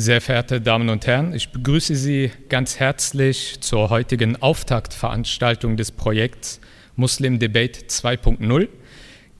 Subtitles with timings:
[0.00, 6.60] Sehr verehrte Damen und Herren, ich begrüße Sie ganz herzlich zur heutigen Auftaktveranstaltung des Projekts
[6.94, 8.68] Muslim Debate 2.0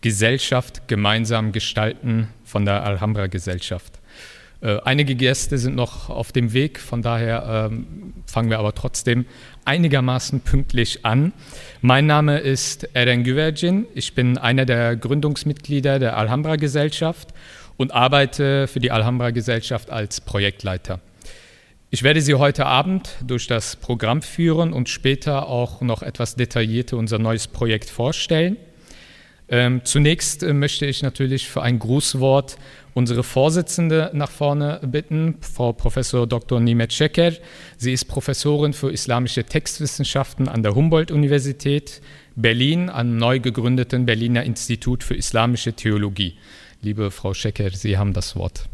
[0.01, 4.01] Gesellschaft gemeinsam gestalten von der Alhambra Gesellschaft.
[4.61, 9.27] Äh, einige Gäste sind noch auf dem Weg, von daher ähm, fangen wir aber trotzdem
[9.65, 11.33] einigermaßen pünktlich an.
[11.83, 17.29] Mein Name ist Eren Güvercin, ich bin einer der Gründungsmitglieder der Alhambra Gesellschaft
[17.79, 21.01] und arbeite für die Alhambra Gesellschaft als Projektleiter.
[21.91, 26.99] Ich werde Sie heute Abend durch das Programm führen und später auch noch etwas detaillierter
[26.99, 28.59] unser neues Projekt vorstellen.
[29.51, 32.59] Ähm, zunächst äh, möchte ich natürlich für ein Grußwort
[32.93, 36.61] unsere Vorsitzende nach vorne bitten, Frau Professor Dr.
[36.61, 37.33] Nimet Şeker.
[37.79, 42.03] Sie ist Professorin für islamische Textwissenschaften an der Humboldt-Universität
[42.37, 46.37] Berlin am neu gegründeten Berliner Institut für islamische Theologie.
[46.81, 48.69] Liebe Frau Schecker, Sie haben das Wort.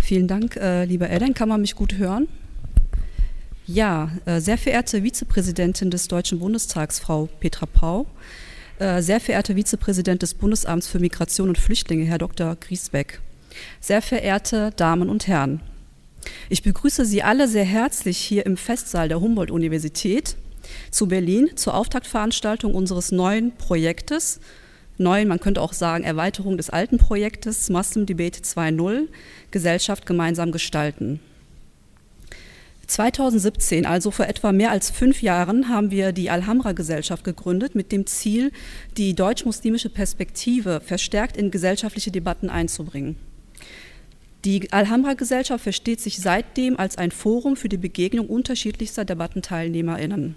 [0.00, 1.34] Vielen Dank, äh, lieber Ellen.
[1.34, 2.28] Kann man mich gut hören?
[3.66, 8.06] Ja, äh, sehr verehrte Vizepräsidentin des Deutschen Bundestags, Frau Petra Pau,
[8.78, 12.54] äh, sehr verehrter Vizepräsident des Bundesamts für Migration und Flüchtlinge, Herr Dr.
[12.54, 13.20] Griesbeck,
[13.80, 15.60] sehr verehrte Damen und Herren,
[16.48, 20.36] ich begrüße Sie alle sehr herzlich hier im Festsaal der Humboldt-Universität
[20.90, 24.40] zu Berlin zur Auftaktveranstaltung unseres neuen Projektes,
[24.98, 29.08] neuen, man könnte auch sagen Erweiterung des alten Projektes Muslim Debate 2.0,
[29.50, 31.20] Gesellschaft gemeinsam gestalten.
[32.86, 38.06] 2017, also vor etwa mehr als fünf Jahren, haben wir die Alhambra-Gesellschaft gegründet mit dem
[38.06, 38.52] Ziel,
[38.96, 43.16] die deutsch-muslimische Perspektive verstärkt in gesellschaftliche Debatten einzubringen.
[44.46, 50.36] Die Alhambra-Gesellschaft versteht sich seitdem als ein Forum für die Begegnung unterschiedlichster DebattenteilnehmerInnen.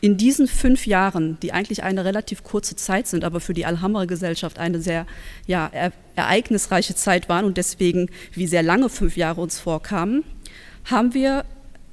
[0.00, 4.58] In diesen fünf Jahren, die eigentlich eine relativ kurze Zeit sind, aber für die Alhambra-Gesellschaft
[4.58, 5.06] eine sehr
[5.46, 5.70] ja,
[6.16, 10.24] ereignisreiche Zeit waren und deswegen wie sehr lange fünf Jahre uns vorkamen,
[10.86, 11.44] haben wir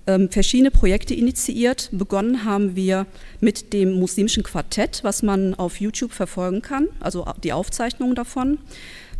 [0.07, 1.89] ähm, verschiedene Projekte initiiert.
[1.91, 3.05] Begonnen haben wir
[3.41, 8.59] mit dem muslimischen Quartett, was man auf YouTube verfolgen kann, also die Aufzeichnungen davon.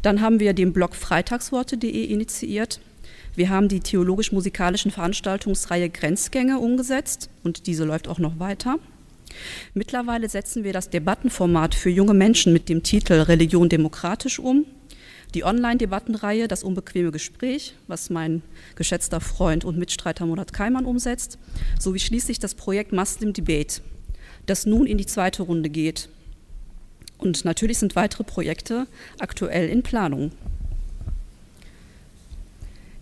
[0.01, 2.79] Dann haben wir den Blog freitagsworte.de initiiert.
[3.35, 8.79] Wir haben die theologisch-musikalischen Veranstaltungsreihe Grenzgänge umgesetzt und diese läuft auch noch weiter.
[9.73, 14.65] Mittlerweile setzen wir das Debattenformat für junge Menschen mit dem Titel Religion demokratisch um
[15.35, 18.41] die Online-Debattenreihe Das unbequeme Gespräch, was mein
[18.75, 21.37] geschätzter Freund und Mitstreiter Murat Kaiman umsetzt,
[21.79, 23.81] sowie schließlich das Projekt Muslim Debate,
[24.45, 26.09] das nun in die zweite Runde geht.
[27.19, 28.87] Und natürlich sind weitere Projekte
[29.19, 30.31] aktuell in Planung.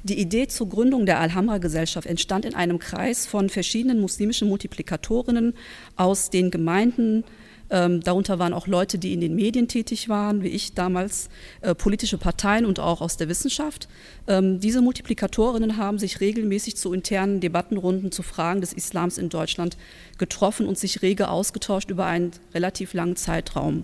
[0.04, 5.54] Die Idee zur Gründung der Alhambra-Gesellschaft entstand in einem Kreis von verschiedenen muslimischen Multiplikatorinnen
[5.96, 7.24] aus den Gemeinden
[7.70, 11.30] ähm, darunter waren auch Leute, die in den Medien tätig waren, wie ich damals,
[11.62, 13.88] äh, politische Parteien und auch aus der Wissenschaft.
[14.28, 19.78] Ähm, diese Multiplikatorinnen haben sich regelmäßig zu internen Debattenrunden zu Fragen des Islams in Deutschland
[20.18, 23.84] getroffen und sich rege ausgetauscht über einen relativ langen Zeitraum.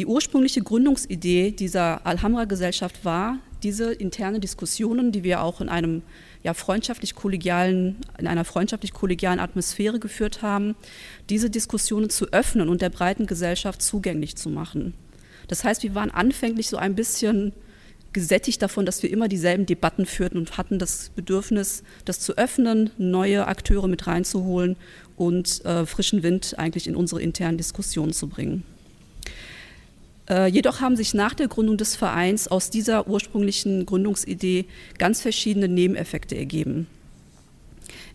[0.00, 6.00] Die ursprüngliche Gründungsidee dieser Alhambra-Gesellschaft war, diese interne Diskussionen, die wir auch in einem
[6.42, 10.74] ja, freundschaftlich-kollegialen, in einer freundschaftlich-kollegialen Atmosphäre geführt haben,
[11.28, 14.94] diese Diskussionen zu öffnen und der breiten Gesellschaft zugänglich zu machen.
[15.48, 17.52] Das heißt, wir waren anfänglich so ein bisschen
[18.14, 22.88] gesättigt davon, dass wir immer dieselben Debatten führten und hatten das Bedürfnis, das zu öffnen,
[22.96, 24.76] neue Akteure mit reinzuholen
[25.18, 28.64] und äh, frischen Wind eigentlich in unsere internen Diskussionen zu bringen.
[30.30, 35.68] Äh, jedoch haben sich nach der Gründung des Vereins aus dieser ursprünglichen Gründungsidee ganz verschiedene
[35.68, 36.86] Nebeneffekte ergeben.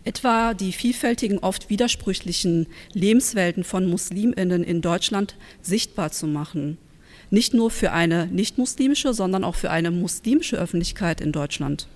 [0.04, 6.78] Etwa die vielfältigen, oft widersprüchlichen Lebenswelten von Musliminnen in Deutschland sichtbar zu machen.
[7.30, 11.88] Nicht nur für eine nicht-muslimische, sondern auch für eine muslimische Öffentlichkeit in Deutschland.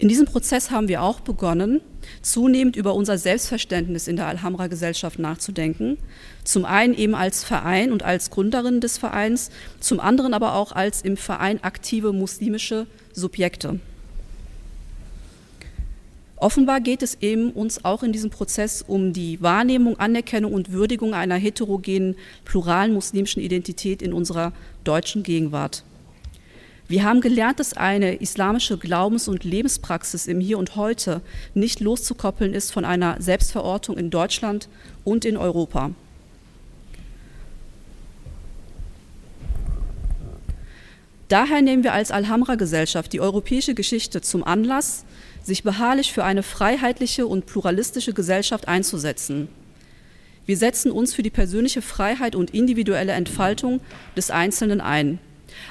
[0.00, 1.82] In diesem Prozess haben wir auch begonnen,
[2.22, 5.98] zunehmend über unser Selbstverständnis in der Alhambra-Gesellschaft nachzudenken.
[6.42, 11.02] Zum einen eben als Verein und als Gründerin des Vereins, zum anderen aber auch als
[11.02, 13.78] im Verein aktive muslimische Subjekte.
[16.36, 21.12] Offenbar geht es eben uns auch in diesem Prozess um die Wahrnehmung, Anerkennung und Würdigung
[21.12, 25.84] einer heterogenen, pluralen muslimischen Identität in unserer deutschen Gegenwart.
[26.90, 31.22] Wir haben gelernt, dass eine islamische Glaubens- und Lebenspraxis im Hier und Heute
[31.54, 34.68] nicht loszukoppeln ist von einer Selbstverortung in Deutschland
[35.04, 35.92] und in Europa.
[41.28, 45.04] Daher nehmen wir als Alhambra-Gesellschaft die europäische Geschichte zum Anlass,
[45.44, 49.46] sich beharrlich für eine freiheitliche und pluralistische Gesellschaft einzusetzen.
[50.44, 53.80] Wir setzen uns für die persönliche Freiheit und individuelle Entfaltung
[54.16, 55.20] des Einzelnen ein.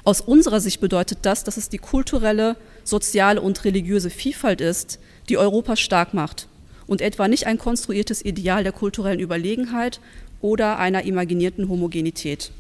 [0.04, 5.00] Aus unserer Sicht bedeutet das, dass es die kulturelle, soziale und religiöse Vielfalt ist,
[5.30, 6.48] die Europa stark macht
[6.88, 10.00] und etwa nicht ein konstruiertes Ideal der kulturellen Überlegenheit
[10.42, 12.52] oder einer imaginierten Homogenität.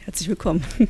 [0.00, 0.64] Herzlich willkommen.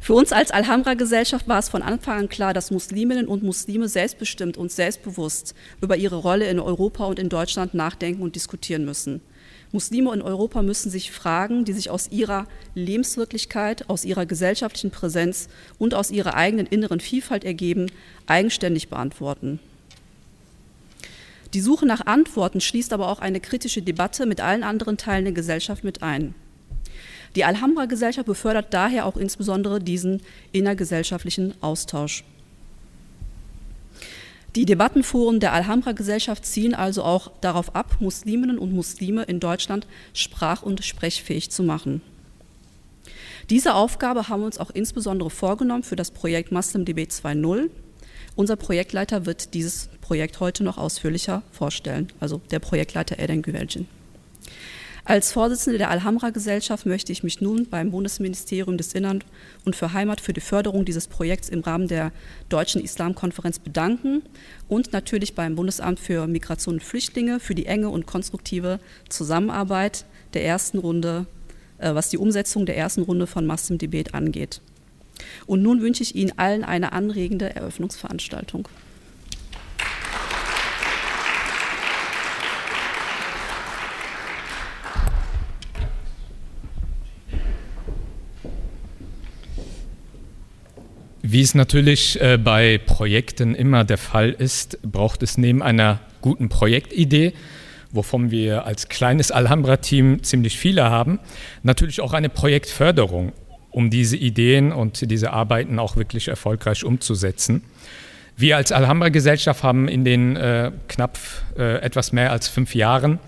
[0.00, 4.56] Für uns als Alhambra-Gesellschaft war es von Anfang an klar, dass Musliminnen und Muslime selbstbestimmt
[4.56, 9.20] und selbstbewusst über ihre Rolle in Europa und in Deutschland nachdenken und diskutieren müssen.
[9.72, 15.48] Muslime in Europa müssen sich Fragen, die sich aus ihrer Lebenswirklichkeit, aus ihrer gesellschaftlichen Präsenz
[15.78, 17.90] und aus ihrer eigenen inneren Vielfalt ergeben,
[18.26, 19.60] eigenständig beantworten.
[21.54, 25.34] Die Suche nach Antworten schließt aber auch eine kritische Debatte mit allen anderen Teilen der
[25.34, 26.34] Gesellschaft mit ein.
[27.36, 30.22] Die Alhambra-Gesellschaft befördert daher auch insbesondere diesen
[30.52, 32.24] innergesellschaftlichen Austausch.
[34.58, 40.64] Die Debattenforen der Alhambra-Gesellschaft zielen also auch darauf ab, Musliminnen und Muslime in Deutschland sprach-
[40.64, 42.02] und sprechfähig zu machen.
[43.50, 47.70] Diese Aufgabe haben wir uns auch insbesondere vorgenommen für das Projekt Muslim DB 2.0.
[48.34, 53.86] Unser Projektleiter wird dieses Projekt heute noch ausführlicher vorstellen, also der Projektleiter Eden Güvelcin.
[55.08, 59.24] Als Vorsitzende der Alhambra-Gesellschaft möchte ich mich nun beim Bundesministerium des Innern
[59.64, 62.12] und für Heimat für die Förderung dieses Projekts im Rahmen der
[62.50, 64.20] Deutschen Islamkonferenz bedanken
[64.68, 70.44] und natürlich beim Bundesamt für Migration und Flüchtlinge für die enge und konstruktive Zusammenarbeit der
[70.44, 71.24] ersten Runde,
[71.78, 74.60] äh, was die Umsetzung der ersten Runde von Massim Debate angeht.
[75.46, 78.68] Und nun wünsche ich Ihnen allen eine anregende Eröffnungsveranstaltung.
[91.30, 96.48] Wie es natürlich äh, bei Projekten immer der Fall ist, braucht es neben einer guten
[96.48, 97.34] Projektidee,
[97.92, 101.18] wovon wir als kleines Alhambra-Team ziemlich viele haben,
[101.62, 103.34] natürlich auch eine Projektförderung,
[103.70, 107.62] um diese Ideen und diese Arbeiten auch wirklich erfolgreich umzusetzen.
[108.38, 111.18] Wir als Alhambra-Gesellschaft haben in den äh, knapp
[111.58, 113.18] äh, etwas mehr als fünf Jahren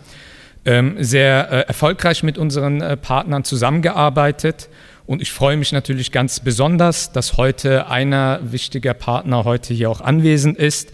[0.64, 4.70] ähm, sehr äh, erfolgreich mit unseren äh, Partnern zusammengearbeitet
[5.10, 10.00] und ich freue mich natürlich ganz besonders, dass heute einer wichtiger Partner heute hier auch
[10.00, 10.92] anwesend ist.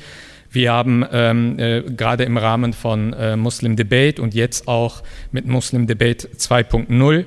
[0.49, 5.03] Wir haben ähm, äh, gerade im Rahmen von äh, Muslim Debate und jetzt auch
[5.33, 7.27] mit Muslim Debate 2.0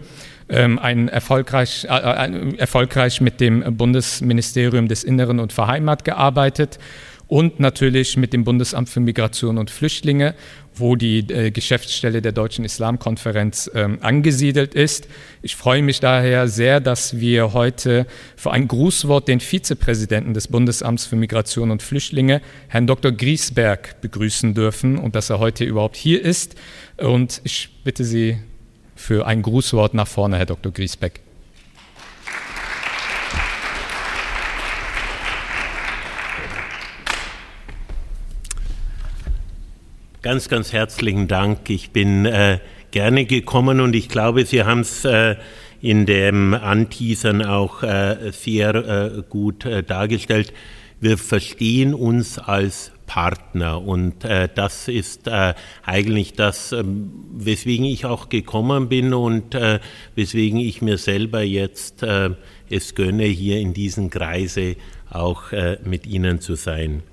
[0.49, 6.79] ähm, ein erfolgreich, äh, äh, erfolgreich mit dem Bundesministerium des Inneren und Verheimat gearbeitet
[7.29, 10.33] und natürlich mit dem Bundesamt für Migration und Flüchtlinge,
[10.73, 15.07] wo die äh, Geschäftsstelle der Deutschen Islamkonferenz ähm, angesiedelt ist.
[15.43, 21.05] Ich freue mich daher sehr, dass wir heute für ein Grußwort den Vizepräsidenten des Bundesamts
[21.05, 23.11] für Migration und Flüchtlinge, Herrn Dr.
[23.11, 26.55] Griesberg, begrüßen dürfen und dass er heute überhaupt hier ist.
[26.97, 28.37] Und ich bitte Sie
[28.95, 30.71] für ein Grußwort nach vorne, Herr Dr.
[30.71, 31.21] Griesbeck.
[40.21, 41.69] Ganz, ganz herzlichen Dank.
[41.69, 42.59] Ich bin äh,
[42.91, 45.37] gerne gekommen und ich glaube, Sie haben es äh,
[45.79, 50.51] in dem Anteasern auch äh, sehr äh, gut äh, dargestellt.
[50.99, 55.29] Wir verstehen uns als Partner und äh, das ist
[55.85, 59.55] eigentlich das, ähm, weswegen ich auch gekommen bin und
[60.15, 64.75] weswegen ich mir selber jetzt es gönne, hier in diesem Kreise
[65.09, 65.51] auch
[65.85, 67.03] mit Ihnen zu sein.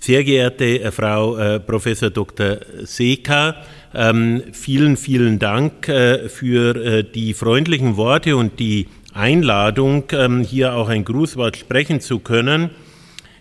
[0.00, 2.58] Sehr geehrte äh, Frau äh, Professor Dr.
[2.84, 3.56] Seka,
[3.94, 10.88] ähm, vielen, vielen Dank äh, für die freundlichen Worte und die Einladung, ähm, hier auch
[10.88, 12.70] ein Grußwort sprechen zu können.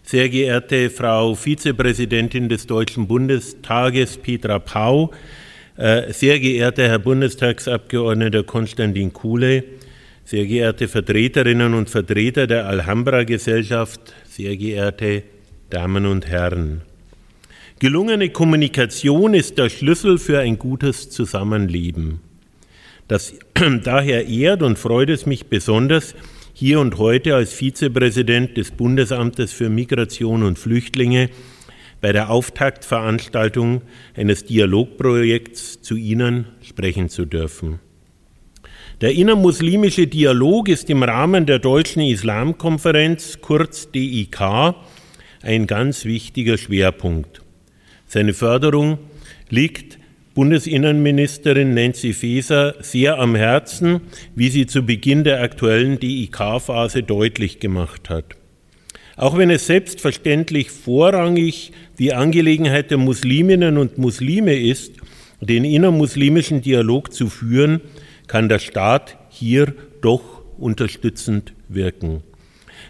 [0.02, 5.12] Sehr geehrte Frau Vizepräsidentin des Deutschen Bundestages, Petra Pau,
[5.76, 9.66] sehr geehrter Herr Bundestagsabgeordneter Konstantin Kuhle,
[10.24, 15.24] sehr geehrte Vertreterinnen und Vertreter der Alhambra-Gesellschaft, sehr geehrte
[15.70, 16.82] Damen und Herren,
[17.80, 22.22] gelungene Kommunikation ist der Schlüssel für ein gutes Zusammenleben.
[23.10, 23.34] Das,
[23.84, 26.16] daher ehrt und freut es mich besonders,
[26.54, 31.30] hier und heute als Vizepräsident des Bundesamtes für Migration und Flüchtlinge
[32.00, 33.82] bei der Auftaktveranstaltung
[34.16, 37.80] eines Dialogprojekts zu Ihnen sprechen zu dürfen.
[39.02, 44.76] Der innermuslimische Dialog ist im Rahmen der Deutschen Islamkonferenz, kurz DIK,
[45.48, 47.42] ein ganz wichtiger Schwerpunkt.
[48.06, 49.00] Seine Förderung
[49.50, 49.98] liegt
[50.36, 54.01] Bundesinnenministerin Nancy Faeser sehr am Herzen,
[54.36, 58.36] wie sie zu Beginn der aktuellen DIK-Phase deutlich gemacht hat.
[59.16, 64.94] Auch wenn es selbstverständlich vorrangig die Angelegenheit der Musliminnen und Muslime ist,
[65.39, 67.80] den innermuslimischen Dialog zu führen,
[68.27, 72.22] kann der Staat hier doch unterstützend wirken.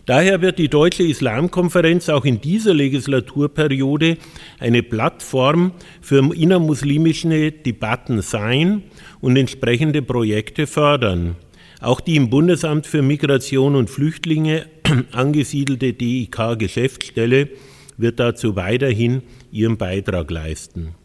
[0.07, 4.17] Daher wird die Deutsche Islamkonferenz auch in dieser Legislaturperiode
[4.57, 8.83] eine Plattform für innermuslimische Debatten sein
[9.19, 11.35] und entsprechende Projekte fördern.
[11.81, 14.67] Auch die im Bundesamt für Migration und Flüchtlinge
[15.11, 17.49] angesiedelte DIK-Geschäftsstelle
[17.97, 20.95] wird dazu weiterhin ihren Beitrag leisten.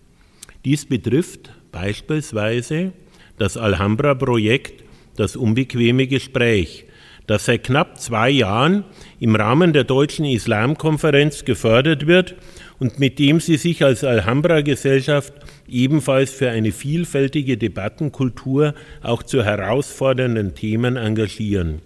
[0.65, 2.93] Dies betrifft beispielsweise
[3.37, 4.85] das Alhambra-Projekt,
[5.17, 6.87] das unbequeme Gespräch,
[7.33, 8.85] das seit knapp zwei Jahren
[9.19, 12.35] im Rahmen der Deutschen Islamkonferenz gefördert wird
[12.79, 15.33] und mit dem sie sich als Alhambra-Gesellschaft
[15.67, 21.81] ebenfalls für eine vielfältige Debattenkultur auch zu herausfordernden Themen engagieren.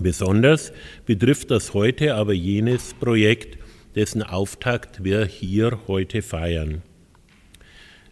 [0.00, 0.72] Besonders
[1.04, 3.58] betrifft das heute aber jenes Projekt,
[3.94, 6.80] dessen Auftakt wir hier heute feiern.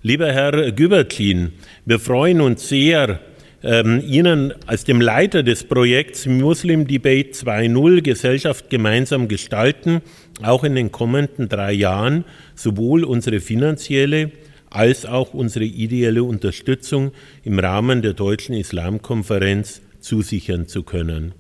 [0.03, 1.53] Lieber Herr Gübertlin,
[1.87, 3.19] wir freuen uns sehr,
[3.63, 10.01] ähm, Ihnen als dem Leiter des Projekts Muslim Debate 2.0 Gesellschaft gemeinsam gestalten,
[10.43, 12.25] auch in den kommenden drei Jahren
[12.55, 14.31] sowohl unsere finanzielle
[14.71, 17.11] als auch unsere ideelle Unterstützung
[17.45, 21.35] im Rahmen der Deutschen Islamkonferenz zusichern zu können.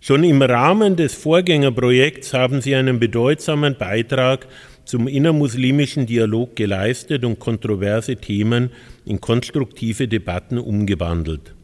[0.00, 4.46] Schon im Rahmen des Vorgängerprojekts haben Sie einen bedeutsamen Beitrag
[4.90, 8.70] zum innermuslimischen Dialog geleistet und kontroverse Themen
[9.06, 11.54] in konstruktive Debatten umgewandelt.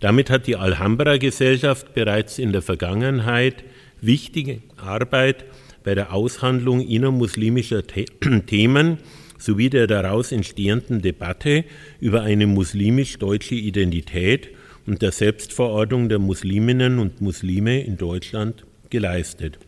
[0.00, 3.64] Damit hat die Alhambra-Gesellschaft bereits in der Vergangenheit
[4.00, 5.44] wichtige Arbeit
[5.84, 8.06] bei der Aushandlung innermuslimischer The
[8.46, 8.96] Themen
[9.36, 11.66] sowie der daraus entstehenden Debatte
[12.00, 14.48] über eine muslimisch-deutsche Identität
[14.86, 19.58] und der Selbstverordnung der Musliminnen und Muslime in Deutschland geleistet.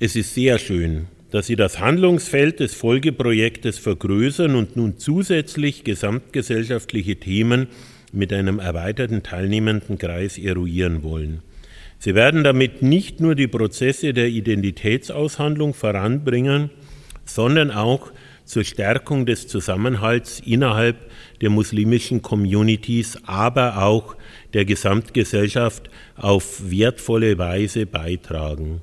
[0.00, 7.14] Es ist sehr schön, dass Sie das Handlungsfeld des Folgeprojektes vergrößern und nun zusätzlich gesamtgesellschaftliche
[7.14, 7.68] Themen
[8.12, 11.42] mit einem erweiterten teilnehmenden Kreis eruieren wollen.
[12.00, 16.70] Sie werden damit nicht nur die Prozesse der Identitätsaushandlung voranbringen,
[17.24, 18.10] sondern auch
[18.44, 20.96] zur Stärkung des Zusammenhalts innerhalb
[21.40, 24.16] der muslimischen Communities, aber auch
[24.54, 28.82] der Gesamtgesellschaft auf wertvolle Weise beitragen.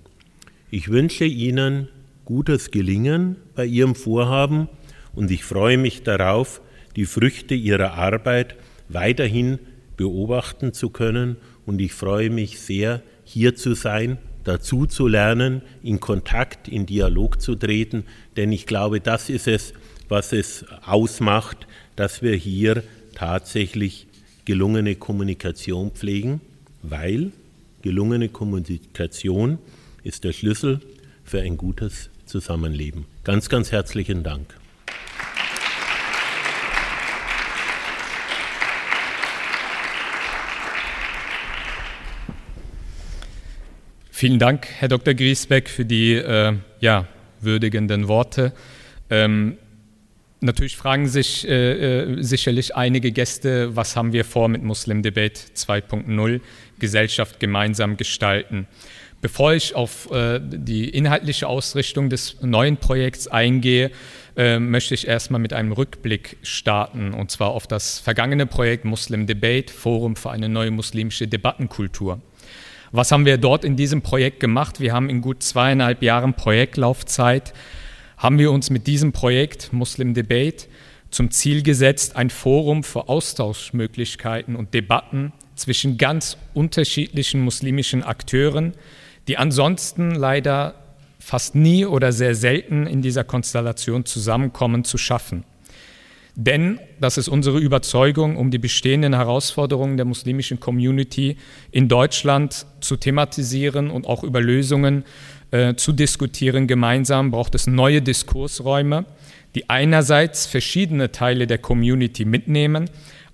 [0.73, 1.89] Ich wünsche Ihnen
[2.23, 4.69] gutes Gelingen bei Ihrem Vorhaben
[5.13, 6.61] und ich freue mich darauf,
[6.95, 8.55] die Früchte Ihrer Arbeit
[8.87, 9.59] weiterhin
[9.97, 11.35] beobachten zu können
[11.65, 17.41] und ich freue mich sehr, hier zu sein, dazu zu lernen, in Kontakt, in Dialog
[17.41, 18.05] zu treten,
[18.37, 19.73] denn ich glaube, das ist es,
[20.07, 22.81] was es ausmacht, dass wir hier
[23.13, 24.07] tatsächlich
[24.45, 26.39] gelungene Kommunikation pflegen,
[26.81, 27.33] weil
[27.81, 29.57] gelungene Kommunikation
[30.03, 30.81] ist der Schlüssel
[31.23, 33.05] für ein gutes Zusammenleben.
[33.23, 34.55] Ganz, ganz herzlichen Dank.
[44.21, 45.15] Vielen Dank, Herr Dr.
[45.15, 47.07] Griesbeck, für die äh, ja,
[47.39, 48.53] würdigenden Worte.
[49.09, 49.57] Ähm,
[50.41, 55.41] natürlich fragen sich äh, äh sicherlich einige Gäste, was haben wir vor mit Muslim Debate
[55.55, 56.39] 2.0,
[56.77, 58.67] Gesellschaft gemeinsam gestalten.
[59.21, 63.91] Bevor ich auf äh, die inhaltliche Ausrichtung des neuen Projekts eingehe,
[64.35, 69.27] äh, möchte ich erstmal mit einem Rückblick starten, und zwar auf das vergangene Projekt Muslim
[69.27, 72.19] Debate, Forum für eine neue muslimische Debattenkultur.
[72.91, 74.79] Was haben wir dort in diesem Projekt gemacht?
[74.79, 77.53] Wir haben in gut zweieinhalb Jahren Projektlaufzeit,
[78.17, 80.65] haben wir uns mit diesem Projekt Muslim Debate
[81.11, 88.73] zum Ziel gesetzt, ein Forum für Austauschmöglichkeiten und Debatten zwischen ganz unterschiedlichen muslimischen Akteuren,
[89.31, 90.73] die ansonsten leider
[91.17, 95.45] fast nie oder sehr selten in dieser Konstellation zusammenkommen, zu schaffen.
[96.35, 101.37] Denn, das ist unsere Überzeugung, um die bestehenden Herausforderungen der muslimischen Community
[101.71, 105.05] in Deutschland zu thematisieren und auch über Lösungen
[105.51, 109.05] äh, zu diskutieren gemeinsam, braucht es neue Diskursräume,
[109.55, 112.89] die einerseits verschiedene Teile der Community mitnehmen,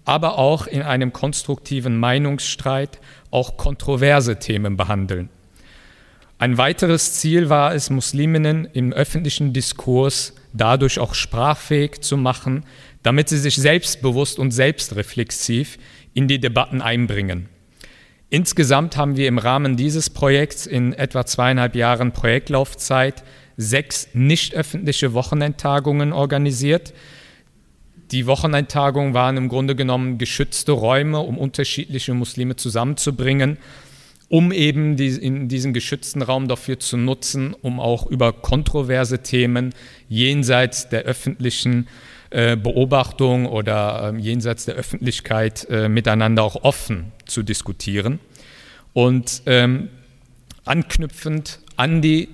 [0.05, 2.99] aber auch in einem konstruktiven Meinungsstreit
[3.31, 5.29] auch kontroverse Themen behandeln.
[6.39, 12.63] Ein weiteres Ziel war es, Musliminnen im öffentlichen Diskurs dadurch auch sprachfähig zu machen,
[13.01, 15.79] damit sie sich selbstbewusst und selbstreflexiv
[16.13, 17.49] in die Debatten einbringen.
[18.29, 23.23] Insgesamt haben wir im Rahmen dieses Projekts in etwa zweieinhalb Jahren Projektlaufzeit
[23.55, 26.93] sechs nicht öffentliche Wochenendtagungen organisiert.
[28.11, 33.57] Die Wochenendtagungen waren im Grunde genommen geschützte Räume, um unterschiedliche Muslime zusammenzubringen
[34.29, 39.73] um eben die, in diesen geschützten Raum dafür zu nutzen, um auch über kontroverse Themen
[40.09, 41.87] jenseits der öffentlichen
[42.29, 48.19] äh, Beobachtung oder äh, jenseits der Öffentlichkeit äh, miteinander auch offen zu diskutieren.
[48.93, 49.89] Und ähm,
[50.65, 52.27] anknüpfend an die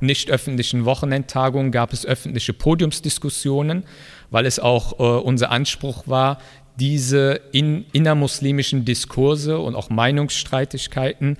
[0.00, 3.84] nicht öffentlichen Wochenendtagungen gab es öffentliche Podiumsdiskussionen,
[4.30, 6.38] weil es auch äh, unser Anspruch war,
[6.78, 11.36] diese in, innermuslimischen Diskurse und auch Meinungsstreitigkeiten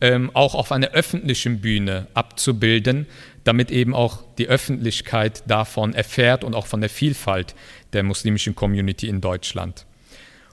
[0.00, 3.06] ähm, auch auf einer öffentlichen Bühne abzubilden,
[3.44, 7.54] damit eben auch die Öffentlichkeit davon erfährt und auch von der Vielfalt
[7.92, 9.86] der muslimischen Community in Deutschland.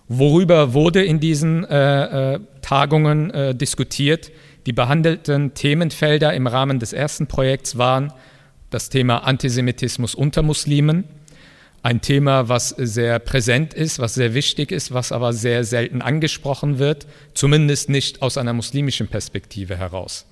[0.08, 4.32] Worüber wurde in diesen äh, äh, Tagungen äh, diskutiert?
[4.66, 8.14] Die behandelten Themenfelder im Rahmen des ersten Projekts waren
[8.70, 11.06] das Thema Antisemitismus unter Muslimen,
[11.84, 16.78] ein Thema, was sehr präsent ist, was sehr wichtig ist, was aber sehr selten angesprochen
[16.78, 20.26] wird, zumindest nicht aus einer muslimischen Perspektive heraus.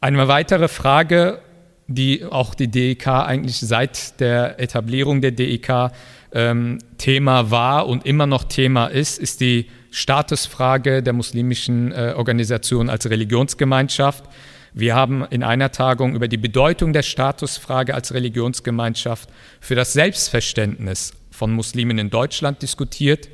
[0.00, 1.40] Eine weitere Frage,
[1.88, 5.90] die auch die DEK eigentlich seit der Etablierung der DEK
[6.32, 12.90] ähm, Thema war und immer noch Thema ist, ist die Statusfrage der muslimischen äh, Organisation
[12.90, 14.24] als Religionsgemeinschaft.
[14.74, 19.28] Wir haben in einer Tagung über die Bedeutung der Statusfrage als Religionsgemeinschaft
[19.60, 23.28] für das Selbstverständnis von Muslimen in Deutschland diskutiert.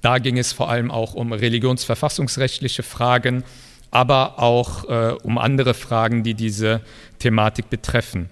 [0.00, 3.44] Da ging es vor allem auch um religionsverfassungsrechtliche Fragen,
[3.90, 6.80] aber auch äh, um andere Fragen, die diese
[7.18, 8.30] Thematik betreffen.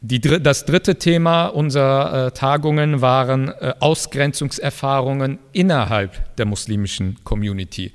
[0.00, 7.92] Die, das dritte Thema unserer äh, Tagungen waren äh, Ausgrenzungserfahrungen innerhalb der muslimischen Community.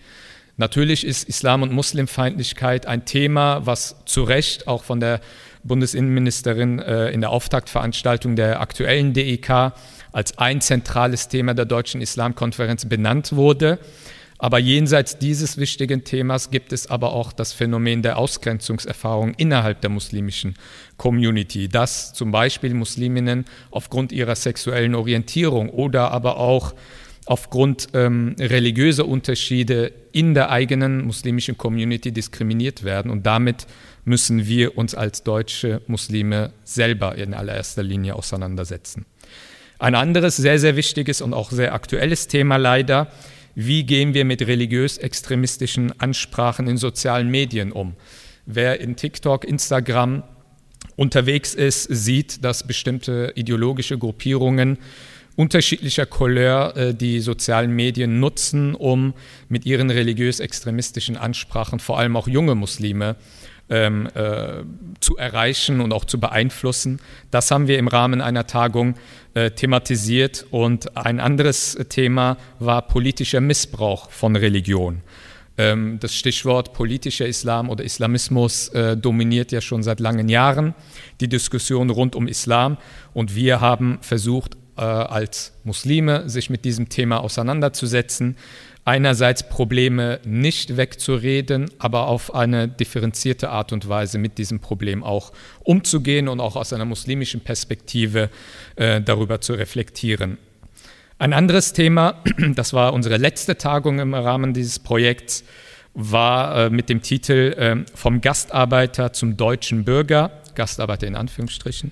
[0.59, 5.21] Natürlich ist Islam- und Muslimfeindlichkeit ein Thema, was zu Recht auch von der
[5.63, 9.71] Bundesinnenministerin äh, in der Auftaktveranstaltung der aktuellen DEK
[10.11, 13.79] als ein zentrales Thema der Deutschen Islamkonferenz benannt wurde.
[14.37, 19.89] Aber jenseits dieses wichtigen Themas gibt es aber auch das Phänomen der Ausgrenzungserfahrung innerhalb der
[19.89, 20.55] muslimischen
[20.97, 26.73] Community, dass zum Beispiel Musliminnen aufgrund ihrer sexuellen Orientierung oder aber auch
[27.29, 33.11] aufgrund ähm, religiöser Unterschiede in der eigenen muslimischen Community diskriminiert werden.
[33.11, 33.67] Und damit
[34.03, 39.05] müssen wir uns als deutsche Muslime selber in allererster Linie auseinandersetzen.
[39.77, 43.11] Ein anderes sehr, sehr wichtiges und auch sehr aktuelles Thema leider
[43.53, 47.95] wie gehen wir mit religiös-extremistischen Ansprachen in sozialen Medien um.
[48.45, 50.23] Wer in TikTok, Instagram
[50.95, 54.77] unterwegs ist, sieht, dass bestimmte ideologische Gruppierungen
[55.39, 59.13] unterschiedlicher Couleur äh, die sozialen Medien nutzen, um
[59.47, 63.15] mit ihren religiös-extremistischen Ansprachen vor allem auch junge Muslime
[63.69, 64.63] ähm, äh,
[64.99, 66.99] zu erreichen und auch zu beeinflussen.
[67.31, 68.95] Das haben wir im Rahmen einer Tagung
[69.33, 70.45] äh, thematisiert.
[70.51, 75.03] Und ein anderes Thema war politischer Missbrauch von Religion.
[75.57, 80.75] Ähm, das Stichwort politischer Islam oder Islamismus äh, dominiert ja schon seit langen Jahren
[81.21, 82.77] die Diskussion rund um Islam.
[83.13, 88.37] Und wir haben versucht, äh, als Muslime sich mit diesem Thema auseinanderzusetzen.
[88.85, 95.33] Einerseits Probleme nicht wegzureden, aber auf eine differenzierte Art und Weise mit diesem Problem auch
[95.63, 98.29] umzugehen und auch aus einer muslimischen Perspektive
[98.77, 100.37] äh, darüber zu reflektieren.
[101.19, 102.23] Ein anderes Thema,
[102.55, 105.43] das war unsere letzte Tagung im Rahmen dieses Projekts,
[105.93, 111.91] war äh, mit dem Titel äh, Vom Gastarbeiter zum deutschen Bürger, Gastarbeiter in Anführungsstrichen,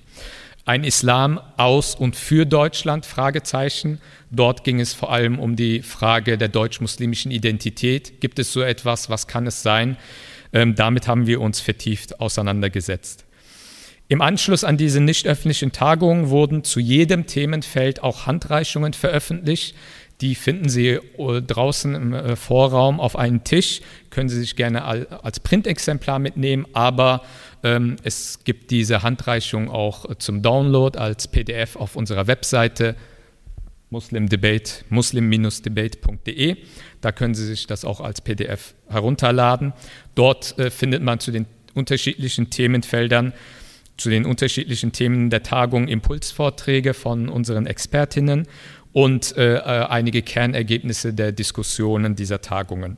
[0.67, 3.06] ein Islam aus und für Deutschland?
[3.06, 4.01] Fragezeichen.
[4.32, 8.19] Dort ging es vor allem um die Frage der deutsch-muslimischen Identität.
[8.19, 9.10] Gibt es so etwas?
[9.10, 9.95] Was kann es sein?
[10.51, 13.23] Ähm, damit haben wir uns vertieft auseinandergesetzt.
[14.10, 19.75] Im Anschluss an diese nicht öffentlichen Tagungen wurden zu jedem Themenfeld auch Handreichungen veröffentlicht.
[20.19, 24.84] Die finden Sie äh, draußen im äh, Vorraum auf einem Tisch, können Sie sich gerne
[24.84, 27.21] als Printexemplar mitnehmen, aber
[27.63, 32.96] ähm, es gibt diese Handreichung auch äh, zum Download als PDF auf unserer Webseite
[33.89, 36.58] muslimdebate, muslim-debate.de.
[37.02, 39.74] Da können Sie sich das auch als PDF herunterladen.
[40.15, 43.34] Dort äh, findet man zu den unterschiedlichen Themenfeldern,
[43.98, 48.48] zu den unterschiedlichen Themen der Tagung Impulsvorträge von unseren Expertinnen
[48.93, 52.98] und äh, äh, einige Kernergebnisse der Diskussionen dieser Tagungen.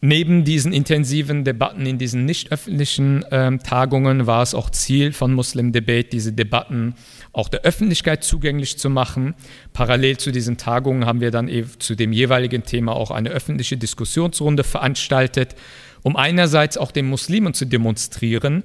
[0.00, 5.34] Neben diesen intensiven Debatten in diesen nicht öffentlichen ähm, Tagungen war es auch Ziel von
[5.34, 6.94] Muslim Debate, diese Debatten
[7.32, 9.34] auch der Öffentlichkeit zugänglich zu machen.
[9.72, 13.76] Parallel zu diesen Tagungen haben wir dann e zu dem jeweiligen Thema auch eine öffentliche
[13.76, 15.56] Diskussionsrunde veranstaltet,
[16.04, 18.62] um einerseits auch den Muslimen zu demonstrieren,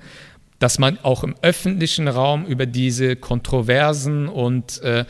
[0.60, 5.06] dass man auch im öffentlichen Raum über diese kontroversen und äh,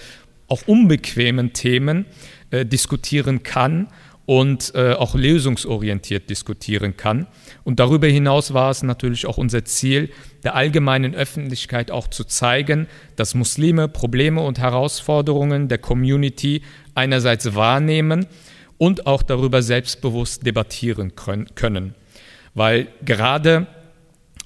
[0.48, 2.06] auch unbequemen Themen
[2.50, 3.88] äh, diskutieren kann
[4.26, 7.28] und äh, auch lösungsorientiert diskutieren kann.
[7.64, 10.10] Und darüber hinaus war es natürlich auch unser Ziel,
[10.44, 16.62] der allgemeinen Öffentlichkeit auch zu zeigen, dass Muslime Probleme und Herausforderungen der Community
[16.96, 18.28] einerseits wahrnehmen
[18.78, 21.96] und auch darüber selbstbewusst debattieren können.
[22.54, 23.68] Weil gerade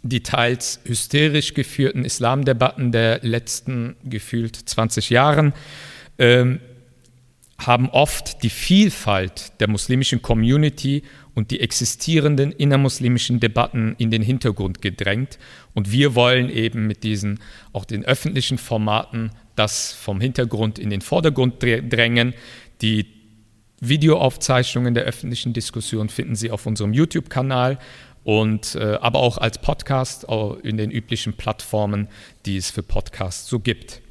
[0.04, 5.54] die teils hysterisch geführten Islamdebatten der letzten gefühlt 20 Jahren
[6.18, 6.60] ähm,
[7.60, 14.82] haben oft die Vielfalt der muslimischen Community und die existierenden innermuslimischen Debatten in den Hintergrund
[14.82, 15.40] gedrängt.
[15.74, 17.40] Und wir wollen eben mit diesen
[17.74, 22.34] auch den öffentlichen Formaten das vom Hintergrund in den Vordergrund drängen.
[22.82, 23.08] Die
[23.80, 27.80] Videoaufzeichnungen der öffentlichen Diskussion finden Sie auf unserem YouTube-Kanal
[28.24, 30.26] und äh, aber auch als Podcast
[30.64, 32.08] in den üblichen Plattformen,
[32.46, 34.02] die es für Podcasts so gibt.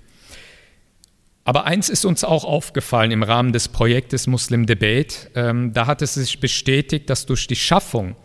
[1.46, 5.30] Aber eins ist uns auch aufgefallen im Rahmen des Projektes Muslim Debate.
[5.36, 8.16] Ähm, da hat es sich bestätigt, dass durch die Schaffung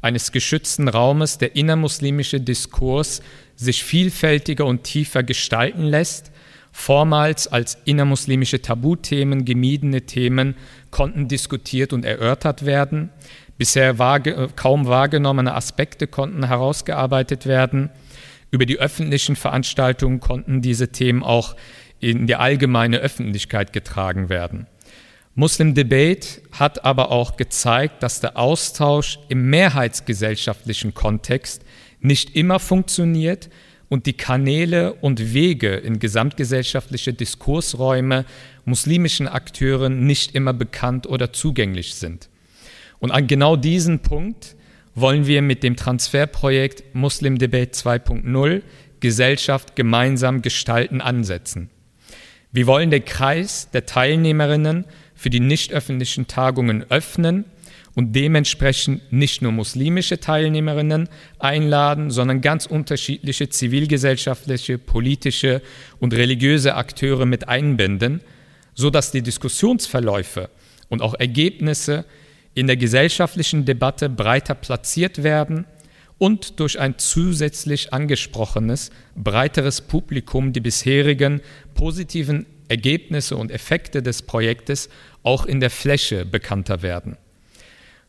[0.00, 3.20] eines geschützten Raumes der innermuslimische Diskurs
[3.54, 6.32] sich vielfältiger und tiefer gestalten lässt.
[6.72, 10.54] Vormals als innermuslimische Tabuthemen gemiedene Themen
[10.90, 13.10] konnten diskutiert und erörtert werden.
[13.58, 17.90] Bisher wahrge kaum wahrgenommene Aspekte konnten herausgearbeitet werden.
[18.50, 21.54] Über die öffentlichen Veranstaltungen konnten diese Themen auch
[22.00, 24.66] in die allgemeine Öffentlichkeit getragen werden.
[25.34, 31.62] Muslim Debate hat aber auch gezeigt, dass der Austausch im mehrheitsgesellschaftlichen Kontext
[32.00, 33.48] nicht immer funktioniert
[33.88, 38.24] und die Kanäle und Wege in gesamtgesellschaftliche Diskursräume
[38.64, 42.28] muslimischen Akteuren nicht immer bekannt oder zugänglich sind.
[42.98, 44.56] Und an genau diesen Punkt
[44.94, 48.62] wollen wir mit dem Transferprojekt Muslim Debate 2.0
[49.00, 51.70] Gesellschaft gemeinsam gestalten ansetzen.
[52.52, 54.84] Wir wollen den Kreis der Teilnehmerinnen
[55.14, 57.44] für die nicht öffentlichen Tagungen öffnen
[57.94, 61.08] und dementsprechend nicht nur muslimische Teilnehmerinnen
[61.38, 65.62] einladen, sondern ganz unterschiedliche zivilgesellschaftliche, politische
[66.00, 68.20] und religiöse Akteure mit einbinden,
[68.74, 70.50] sodass die Diskussionsverläufe
[70.88, 72.04] und auch Ergebnisse
[72.54, 75.66] in der gesellschaftlichen Debatte breiter platziert werden
[76.20, 81.40] und durch ein zusätzlich angesprochenes, breiteres Publikum die bisherigen
[81.72, 84.90] positiven Ergebnisse und Effekte des Projektes
[85.22, 87.16] auch in der Fläche bekannter werden.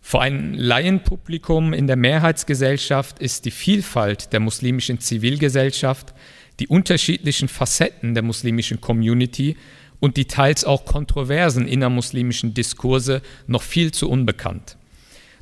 [0.01, 6.13] Vor einem Laienpublikum in der Mehrheitsgesellschaft ist die Vielfalt der muslimischen Zivilgesellschaft,
[6.59, 9.55] die unterschiedlichen Facetten der muslimischen Community
[10.01, 14.75] und die teils auch kontroversen innermuslimischen Diskurse noch viel zu unbekannt.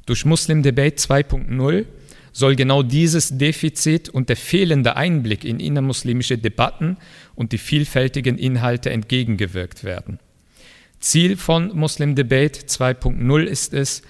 [0.06, 1.86] Durch Muslim Debate 2.0
[2.32, 6.98] soll genau dieses Defizit und der fehlende Einblick in innermuslimische Debatten
[7.36, 10.20] und die vielfältigen Inhalte entgegengewirkt werden.
[11.00, 14.02] Ziel von Muslim Debate 2.0 ist es,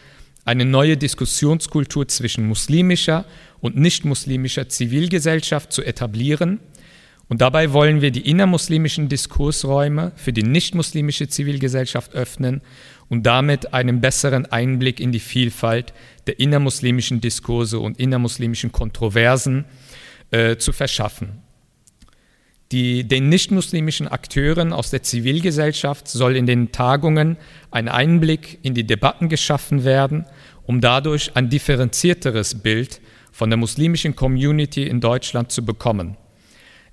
[0.45, 3.25] eine neue Diskussionskultur zwischen muslimischer
[3.59, 6.59] und nicht-muslimischer Zivilgesellschaft zu etablieren.
[7.27, 12.61] Und dabei wollen wir die innermuslimischen Diskursräume für die nicht-muslimische Zivilgesellschaft öffnen
[13.09, 15.93] und damit einen besseren Einblick in die Vielfalt
[16.27, 19.65] der innermuslimischen Diskurse und innermuslimischen Kontroversen
[20.31, 21.41] äh, zu verschaffen.
[22.71, 27.37] Die, den nichtmuslimischen Akteuren aus der Zivilgesellschaft soll in den Tagungen
[27.71, 30.25] ein Einblick in die Debatten geschaffen werden,
[30.67, 36.15] um dadurch ein differenzierteres Bild von der muslimischen Community in Deutschland zu bekommen.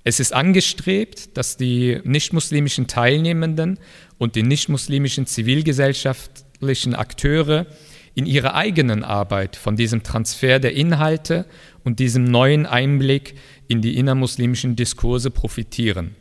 [0.03, 3.77] Es ist angestrebt, dass die nichtmuslimischen Teilnehmenden
[4.17, 7.67] und die nichtmuslimischen zivilgesellschaftlichen Akteure
[8.15, 11.45] in ihrer eigenen Arbeit von diesem Transfer der Inhalte
[11.83, 13.35] und diesem neuen Einblick
[13.67, 16.15] in die innermuslimischen Diskurse profitieren.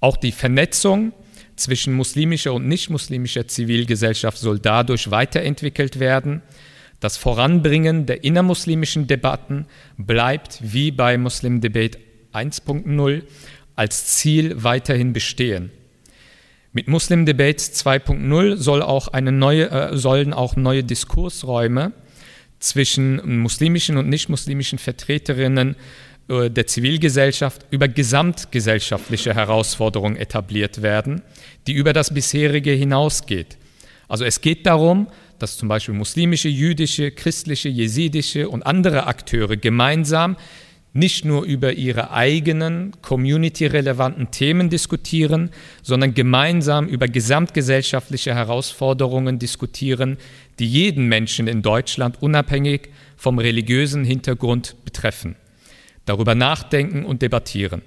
[0.00, 1.12] Auch die Vernetzung
[1.56, 6.42] zwischen muslimischer und nichtmuslimischer Zivilgesellschaft soll dadurch weiterentwickelt werden.
[7.00, 11.98] Das Voranbringen der innermuslimischen Debatten bleibt wie bei Muslim Debate
[12.32, 13.22] 1.0
[13.74, 15.70] als Ziel weiterhin bestehen.
[16.78, 21.90] Mit Muslim Debates 2.0 soll auch neue, äh, sollen auch neue Diskursräume
[22.60, 25.74] zwischen muslimischen und nicht-muslimischen Vertreterinnen
[26.28, 31.22] äh, der Zivilgesellschaft über gesamtgesellschaftliche Herausforderungen etabliert werden,
[31.66, 33.58] die über das bisherige hinausgeht.
[34.06, 35.08] Also es geht darum,
[35.40, 40.36] dass zum Beispiel muslimische, jüdische, christliche, jesidische und andere Akteure gemeinsam
[40.92, 45.50] nicht nur über ihre eigenen community-relevanten Themen diskutieren,
[45.82, 50.16] sondern gemeinsam über gesamtgesellschaftliche Herausforderungen diskutieren,
[50.58, 55.36] die jeden Menschen in Deutschland unabhängig vom religiösen Hintergrund betreffen.
[56.04, 57.82] Darüber nachdenken und debattieren.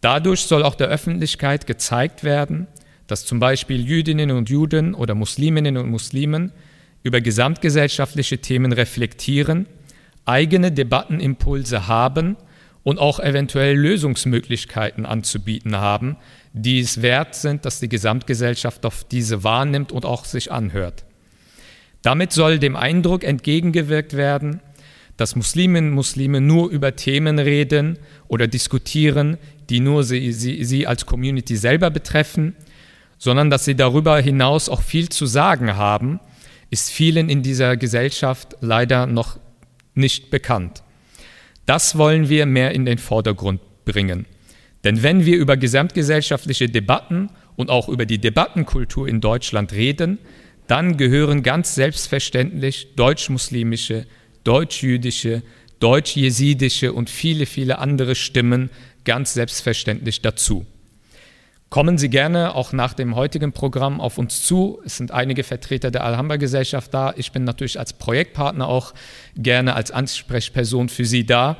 [0.00, 2.66] Dadurch soll auch der Öffentlichkeit gezeigt werden,
[3.06, 6.52] dass zum Beispiel Jüdinnen und Juden oder Musliminnen und Muslimen
[7.02, 9.66] über gesamtgesellschaftliche Themen reflektieren,
[10.24, 12.36] eigene Debattenimpulse haben
[12.82, 16.16] und auch eventuell Lösungsmöglichkeiten anzubieten haben,
[16.52, 21.04] die es wert sind, dass die Gesamtgesellschaft auf diese wahrnimmt und auch sich anhört.
[22.02, 24.60] Damit soll dem Eindruck entgegengewirkt werden,
[25.16, 29.36] dass Musliminnen und Muslime nur über Themen reden oder diskutieren,
[29.68, 32.56] die nur sie, sie, sie als Community selber betreffen,
[33.18, 36.20] sondern dass sie darüber hinaus auch viel zu sagen haben,
[36.70, 39.38] ist vielen in dieser Gesellschaft leider noch
[39.94, 40.82] nicht bekannt.
[41.66, 44.26] Das wollen wir mehr in den Vordergrund bringen.
[44.84, 50.18] Denn wenn wir über gesamtgesellschaftliche Debatten und auch über die Debattenkultur in Deutschland reden,
[50.66, 54.06] dann gehören ganz selbstverständlich deutsch-muslimische
[54.44, 55.42] deutsch-jüdische,
[55.80, 58.70] deutsch-jesidische und viele, viele andere Stimmen
[59.04, 60.66] ganz selbstverständlich dazu.
[61.70, 64.80] Kommen Sie gerne auch nach dem heutigen Programm auf uns zu.
[64.84, 67.14] Es sind einige Vertreter der Alhambra-Gesellschaft da.
[67.16, 68.92] Ich bin natürlich als Projektpartner auch
[69.36, 71.58] gerne als Ansprechperson für Sie da.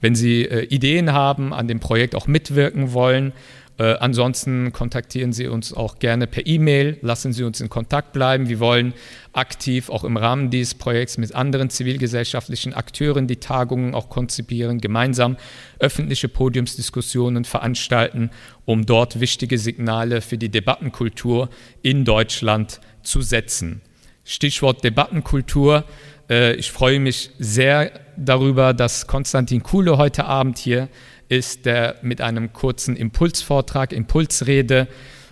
[0.00, 3.32] Wenn Sie äh, Ideen haben, an dem Projekt auch mitwirken wollen,
[3.78, 8.48] äh, ansonsten kontaktieren Sie uns auch gerne per E-Mail, lassen Sie uns in Kontakt bleiben.
[8.48, 8.92] Wir wollen
[9.32, 15.36] aktiv auch im Rahmen dieses Projekts mit anderen zivilgesellschaftlichen Akteuren die Tagungen auch konzipieren, gemeinsam
[15.78, 18.30] öffentliche Podiumsdiskussionen veranstalten,
[18.66, 21.48] um dort wichtige Signale für die Debattenkultur
[21.80, 23.80] in Deutschland zu setzen.
[24.24, 25.84] Stichwort Debattenkultur.
[26.28, 30.88] Äh, ich freue mich sehr darüber, dass Konstantin Kuhle heute Abend hier
[31.32, 34.86] ist, der mit einem kurzen Impulsvortrag, Impulsrede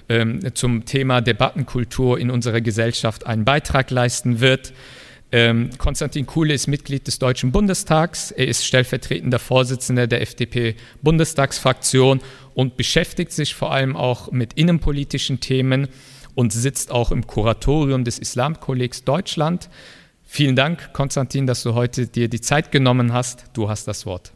[0.09, 4.73] ähm, zum Thema Debattenkultur in unserer Gesellschaft einen Beitrag leisten wird.
[5.31, 8.31] Ähm, Konstantin Kuhle ist Mitglied des Deutschen Bundestags.
[8.31, 12.21] Er ist stellvertretender Vorsitzender der FDP-Bundestagsfraktion
[12.55, 15.87] und beschäftigt sich vor allem auch mit innenpolitischen Themen
[16.35, 19.69] und sitzt auch im Kuratorium des Islamkollegs Deutschland.
[20.25, 23.45] Vielen Dank, Konstantin, dass du heute dir die Zeit genommen hast.
[23.53, 24.33] Du hast das Wort.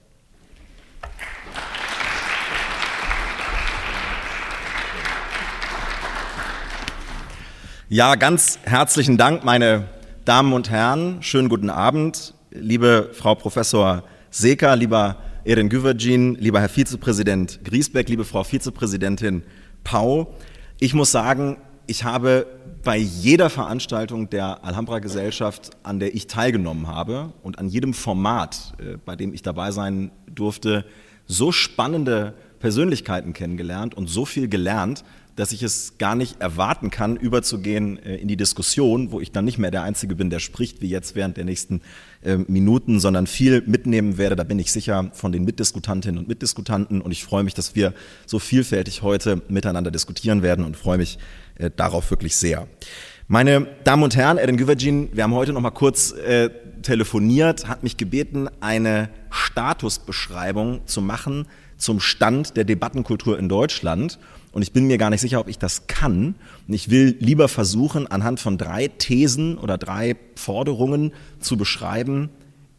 [7.94, 9.84] Ja, ganz herzlichen Dank, meine
[10.24, 11.22] Damen und Herren.
[11.22, 14.02] Schönen guten Abend, liebe Frau Professor
[14.32, 19.44] Seker, lieber Erin Güvercin, lieber Herr Vizepräsident Griesbeck, liebe Frau Vizepräsidentin
[19.84, 20.34] Pau.
[20.80, 22.48] Ich muss sagen, ich habe
[22.82, 28.72] bei jeder Veranstaltung der Alhambra Gesellschaft, an der ich teilgenommen habe und an jedem Format,
[28.78, 30.84] äh, bei dem ich dabei sein durfte,
[31.26, 35.04] so spannende Persönlichkeiten kennengelernt und so viel gelernt,
[35.36, 39.44] dass ich es gar nicht erwarten kann, überzugehen äh, in die Diskussion, wo ich dann
[39.44, 41.80] nicht mehr der Einzige bin, der spricht, wie jetzt während der nächsten
[42.22, 47.00] äh, Minuten, sondern viel mitnehmen werde, da bin ich sicher, von den Mitdiskutantinnen und Mitdiskutanten.
[47.00, 47.94] Und ich freue mich, dass wir
[48.26, 51.18] so vielfältig heute miteinander diskutieren werden und freue mich
[51.56, 52.68] äh, darauf wirklich sehr.
[53.26, 56.50] Meine Damen und Herren, Eden Güvercin, wir haben heute noch mal kurz äh,
[56.82, 61.46] telefoniert, hat mich gebeten, eine Statusbeschreibung zu machen
[61.78, 64.18] zum Stand der Debattenkultur in Deutschland.
[64.54, 66.36] Und ich bin mir gar nicht sicher, ob ich das kann.
[66.68, 72.30] Und ich will lieber versuchen, anhand von drei Thesen oder drei Forderungen zu beschreiben,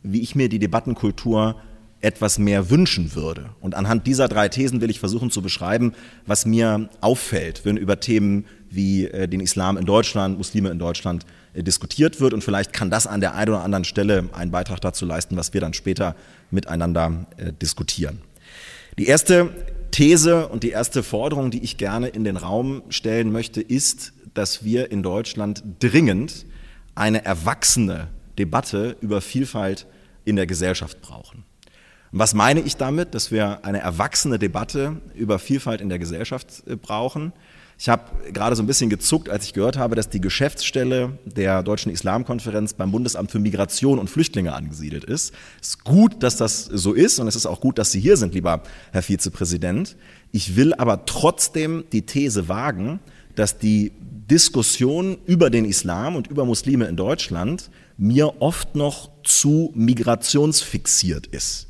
[0.01, 1.57] wie ich mir die Debattenkultur
[1.99, 3.49] etwas mehr wünschen würde.
[3.59, 5.93] Und anhand dieser drei Thesen will ich versuchen zu beschreiben,
[6.25, 11.25] was mir auffällt, wenn über Themen wie äh, den Islam in Deutschland, Muslime in Deutschland
[11.53, 12.33] äh, diskutiert wird.
[12.33, 15.53] Und vielleicht kann das an der einen oder anderen Stelle einen Beitrag dazu leisten, was
[15.53, 16.15] wir dann später
[16.51, 18.21] miteinander äh, diskutieren.
[18.97, 19.49] Die erste
[19.95, 24.65] These und die erste Forderung, die ich gerne in den Raum stellen möchte, ist, dass
[24.65, 26.45] wir in Deutschland dringend
[26.95, 29.87] eine erwachsene Debatte über Vielfalt
[30.25, 31.45] in der Gesellschaft brauchen.
[32.11, 36.75] was meine ich damit, dass wir eine erwachsene Debatte über Vielfalt in der Gesellschaft äh,
[36.75, 37.31] brauchen?
[37.77, 41.61] Ich habe gerade so ein bisschen gezuckt, als ich gehört habe, dass die Geschäftsstelle der
[41.61, 45.33] Deutschen Islamkonferenz beim Bundesamt für Migration und Flüchtlinge angesiedelt ist.
[45.61, 48.15] Es ist gut, dass das so ist und es ist auch gut, dass Sie hier
[48.15, 49.97] sind, lieber Herr Vizepräsident.
[50.31, 52.99] Ich will aber trotzdem die These wagen,
[53.35, 53.91] dass die
[54.31, 61.67] Diskussion über den Islam und über Muslime in Deutschland mir oft noch zu migrationsfixiert ist.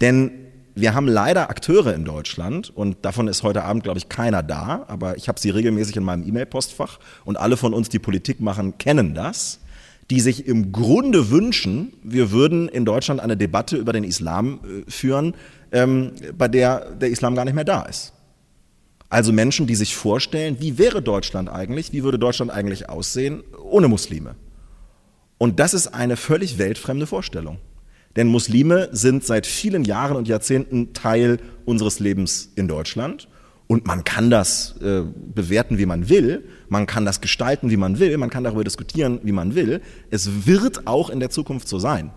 [0.00, 0.47] Denn
[0.80, 4.84] wir haben leider Akteure in Deutschland und davon ist heute Abend, glaube ich, keiner da,
[4.86, 8.78] aber ich habe sie regelmäßig in meinem E-Mail-Postfach und alle von uns, die Politik machen,
[8.78, 9.58] kennen das,
[10.10, 14.90] die sich im Grunde wünschen, wir würden in Deutschland eine Debatte über den Islam äh,
[14.90, 15.34] führen,
[15.72, 18.12] ähm, bei der der Islam gar nicht mehr da ist.
[19.10, 23.88] Also Menschen, die sich vorstellen, wie wäre Deutschland eigentlich, wie würde Deutschland eigentlich aussehen ohne
[23.88, 24.36] Muslime.
[25.38, 27.58] Und das ist eine völlig weltfremde Vorstellung.
[28.16, 33.28] Denn Muslime sind seit vielen Jahren und Jahrzehnten Teil unseres Lebens in Deutschland.
[33.66, 35.02] Und man kann das äh,
[35.34, 39.20] bewerten, wie man will, man kann das gestalten, wie man will, man kann darüber diskutieren,
[39.24, 39.82] wie man will.
[40.10, 42.10] Es wird auch in der Zukunft so sein.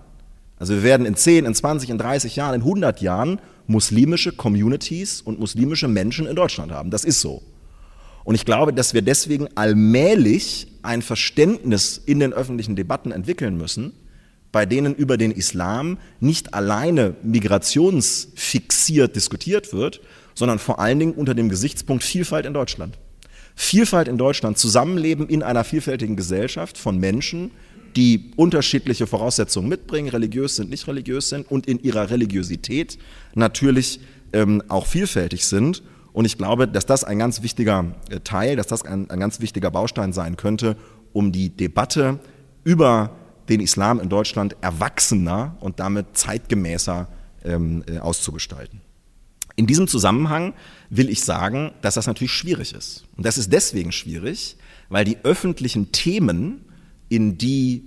[0.57, 5.21] Also wir werden in 10, in 20, in 30 Jahren, in 100 Jahren muslimische Communities
[5.21, 6.89] und muslimische Menschen in Deutschland haben.
[6.89, 7.41] Das ist so.
[8.23, 13.93] Und ich glaube, dass wir deswegen allmählich ein Verständnis in den öffentlichen Debatten entwickeln müssen,
[14.51, 20.01] bei denen über den Islam nicht alleine migrationsfixiert diskutiert wird,
[20.33, 22.97] sondern vor allen Dingen unter dem Gesichtspunkt Vielfalt in Deutschland.
[23.55, 27.51] Vielfalt in Deutschland, Zusammenleben in einer vielfältigen Gesellschaft von Menschen,
[27.95, 32.97] die unterschiedliche Voraussetzungen mitbringen, religiös sind, nicht religiös sind und in ihrer Religiosität
[33.35, 33.99] natürlich
[34.33, 35.83] ähm, auch vielfältig sind.
[36.13, 39.41] Und ich glaube, dass das ein ganz wichtiger äh, Teil, dass das ein, ein ganz
[39.41, 40.77] wichtiger Baustein sein könnte,
[41.13, 42.19] um die Debatte
[42.63, 43.11] über
[43.51, 47.07] den Islam in Deutschland erwachsener und damit zeitgemäßer
[47.43, 48.81] ähm, äh, auszugestalten.
[49.55, 50.53] In diesem Zusammenhang
[50.89, 53.05] will ich sagen, dass das natürlich schwierig ist.
[53.17, 54.57] Und das ist deswegen schwierig,
[54.89, 56.65] weil die öffentlichen Themen,
[57.09, 57.83] in die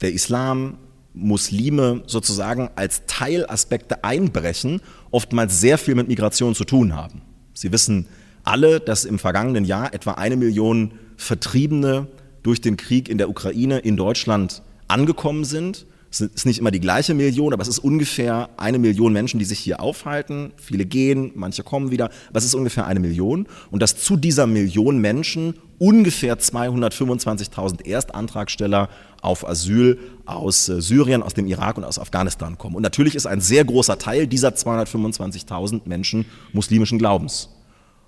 [0.00, 0.78] der Islam,
[1.12, 4.80] Muslime sozusagen als Teilaspekte einbrechen,
[5.12, 7.22] oftmals sehr viel mit Migration zu tun haben.
[7.52, 8.06] Sie wissen
[8.42, 12.08] alle, dass im vergangenen Jahr etwa eine Million Vertriebene
[12.44, 16.80] durch den Krieg in der Ukraine in Deutschland angekommen sind es ist nicht immer die
[16.80, 20.52] gleiche Million, aber es ist ungefähr eine Million Menschen, die sich hier aufhalten.
[20.56, 23.48] Viele gehen, manche kommen wieder, aber es ist ungefähr eine Million.
[23.70, 28.88] Und dass zu dieser Million Menschen ungefähr 225.000 Erstantragsteller
[29.22, 32.76] auf Asyl aus äh, Syrien, aus dem Irak und aus Afghanistan kommen.
[32.76, 37.48] Und natürlich ist ein sehr großer Teil dieser 225.000 Menschen muslimischen Glaubens.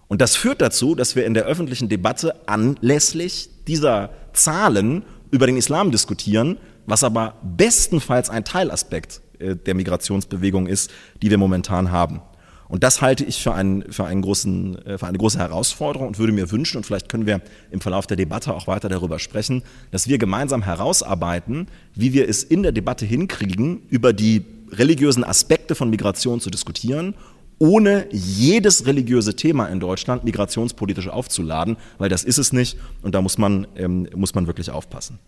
[0.08, 5.56] Und das führt dazu, dass wir in der öffentlichen Debatte anlässlich dieser Zahlen über den
[5.56, 10.90] Islam diskutieren, was aber bestenfalls ein Teilaspekt äh, der Migrationsbewegung ist,
[11.22, 12.20] die wir momentan haben.
[12.68, 16.18] Und das halte ich für, einen, für, einen großen, äh, für eine große Herausforderung und
[16.18, 19.62] würde mir wünschen, und vielleicht können wir im Verlauf der Debatte auch weiter darüber sprechen,
[19.90, 25.76] dass wir gemeinsam herausarbeiten, wie wir es in der Debatte hinkriegen, über die religiösen Aspekte
[25.76, 27.14] von Migration zu diskutieren,
[27.58, 33.22] ohne jedes religiöse Thema in Deutschland migrationspolitisch aufzuladen, weil das ist es nicht und da
[33.22, 35.18] muss man, ähm, muss man wirklich aufpassen.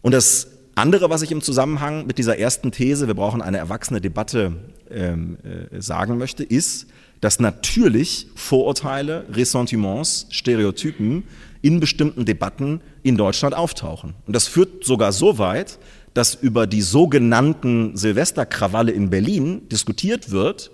[0.00, 4.00] Und das andere, was ich im Zusammenhang mit dieser ersten These, wir brauchen eine erwachsene
[4.00, 4.52] Debatte,
[4.90, 6.86] ähm, äh, sagen möchte, ist,
[7.20, 11.24] dass natürlich Vorurteile, Ressentiments, Stereotypen
[11.62, 14.14] in bestimmten Debatten in Deutschland auftauchen.
[14.26, 15.78] Und das führt sogar so weit,
[16.12, 20.70] dass über die sogenannten Silvesterkrawalle in Berlin diskutiert wird,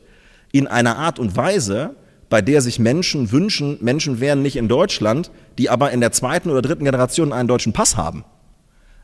[0.52, 1.94] in einer Art und Weise,
[2.28, 6.50] bei der sich Menschen wünschen, Menschen wären nicht in Deutschland, die aber in der zweiten
[6.50, 8.24] oder dritten Generation einen deutschen Pass haben.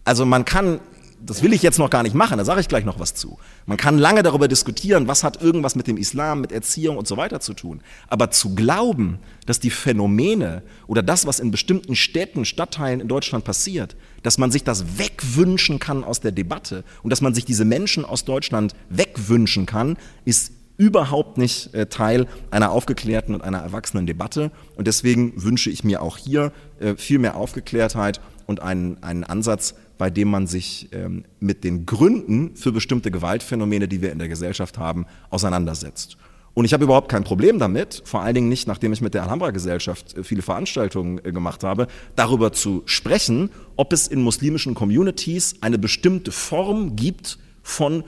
[0.05, 0.79] Also man kann,
[1.21, 3.39] das will ich jetzt noch gar nicht machen, da sage ich gleich noch was zu.
[3.67, 7.17] Man kann lange darüber diskutieren, was hat irgendwas mit dem Islam, mit Erziehung und so
[7.17, 7.83] weiter zu tun.
[8.07, 13.45] Aber zu glauben, dass die Phänomene oder das, was in bestimmten Städten, Stadtteilen in Deutschland
[13.45, 17.65] passiert, dass man sich das wegwünschen kann aus der Debatte und dass man sich diese
[17.65, 24.07] Menschen aus Deutschland wegwünschen kann, ist überhaupt nicht äh, Teil einer aufgeklärten und einer erwachsenen
[24.07, 24.51] Debatte.
[24.77, 29.75] Und deswegen wünsche ich mir auch hier äh, viel mehr Aufgeklärtheit und einen, einen Ansatz,
[29.99, 34.29] bei dem man sich ähm, mit den Gründen für bestimmte Gewaltphänomene, die wir in der
[34.29, 36.17] Gesellschaft haben, auseinandersetzt.
[36.53, 39.23] Und ich habe überhaupt kein Problem damit, vor allen Dingen nicht, nachdem ich mit der
[39.25, 45.79] Alhambra-Gesellschaft äh, viele Veranstaltungen gemacht habe, darüber zu sprechen, ob es in muslimischen Communities eine
[45.79, 48.05] bestimmte Form gibt von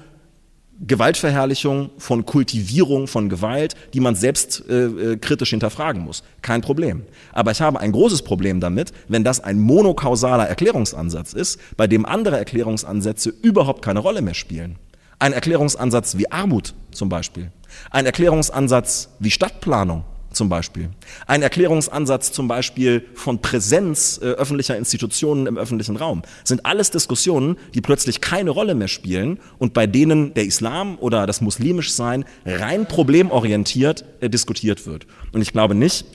[0.80, 6.22] Gewaltverherrlichung, von Kultivierung von Gewalt, die man selbst äh, äh, kritisch hinterfragen muss.
[6.40, 7.04] Kein Problem.
[7.32, 12.06] Aber ich habe ein großes Problem damit, wenn das ein monokausaler Erklärungsansatz ist, bei dem
[12.06, 14.76] andere Erklärungsansätze überhaupt keine Rolle mehr spielen.
[15.18, 17.50] Ein Erklärungsansatz wie Armut zum Beispiel.
[17.90, 20.04] Ein Erklärungsansatz wie Stadtplanung
[20.38, 20.88] zum Beispiel.
[21.26, 27.58] Ein Erklärungsansatz zum Beispiel von Präsenz äh, öffentlicher Institutionen im öffentlichen Raum sind alles Diskussionen,
[27.74, 32.86] die plötzlich keine Rolle mehr spielen und bei denen der Islam oder das Muslimischsein rein
[32.86, 35.06] problemorientiert äh, diskutiert wird.
[35.32, 36.06] Und ich glaube nicht,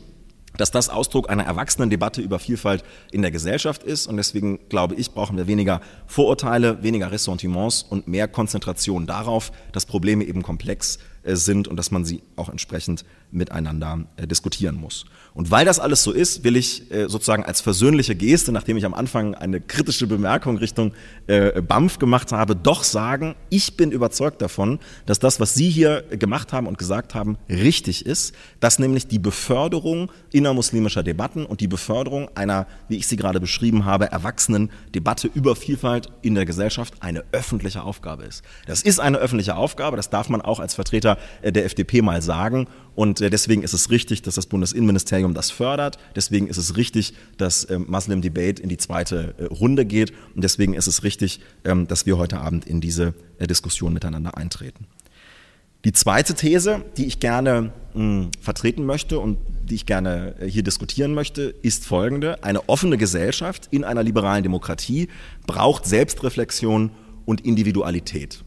[0.57, 4.07] dass das Ausdruck einer erwachsenen Debatte über Vielfalt in der Gesellschaft ist.
[4.07, 9.85] Und deswegen glaube ich, brauchen wir weniger Vorurteile, weniger Ressentiments und mehr Konzentration darauf, dass
[9.85, 15.05] Probleme eben komplex äh, sind und dass man sie auch entsprechend miteinander äh, diskutieren muss.
[15.33, 18.85] Und weil das alles so ist, will ich äh, sozusagen als versöhnliche Geste, nachdem ich
[18.85, 20.93] am Anfang eine kritische Bemerkung Richtung
[21.27, 26.03] äh, BAMF gemacht habe, doch sagen, ich bin überzeugt davon, dass das, was Sie hier
[26.03, 31.67] gemacht haben und gesagt haben, richtig ist, dass nämlich die Beförderung innermuslimischer Debatten und die
[31.67, 36.95] Beförderung einer, wie ich sie gerade beschrieben habe, erwachsenen Debatte über Vielfalt in der Gesellschaft
[36.99, 38.43] eine öffentliche Aufgabe ist.
[38.67, 42.21] Das ist eine öffentliche Aufgabe, das darf man auch als Vertreter Sprecher der FDP mal
[42.21, 42.67] sagen.
[42.95, 45.97] Und deswegen ist es richtig, dass das Bundesinnenministerium das fördert.
[46.15, 50.13] Deswegen ist es richtig, dass Muslim Debate in die zweite Runde geht.
[50.35, 54.85] Und deswegen ist es richtig, dass wir heute Abend in diese Diskussion miteinander eintreten.
[55.85, 60.49] Die zweite These, die ich gerne mh, hm, vertreten möchte und die ich gerne äh,
[60.49, 62.41] hier diskutieren möchte, ist folgende.
[62.41, 65.09] Eine offene Gesellschaft in einer liberalen Demokratie
[65.45, 66.91] braucht Selbstreflexion
[67.25, 68.42] und Individualität.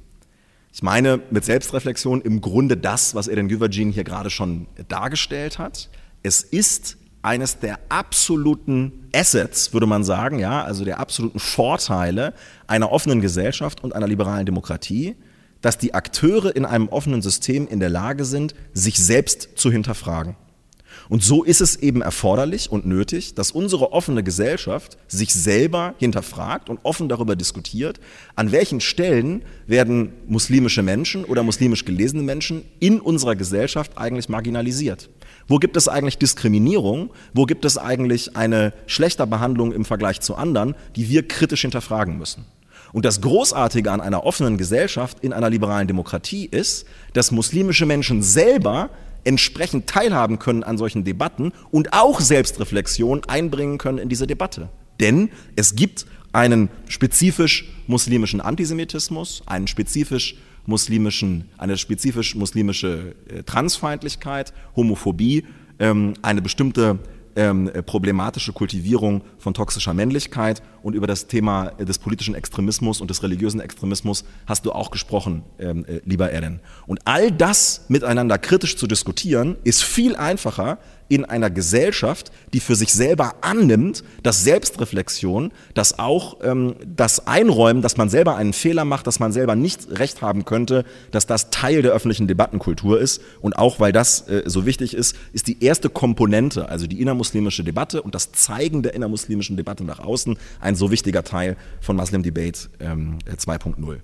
[0.76, 5.88] Ich meine mit Selbstreflexion im Grunde das, was Eden Güvercin hier gerade schon dargestellt hat.
[6.22, 12.34] Es ist eines der absoluten Assets, würde man sagen, ja, also der absoluten Vorteile
[12.66, 15.16] einer offenen Gesellschaft und einer liberalen Demokratie,
[15.62, 20.36] dass die Akteure in einem offenen System in der Lage sind, sich selbst zu hinterfragen.
[21.09, 26.68] Und so ist es eben erforderlich und nötig, dass unsere offene Gesellschaft sich selber hinterfragt
[26.68, 28.00] und offen darüber diskutiert,
[28.34, 35.09] an welchen Stellen werden muslimische Menschen oder muslimisch gelesene Menschen in unserer Gesellschaft eigentlich marginalisiert.
[35.48, 37.11] Wo gibt es eigentlich Diskriminierung?
[37.32, 42.18] Wo gibt es eigentlich eine schlechter Behandlung im Vergleich zu anderen, die wir kritisch hinterfragen
[42.18, 42.44] müssen?
[42.92, 48.22] Und das Großartige an einer offenen Gesellschaft in einer liberalen Demokratie ist, dass muslimische Menschen
[48.22, 48.90] selber
[49.26, 54.68] entsprechend teilhaben können an solchen Debatten und auch Selbstreflexion einbringen können in diese Debatte.
[55.00, 64.52] Denn es gibt einen spezifisch muslimischen Antisemitismus, einen spezifisch muslimischen, eine spezifisch muslimische äh, Transfeindlichkeit,
[64.74, 65.44] Homophobie,
[65.78, 66.98] ähm, eine bestimmte
[67.36, 73.24] ähm, problematische Kultivierung von toxischer Männlichkeit und über das Thema des politischen Extremismus und des
[73.24, 76.61] religiösen Extremismus hast du auch gesprochen, ähm, äh, lieber Eren.
[76.87, 80.78] Und all das miteinander kritisch zu diskutieren, ist viel einfacher,
[81.09, 87.82] in einer Gesellschaft, die für sich selber annimmt, dass Selbstreflexion, dass auch ähm, das Einräumen,
[87.82, 91.51] dass man selber einen Fehler macht, dass man selber nicht recht haben könnte, dass das
[91.51, 93.20] Teil der öffentlichen Debattenkultur ist.
[93.41, 97.62] Und auch weil das äh, so wichtig ist, ist die erste Komponente, also die innermuslimische
[97.62, 102.22] Debatte und das Zeigen der innermuslimischen Debatte nach außen, ein so wichtiger Teil von Muslim
[102.22, 103.98] Debate ähm, 2.0.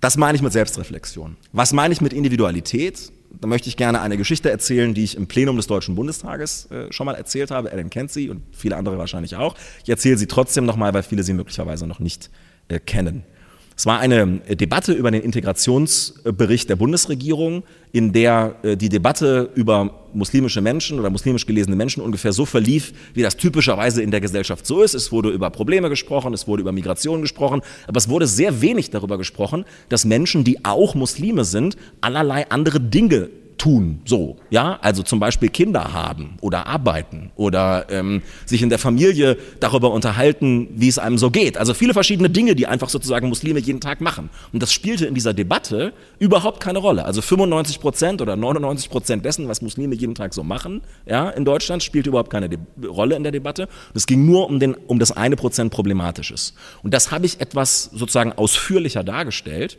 [0.00, 1.36] Das meine ich mit Selbstreflexion.
[1.52, 3.12] Was meine ich mit Individualität?
[3.40, 6.92] da möchte ich gerne eine Geschichte erzählen, die ich im Plenum des Deutschen Bundestages äh,
[6.92, 7.70] schon mal erzählt habe.
[7.70, 9.54] Alan kennt sie und viele andere wahrscheinlich auch.
[9.82, 12.30] Ich erzähle sie trotzdem nochmal, weil viele sie möglicherweise noch nicht
[12.68, 13.24] äh, kennen.
[13.78, 17.62] Es war eine äh, Debatte über den Integrationsbericht der Bundesregierung,
[17.92, 22.92] in der äh, die Debatte über muslimische Menschen oder muslimisch gelesene Menschen ungefähr so verlief,
[23.14, 24.94] wie das typischerweise in der Gesellschaft so ist.
[24.94, 28.90] Es wurde über Probleme gesprochen, es wurde über Migration gesprochen, aber es wurde sehr wenig
[28.90, 35.02] darüber gesprochen, dass Menschen, die auch Muslime sind, allerlei andere Dinge tun, so, ja, also
[35.02, 40.88] zum Beispiel Kinder haben oder arbeiten oder ähm, sich in der Familie darüber unterhalten, wie
[40.88, 41.58] es einem so geht.
[41.58, 44.30] Also viele verschiedene Dinge, die einfach sozusagen Muslime jeden Tag machen.
[44.52, 47.04] Und das spielte in dieser Debatte überhaupt keine Rolle.
[47.04, 51.44] Also 95 Prozent oder 99 Prozent dessen, was Muslime jeden Tag so machen, ja, in
[51.44, 53.68] Deutschland spielte überhaupt keine De Rolle in der Debatte.
[53.94, 56.54] Es ging nur um den, um das eine Prozent Problematisches.
[56.82, 59.78] Und das habe ich etwas sozusagen ausführlicher dargestellt.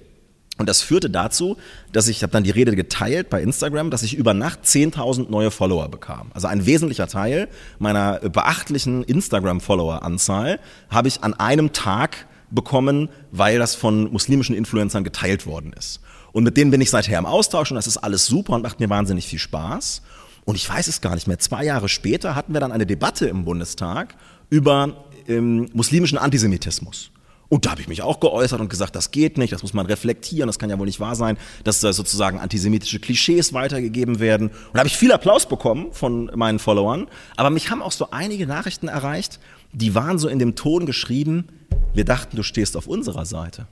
[0.60, 1.58] Und das führte dazu,
[1.94, 5.32] dass ich, ich habe dann die Rede geteilt bei Instagram, dass ich über Nacht 10.000
[5.32, 6.32] neue Follower bekam.
[6.34, 7.48] Also ein wesentlicher Teil
[7.80, 15.46] meiner beachtlichen Instagram-Follower-Anzahl habe ich an einem Tag bekommen, weil das von muslimischen Influencern geteilt
[15.46, 16.02] worden ist.
[16.34, 18.82] Und mit denen bin ich seither im Austausch und das ist alles super und macht
[18.82, 20.02] mir wahnsinnig viel Spaß.
[20.44, 21.40] Und ich weiß es gar nicht mehr.
[21.40, 24.16] Zwei Jahre später hatten wir dann eine Debatte im Bundestag
[24.50, 27.12] über ähm, muslimischen Antisemitismus.
[27.50, 29.88] Und da habe ich mich auch geäußert und gesagt, das geht nicht, das muss man
[29.88, 34.50] reflektieren, das kann ja wohl nicht wahr sein, dass da sozusagen antisemitische Klischees weitergegeben werden.
[34.50, 38.12] Und da habe ich viel Applaus bekommen von meinen Followern, aber mich haben auch so
[38.12, 39.40] einige Nachrichten erreicht,
[39.72, 41.48] die waren so in dem Ton geschrieben,
[41.94, 43.68] wir dachten, du stehst auf unserer Seite.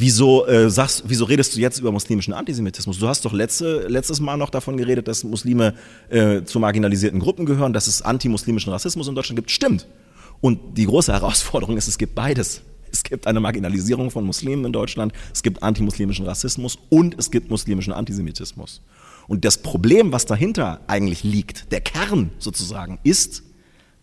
[0.00, 2.98] Wieso, äh, sagst, wieso redest du jetzt über muslimischen Antisemitismus?
[2.98, 5.74] Du hast doch letzte, letztes Mal noch davon geredet, dass Muslime
[6.08, 9.50] äh, zu marginalisierten Gruppen gehören, dass es antimuslimischen Rassismus in Deutschland gibt.
[9.50, 9.86] Stimmt.
[10.40, 12.62] Und die große Herausforderung ist, es gibt beides.
[12.92, 17.50] Es gibt eine Marginalisierung von Muslimen in Deutschland, es gibt antimuslimischen Rassismus und es gibt
[17.50, 18.82] muslimischen Antisemitismus.
[19.26, 23.42] Und das Problem, was dahinter eigentlich liegt, der Kern sozusagen, ist,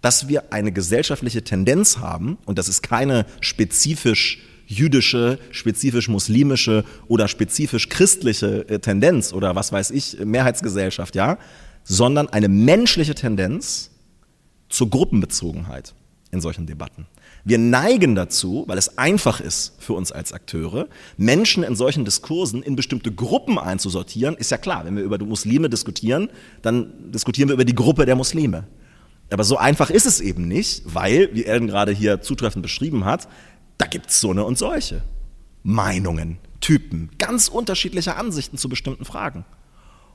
[0.02, 7.28] dass wir eine gesellschaftliche Tendenz haben, und das ist keine spezifisch jüdische, spezifisch muslimische oder
[7.28, 11.38] spezifisch christliche äh, Tendenz oder was weiß ich, Mehrheitsgesellschaft, ja,
[11.84, 13.92] sondern eine menschliche Tendenz
[14.70, 15.94] zur Gruppenbezogenheit
[16.32, 17.06] in solchen Debatten.
[17.48, 22.64] Wir neigen dazu, weil es einfach ist für uns als Akteure, Menschen in solchen Diskursen
[22.64, 24.36] in bestimmte Gruppen einzusortieren.
[24.36, 26.32] Ist ja klar, wenn wir über Muslime diskutieren,
[26.64, 28.68] dann diskutieren wir über die Gruppe der Muslime.
[29.30, 33.28] Aber so einfach ist es eben nicht, weil, wie Ellen gerade hier zutreffend beschrieben hat,
[33.78, 35.04] da gibt es so eine und solche.
[35.62, 39.46] Meinungen, Typen, ganz unterschiedliche Ansichten zu bestimmten Fragen.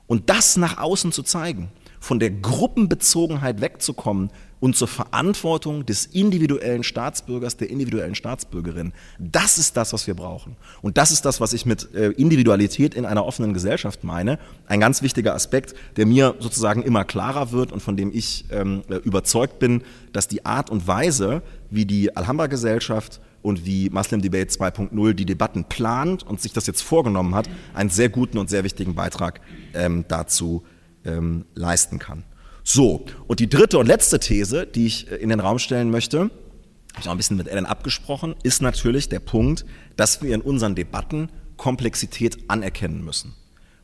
[0.05, 1.69] Und das nach außen zu zeigen,
[2.01, 8.91] von der Gruppenbezogenheit wegzukommen und zur Verantwortung des individuellen Staatsbürgers, der individuellen Staatsbürgerin.
[9.19, 10.57] Das ist das, was wir brauchen.
[10.81, 14.39] Und das ist das, was ich mit äh, Individualität in einer offenen Gesellschaft meine.
[14.67, 18.81] Ein ganz wichtiger Aspekt, der mir sozusagen immer klarer wird und von dem ich ähm,
[18.89, 24.51] äh, überzeugt bin, dass die Art und Weise, wie die Alhambra-Gesellschaft und wie Muslim Debate
[24.51, 28.63] 2.0 die Debatten plant und sich das jetzt vorgenommen hat, einen sehr guten und sehr
[28.63, 29.41] wichtigen Beitrag
[29.73, 30.63] ähm, dazu
[31.05, 32.23] ähm, leisten kann.
[32.63, 36.19] So, und die dritte und letzte These, die ich äh, in den Raum stellen möchte,
[36.19, 40.41] habe ich auch ein bisschen mit Ellen abgesprochen, ist natürlich der Punkt, dass wir in
[40.41, 43.33] unseren Debatten Komplexität anerkennen müssen.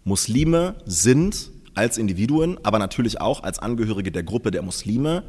[0.03, 5.23] Muslime sind als Individuen, aber natürlich auch als Angehörige der Gruppe der Muslime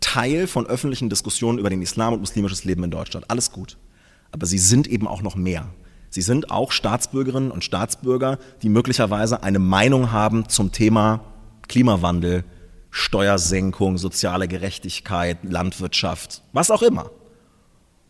[0.00, 3.30] Teil von öffentlichen Diskussionen über den Islam und muslimisches Leben in Deutschland.
[3.30, 3.78] Alles gut.
[4.30, 5.72] Aber sie sind eben auch noch mehr.
[6.14, 11.24] Sie sind auch Staatsbürgerinnen und Staatsbürger, die möglicherweise eine Meinung haben zum Thema
[11.66, 12.44] Klimawandel,
[12.92, 17.10] Steuersenkung, soziale Gerechtigkeit, Landwirtschaft, was auch immer.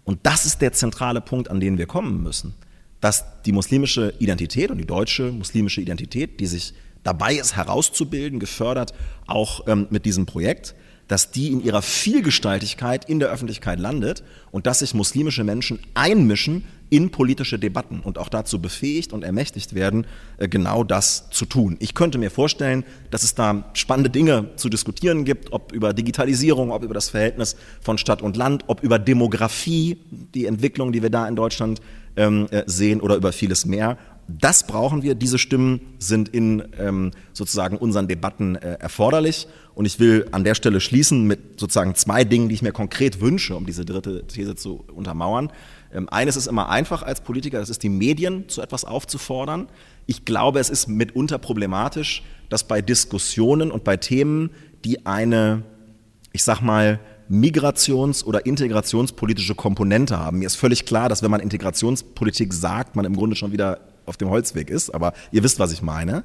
[0.04, 2.52] Und das ist der zentrale Punkt, an den wir kommen müssen.
[3.00, 6.74] Dass die muslimische Identität und die deutsche muslimische Identität, die sich
[7.04, 8.92] dabei ist herauszubilden, gefördert
[9.26, 10.74] auch ähm, mit diesem Projekt,
[11.08, 16.64] dass die in ihrer Vielgestaltigkeit in der Öffentlichkeit landet und dass sich muslimische Menschen einmischen
[16.90, 20.06] in politische Debatten und auch dazu befähigt und ermächtigt werden,
[20.38, 21.76] äh, genau das zu tun.
[21.80, 26.70] Ich könnte mir vorstellen, dass es da spannende Dinge zu diskutieren gibt, ob über Digitalisierung,
[26.70, 31.10] ob über das Verhältnis von Stadt und Land, ob über Demografie, die Entwicklung, die wir
[31.10, 31.80] da in Deutschland
[32.16, 33.98] ähm, äh, sehen oder über vieles mehr.
[34.26, 35.14] Das brauchen wir.
[35.14, 39.46] Diese Stimmen sind in ähm, sozusagen unseren Debatten äh, erforderlich.
[39.74, 43.20] Und ich will an der Stelle schließen mit sozusagen zwei Dingen, die ich mir konkret
[43.20, 45.50] wünsche, um diese dritte These zu untermauern.
[45.92, 49.68] Ähm, eines ist immer einfach als Politiker, das ist die Medien zu etwas aufzufordern.
[50.06, 54.50] Ich glaube, es ist mitunter problematisch, dass bei Diskussionen und bei Themen,
[54.84, 55.64] die eine,
[56.32, 57.00] ich sag mal,
[57.30, 60.40] migrations- oder integrationspolitische Komponente haben.
[60.40, 64.16] Mir ist völlig klar, dass wenn man Integrationspolitik sagt, man im Grunde schon wieder auf
[64.16, 66.24] dem Holzweg ist, aber ihr wisst, was ich meine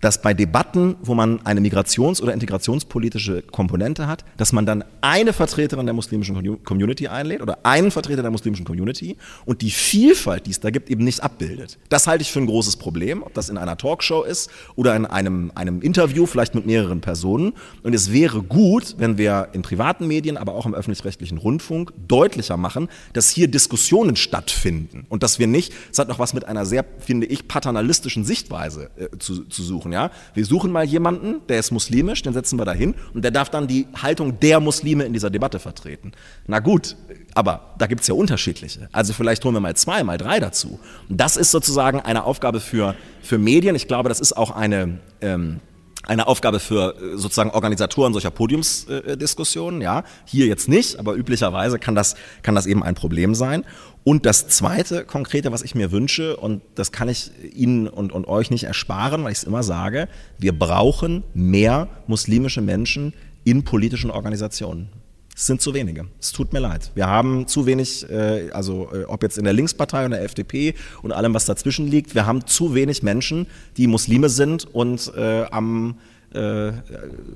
[0.00, 5.32] dass bei Debatten, wo man eine migrations- oder integrationspolitische Komponente hat, dass man dann eine
[5.32, 10.50] Vertreterin der muslimischen Community einlädt oder einen Vertreter der muslimischen Community und die Vielfalt, die
[10.50, 11.78] es da gibt, eben nicht abbildet.
[11.88, 15.06] Das halte ich für ein großes Problem, ob das in einer Talkshow ist oder in
[15.06, 17.52] einem, einem Interview, vielleicht mit mehreren Personen.
[17.82, 22.56] Und es wäre gut, wenn wir in privaten Medien, aber auch im öffentlich-rechtlichen Rundfunk deutlicher
[22.56, 26.66] machen, dass hier Diskussionen stattfinden und dass wir nicht, es hat noch was mit einer
[26.66, 29.92] sehr, finde ich, paternalistischen Sichtweise äh, zu, zu suchen suchen.
[29.92, 30.10] Ja?
[30.34, 33.50] Wir suchen mal jemanden, der ist muslimisch, den setzen wir da hin und der darf
[33.50, 36.12] dann die Haltung der Muslime in dieser Debatte vertreten.
[36.46, 36.96] Na gut,
[37.34, 38.88] aber da gibt es ja unterschiedliche.
[38.92, 40.78] Also vielleicht holen wir mal zwei, mal drei dazu.
[41.08, 43.74] Und das ist sozusagen eine Aufgabe für, für Medien.
[43.74, 44.98] Ich glaube, das ist auch eine...
[45.20, 45.60] Ähm,
[46.06, 50.04] eine Aufgabe für äh, sozusagen Organisatoren solcher Podiumsdiskussionen, ja.
[50.24, 53.64] Hier jetzt nicht, aber üblicherweise kann das, kann das eben ein Problem sein.
[54.08, 58.26] Und das zweite konkrete, was ich mir wünsche, und das kann ich Ihnen und, und
[58.26, 63.12] euch nicht ersparen, weil ich es immer sage, wir brauchen mehr muslimische Menschen
[63.44, 64.88] in politischen Organisationen.
[65.36, 66.06] Es sind zu wenige.
[66.18, 66.90] Es tut mir leid.
[66.94, 70.72] Wir haben zu wenig, äh, also äh, ob jetzt in der Linkspartei oder der FDP
[71.02, 73.46] und allem, was dazwischen liegt, wir haben zu wenig Menschen,
[73.76, 75.98] die Muslime sind und äh, am
[76.32, 76.72] äh,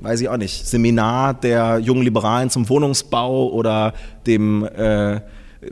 [0.00, 3.92] weiß ich auch nicht, Seminar der jungen Liberalen zum Wohnungsbau oder
[4.26, 5.20] dem äh,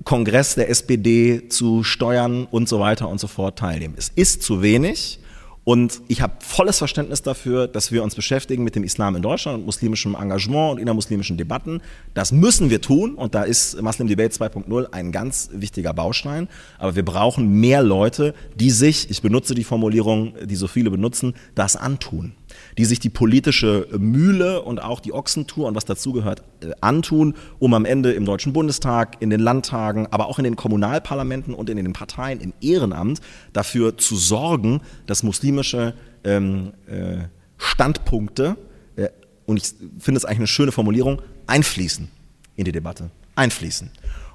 [0.05, 3.95] Kongress der SPD zu steuern und so weiter und so fort teilnehmen.
[3.97, 5.18] Es ist zu wenig.
[5.62, 9.59] Und ich habe volles Verständnis dafür, dass wir uns beschäftigen mit dem Islam in Deutschland
[9.59, 11.82] und muslimischem Engagement und innermuslimischen Debatten.
[12.14, 16.49] Das müssen wir tun und da ist Muslim Debate 2.0 ein ganz wichtiger Baustein.
[16.78, 21.34] Aber wir brauchen mehr Leute, die sich, ich benutze die Formulierung, die so viele benutzen,
[21.55, 22.32] das antun
[22.79, 27.75] die sich die politische Mühle und auch die Ochsentour und was dazugehört äh, antun, um
[27.75, 31.77] am Ende im Deutschen Bundestag, in den Landtagen, aber auch in den Kommunalparlamenten und in
[31.77, 33.21] den Parteien im Ehrenamt
[33.53, 35.95] dafür zu sorgen, dass muslimische
[36.25, 37.25] ähm, äh,
[37.57, 38.57] Standpunkte,
[38.97, 39.09] äh,
[39.47, 42.09] und ich finde es eigentlich eine schöne Formulierung, einfließen
[42.57, 43.11] in die Debatte.
[43.37, 43.91] Einfließen.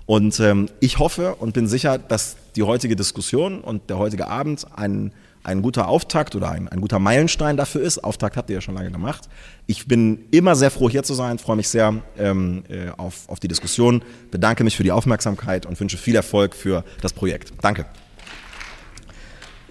[0.05, 4.65] Und ähm, ich hoffe und bin sicher, dass die heutige Diskussion und der heutige Abend
[4.75, 5.13] einen
[5.45, 8.03] ein guter Auftakt oder ein, ein guter Meilenstein dafür ist.
[8.03, 9.29] Auftakt habt ihr ja schon lange gemacht.
[9.67, 13.39] Ich bin immer sehr froh, hier zu sein, freue mich sehr ähm, äh, auf, auf
[13.39, 17.53] die Diskussion, bedanke mich für die Aufmerksamkeit und wünsche viel Erfolg für das Projekt.
[17.61, 17.85] Danke.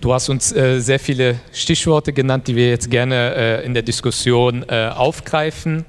[0.00, 3.82] Du hast uns äh, sehr viele Stichworte genannt, die wir jetzt gerne äh, in der
[3.82, 5.84] Diskussion äh, aufgreifen.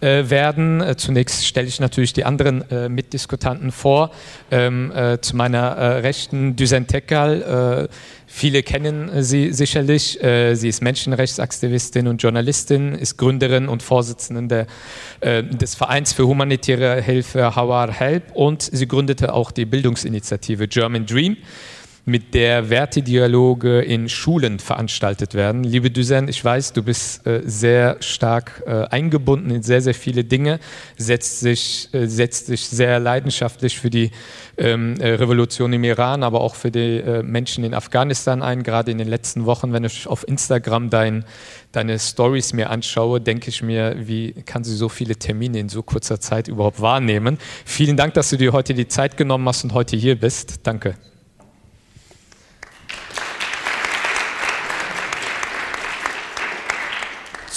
[0.00, 0.80] Äh, werden.
[0.80, 4.12] Äh, zunächst stelle ich natürlich die anderen äh, Mitdiskutanten vor.
[4.50, 7.88] Ähm, äh, zu meiner äh, Rechten Düsen Tekal.
[8.26, 10.18] Viele kennen sie sicherlich.
[10.20, 14.66] Sie ist Menschenrechtsaktivistin und Journalistin, ist Gründerin und Vorsitzende
[15.22, 21.38] des Vereins für humanitäre Hilfe Hawar Help und sie gründete auch die Bildungsinitiative German Dream
[22.04, 25.62] mit der Wertedialoge in Schulen veranstaltet werden.
[25.62, 30.24] Liebe Düsen, ich weiß, du bist äh, sehr stark äh, eingebunden in sehr, sehr viele
[30.24, 30.58] Dinge,
[30.96, 34.10] setzt sich, äh, setzt dich sehr leidenschaftlich für die
[34.56, 38.62] ähm, äh, Revolution im Iran, aber auch für die äh, Menschen in Afghanistan ein.
[38.62, 41.24] Gerade in den letzten Wochen, wenn ich auf Instagram dein,
[41.72, 45.82] deine Stories mir anschaue, denke ich mir, wie kann sie so viele Termine in so
[45.82, 47.38] kurzer Zeit überhaupt wahrnehmen?
[47.64, 50.60] Vielen Dank, dass du dir heute die Zeit genommen hast und heute hier bist.
[50.66, 50.94] Danke.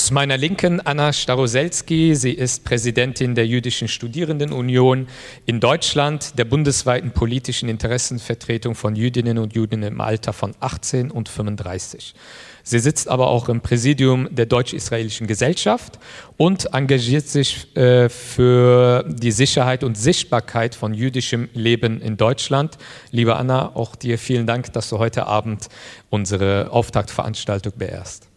[0.01, 2.15] Zu meiner Linken Anna Staroselski.
[2.15, 5.07] Sie ist Präsidentin der Jüdischen Studierendenunion
[5.45, 11.29] in Deutschland, der bundesweiten politischen Interessenvertretung von Jüdinnen und Juden im Alter von 18 und
[11.29, 12.15] 35.
[12.63, 15.99] Sie sitzt aber auch im Präsidium der Deutsch-Israelischen Gesellschaft
[16.35, 22.79] und engagiert sich äh, für die Sicherheit und Sichtbarkeit von jüdischem Leben in Deutschland.
[23.11, 25.67] Liebe Anna, auch dir vielen Dank, dass du heute Abend
[26.09, 28.27] unsere Auftaktveranstaltung beehrst.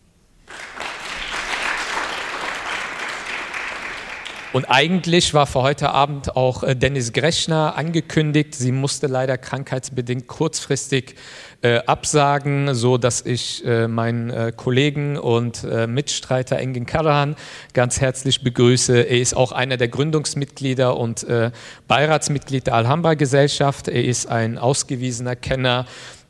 [4.55, 8.55] Und eigentlich war für heute Abend auch äh, Dennis Grechner angekündigt.
[8.55, 11.17] Sie musste leider krankheitsbedingt kurzfristig
[11.63, 17.35] äh, absagen, so dass ich äh, meinen äh, Kollegen und äh, Mitstreiter Engin Karahan
[17.73, 18.97] ganz herzlich begrüße.
[18.97, 21.51] Er ist auch einer der Gründungsmitglieder und äh,
[21.89, 23.89] Beiratsmitglied der Alhambra Gesellschaft.
[23.89, 25.85] Er ist ein ausgewiesener Kenner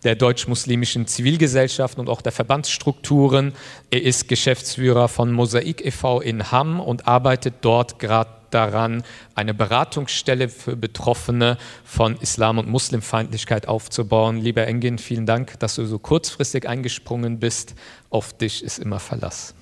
[0.04, 3.54] der deutsch-muslimischen Zivilgesellschaft und auch der Verbandsstrukturen.
[3.90, 6.20] Er ist Geschäftsführer von Mosaik e.V.
[6.20, 9.02] in Hamm und arbeitet dort gerade daran,
[9.34, 14.38] eine Beratungsstelle für Betroffene von Islam- und Muslimfeindlichkeit aufzubauen.
[14.38, 17.74] Lieber Engin, vielen Dank, dass du so kurzfristig eingesprungen bist.
[18.10, 19.54] Auf dich ist immer Verlass.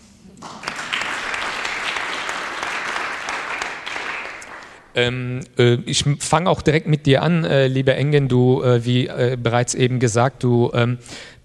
[4.95, 8.29] Ähm, äh, ich fange auch direkt mit dir an, äh, lieber Engen.
[8.29, 10.99] Du, äh, wie äh, bereits eben gesagt, du ähm,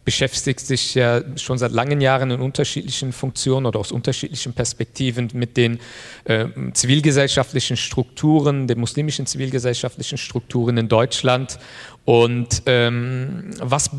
[0.07, 5.57] beschäftigst dich ja schon seit langen Jahren in unterschiedlichen Funktionen oder aus unterschiedlichen Perspektiven mit
[5.57, 5.79] den
[6.25, 11.59] ähm, zivilgesellschaftlichen Strukturen, den muslimischen zivilgesellschaftlichen Strukturen in Deutschland.
[12.05, 13.89] Und ähm, was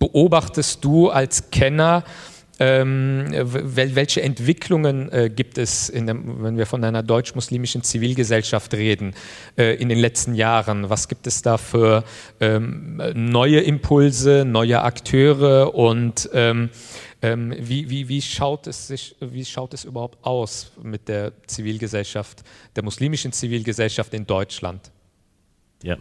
[0.00, 2.02] beobachtest du als Kenner?
[2.64, 9.14] Ähm, welche Entwicklungen äh, gibt es, dem, wenn wir von einer deutsch-muslimischen Zivilgesellschaft reden,
[9.58, 10.88] äh, in den letzten Jahren?
[10.88, 12.04] Was gibt es da für
[12.38, 16.70] ähm, neue Impulse, neue Akteure und ähm,
[17.20, 22.44] ähm, wie, wie, wie, schaut es sich, wie schaut es überhaupt aus mit der Zivilgesellschaft,
[22.76, 24.92] der muslimischen Zivilgesellschaft in Deutschland?
[25.82, 25.96] Ja.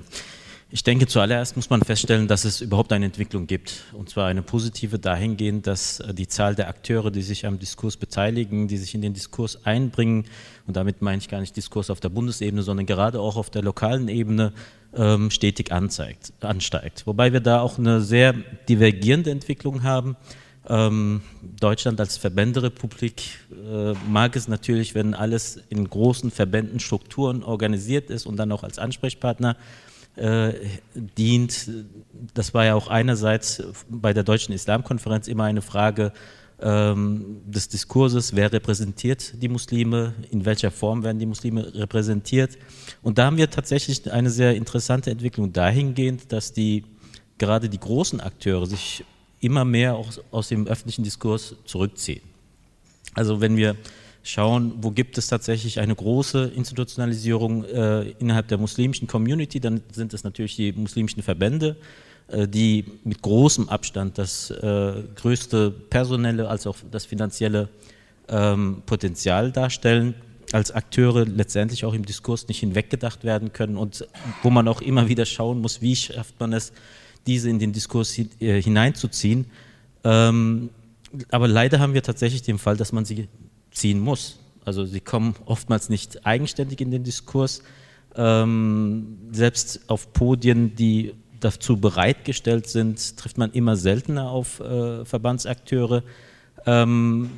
[0.73, 3.83] Ich denke, zuallererst muss man feststellen, dass es überhaupt eine Entwicklung gibt.
[3.91, 7.97] Und zwar eine positive dahingehend, dass äh, die Zahl der Akteure, die sich am Diskurs
[7.97, 10.25] beteiligen, die sich in den Diskurs einbringen,
[10.67, 13.63] und damit meine ich gar nicht Diskurs auf der Bundesebene, sondern gerade auch auf der
[13.63, 14.53] lokalen Ebene,
[14.95, 17.05] ähm, stetig anzeigt, ansteigt.
[17.05, 18.33] Wobei wir da auch eine sehr
[18.69, 20.15] divergierende Entwicklung haben.
[20.69, 21.21] Ähm,
[21.59, 28.25] Deutschland als Verbänderepublik äh, mag es natürlich, wenn alles in großen Verbänden, Strukturen organisiert ist
[28.25, 29.57] und dann auch als Ansprechpartner
[30.15, 30.53] äh,
[30.93, 31.69] dient.
[32.33, 36.11] Das war ja auch einerseits bei der Deutschen Islamkonferenz immer eine Frage
[36.61, 42.57] ähm, des Diskurses, wer repräsentiert die Muslime, in welcher Form werden die Muslime repräsentiert.
[43.01, 46.83] Und da haben wir tatsächlich eine sehr interessante Entwicklung dahingehend, dass die
[47.37, 49.03] gerade die großen Akteure sich
[49.39, 52.21] immer mehr aus, aus dem öffentlichen Diskurs zurückziehen.
[53.15, 53.75] Also wenn wir
[54.23, 60.13] schauen, wo gibt es tatsächlich eine große Institutionalisierung äh, innerhalb der muslimischen Community, dann sind
[60.13, 61.75] es natürlich die muslimischen Verbände,
[62.27, 67.69] äh, die mit großem Abstand das äh, größte personelle als auch das finanzielle
[68.27, 70.15] ähm, Potenzial darstellen
[70.53, 74.07] als Akteure letztendlich auch im Diskurs nicht hinweggedacht werden können und
[74.43, 76.73] wo man auch immer wieder schauen muss, wie schafft man es,
[77.27, 79.45] diese in den Diskurs äh, hineinzuziehen.
[80.03, 80.69] Ähm,
[81.29, 83.27] aber leider haben wir tatsächlich den Fall, dass man sie
[83.71, 84.39] ziehen muss.
[84.63, 87.63] Also sie kommen oftmals nicht eigenständig in den Diskurs.
[88.15, 96.03] Ähm, selbst auf Podien, die dazu bereitgestellt sind, trifft man immer seltener auf äh, Verbandsakteure.
[96.65, 97.31] Ähm,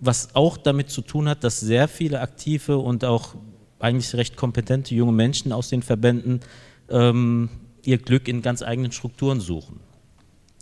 [0.00, 3.34] was auch damit zu tun hat, dass sehr viele aktive und auch
[3.80, 6.40] eigentlich recht kompetente junge Menschen aus den Verbänden
[6.88, 7.48] ähm,
[7.84, 9.80] ihr Glück in ganz eigenen Strukturen suchen.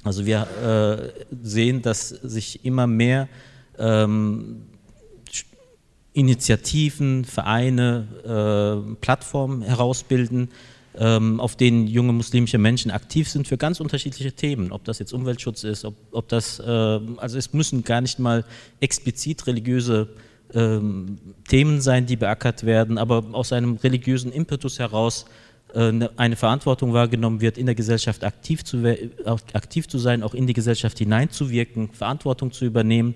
[0.04, 3.28] Also wir äh, sehen, dass sich immer mehr
[3.78, 4.62] ähm,
[6.12, 10.50] Initiativen, Vereine, äh, Plattformen herausbilden,
[10.98, 14.72] ähm, auf denen junge muslimische Menschen aktiv sind für ganz unterschiedliche Themen.
[14.72, 18.44] Ob das jetzt Umweltschutz ist, ob, ob das, äh, also es müssen gar nicht mal
[18.80, 20.08] explizit religiöse
[20.54, 21.18] ähm,
[21.48, 25.26] Themen sein, die beackert werden, aber aus einem religiösen Impetus heraus
[25.74, 28.82] äh, ne, eine Verantwortung wahrgenommen wird, in der Gesellschaft aktiv zu,
[29.52, 33.14] aktiv zu sein, auch in die Gesellschaft hineinzuwirken, Verantwortung zu übernehmen.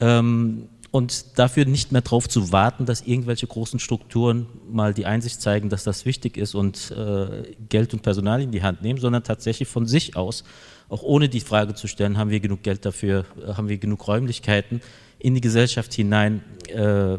[0.00, 5.40] Ähm, und dafür nicht mehr darauf zu warten, dass irgendwelche großen Strukturen mal die Einsicht
[5.40, 9.24] zeigen, dass das wichtig ist und äh, Geld und Personal in die Hand nehmen, sondern
[9.24, 10.44] tatsächlich von sich aus,
[10.88, 14.06] auch ohne die Frage zu stellen, haben wir genug Geld dafür, äh, haben wir genug
[14.06, 14.80] Räumlichkeiten,
[15.18, 17.18] in die Gesellschaft hinein äh,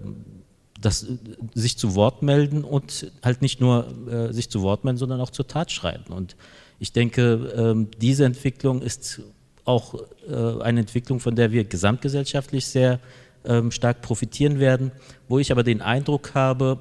[0.79, 1.05] das,
[1.53, 5.31] sich zu Wort melden und halt nicht nur äh, sich zu Wort melden, sondern auch
[5.31, 6.13] zur Tat schreiten.
[6.13, 6.37] Und
[6.79, 9.21] ich denke, ähm, diese Entwicklung ist
[9.65, 9.95] auch
[10.29, 12.99] äh, eine Entwicklung, von der wir gesamtgesellschaftlich sehr
[13.45, 14.91] ähm, stark profitieren werden,
[15.27, 16.79] wo ich aber den Eindruck habe,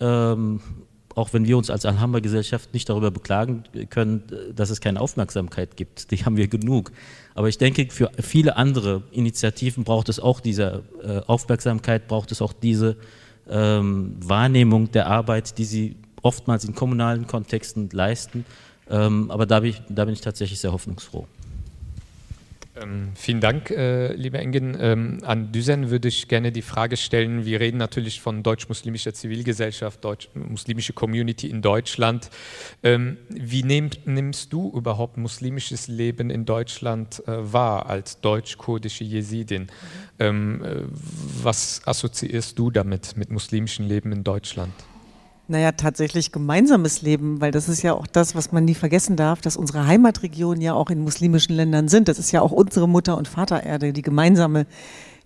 [0.00, 0.60] ähm,
[1.14, 4.24] auch wenn wir uns als Alhambra-Gesellschaft nicht darüber beklagen können,
[4.54, 6.90] dass es keine Aufmerksamkeit gibt, die haben wir genug.
[7.34, 12.42] Aber ich denke, für viele andere Initiativen braucht es auch diese äh, Aufmerksamkeit, braucht es
[12.42, 12.96] auch diese
[13.48, 18.44] ähm, Wahrnehmung der Arbeit, die sie oftmals in kommunalen Kontexten leisten.
[18.90, 21.26] Ähm, aber da bin, ich, da bin ich tatsächlich sehr hoffnungsfroh.
[22.76, 24.76] Ähm, vielen Dank, äh, lieber Engin.
[24.80, 30.04] Ähm, an Düsen würde ich gerne die Frage stellen, wir reden natürlich von deutsch-muslimischer Zivilgesellschaft,
[30.04, 32.30] deutsch-muslimische Community in Deutschland.
[32.82, 39.68] Ähm, wie nehm, nimmst du überhaupt muslimisches Leben in Deutschland äh, wahr als deutsch-kurdische Jesidin?
[40.18, 40.64] Mhm.
[40.64, 40.82] Äh,
[41.42, 44.72] was assoziierst du damit, mit muslimischem Leben in Deutschland?
[45.46, 49.42] Naja, tatsächlich gemeinsames Leben, weil das ist ja auch das, was man nie vergessen darf,
[49.42, 52.08] dass unsere Heimatregionen ja auch in muslimischen Ländern sind.
[52.08, 54.66] Das ist ja auch unsere Mutter- und Vatererde, die gemeinsame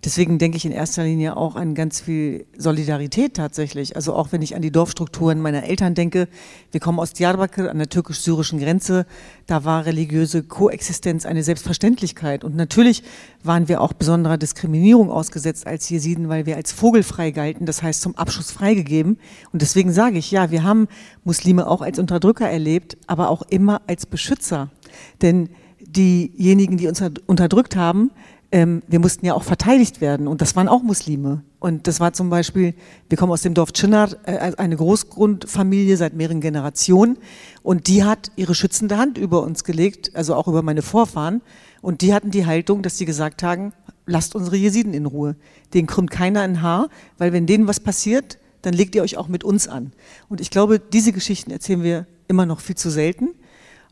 [0.05, 3.97] Deswegen denke ich in erster Linie auch an ganz viel Solidarität tatsächlich.
[3.97, 6.29] Also auch wenn ich an die Dorfstrukturen meiner Eltern denke.
[6.71, 9.05] Wir kommen aus Diyarbakir an der türkisch-syrischen Grenze.
[9.45, 12.45] Da war religiöse Koexistenz eine Selbstverständlichkeit.
[12.45, 13.03] Und natürlich
[13.43, 18.01] waren wir auch besonderer Diskriminierung ausgesetzt als Jesiden, weil wir als vogelfrei galten, das heißt
[18.01, 19.17] zum Abschuss freigegeben.
[19.51, 20.87] Und deswegen sage ich, ja, wir haben
[21.25, 24.69] Muslime auch als Unterdrücker erlebt, aber auch immer als Beschützer.
[25.21, 25.49] Denn
[25.81, 28.11] diejenigen, die uns unterdrückt haben,
[28.51, 31.43] ähm, wir mussten ja auch verteidigt werden und das waren auch Muslime.
[31.59, 32.73] Und das war zum Beispiel,
[33.09, 37.17] wir kommen aus dem Dorf Chinar, äh, eine Großgrundfamilie seit mehreren Generationen
[37.61, 41.41] und die hat ihre schützende Hand über uns gelegt, also auch über meine Vorfahren
[41.81, 43.73] und die hatten die Haltung, dass sie gesagt haben,
[44.05, 45.35] lasst unsere Jesiden in Ruhe.
[45.73, 49.27] Den krümmt keiner ein Haar, weil wenn denen was passiert, dann legt ihr euch auch
[49.27, 49.93] mit uns an.
[50.27, 53.29] Und ich glaube, diese Geschichten erzählen wir immer noch viel zu selten.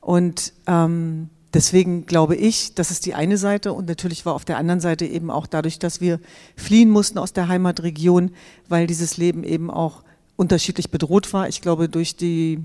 [0.01, 4.58] Und ähm, Deswegen glaube ich, das ist die eine Seite und natürlich war auf der
[4.58, 6.20] anderen Seite eben auch dadurch, dass wir
[6.56, 8.32] fliehen mussten aus der Heimatregion,
[8.68, 10.04] weil dieses Leben eben auch
[10.36, 11.48] unterschiedlich bedroht war.
[11.48, 12.60] Ich glaube, durch die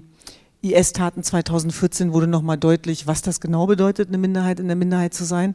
[0.62, 5.24] IS-Taten 2014 wurde nochmal deutlich, was das genau bedeutet, eine Minderheit in der Minderheit zu
[5.24, 5.54] sein.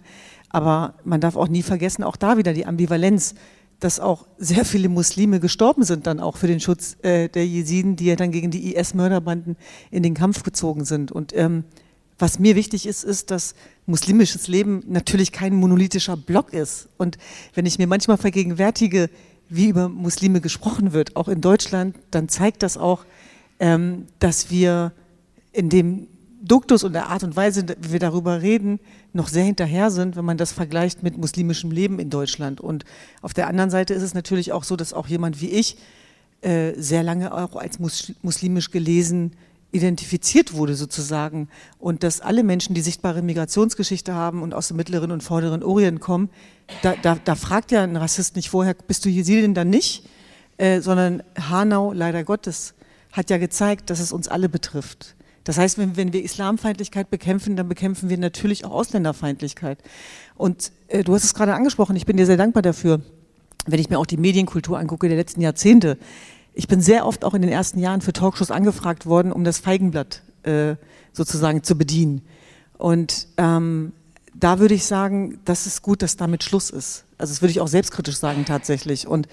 [0.50, 3.36] Aber man darf auch nie vergessen, auch da wieder die Ambivalenz,
[3.80, 7.96] dass auch sehr viele Muslime gestorben sind dann auch für den Schutz äh, der Jesiden,
[7.96, 9.56] die ja dann gegen die IS-Mörderbanden
[9.92, 11.12] in den Kampf gezogen sind.
[11.12, 11.64] Und ähm,
[12.20, 13.54] was mir wichtig ist, ist, dass
[13.86, 16.90] muslimisches Leben natürlich kein monolithischer Block ist.
[16.98, 17.18] Und
[17.54, 19.10] wenn ich mir manchmal vergegenwärtige,
[19.50, 23.06] wie über Muslime gesprochen wird, auch in Deutschland, dann zeigt das auch,
[23.60, 24.92] ähm, dass wir
[25.54, 26.08] in dem
[26.42, 28.80] Duktus und der Art und Weise, wie wir darüber reden,
[29.14, 32.62] noch sehr hinterher sind, wenn man das vergleicht mit muslimischem Leben in Deutschland.
[32.62, 32.86] Und
[33.22, 35.78] auf der anderen Seite ist es natürlich auch so, dass auch jemand wie ich
[36.42, 39.32] äh, sehr lange auch als muslimisch gelesen
[39.72, 45.12] identifiziert wurde sozusagen und dass alle Menschen, die sichtbare Migrationsgeschichte haben und aus dem mittleren
[45.12, 46.30] und vorderen Orient kommen,
[46.82, 50.04] da, da, da fragt ja ein Rassist nicht vorher, bist du Jesidin dann nicht,
[50.58, 52.74] äh, sondern Hanau, leider Gottes,
[53.12, 55.16] hat ja gezeigt, dass es uns alle betrifft.
[55.44, 59.80] Das heißt, wenn, wenn wir Islamfeindlichkeit bekämpfen, dann bekämpfen wir natürlich auch Ausländerfeindlichkeit.
[60.36, 63.02] Und äh, du hast es gerade angesprochen, ich bin dir sehr dankbar dafür,
[63.66, 65.98] wenn ich mir auch die Medienkultur angucke der letzten Jahrzehnte
[66.58, 69.60] ich bin sehr oft auch in den ersten Jahren für Talkshows angefragt worden, um das
[69.60, 70.76] Feigenblatt äh,
[71.14, 72.24] sozusagen zu bedienen.
[72.80, 73.94] Und ähm,
[74.34, 77.06] da würde ich sagen, das ist gut, dass damit Schluss ist.
[77.20, 79.08] Also das würde ich auch selbstkritisch sagen tatsächlich.
[79.08, 79.28] Und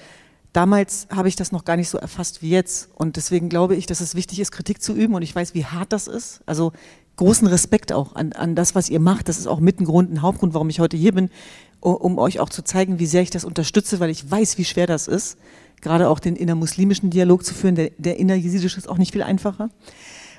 [0.53, 2.91] damals habe ich das noch gar nicht so erfasst wie jetzt.
[2.95, 5.15] Und deswegen glaube ich, dass es wichtig ist, Kritik zu üben.
[5.15, 6.43] Und ich weiß, wie hart das ist.
[6.45, 6.73] Also
[7.17, 9.31] großen Respekt auch an, an das, was ihr macht.
[9.31, 11.31] Das ist auch mit ein Grund, ein Hauptgrund, warum ich heute hier bin,
[11.81, 14.65] um, um euch auch zu zeigen, wie sehr ich das unterstütze, weil ich weiß, wie
[14.67, 15.39] schwer das ist
[15.85, 19.71] gerade auch den innermuslimischen Dialog zu führen, der, der innerjesidische ist auch nicht viel einfacher.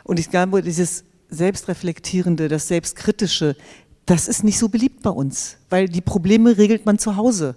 [0.04, 3.56] Und ich glaube, dieses Selbstreflektierende, das Selbstkritische,
[4.06, 7.56] das ist nicht so beliebt bei uns, weil die Probleme regelt man zu Hause.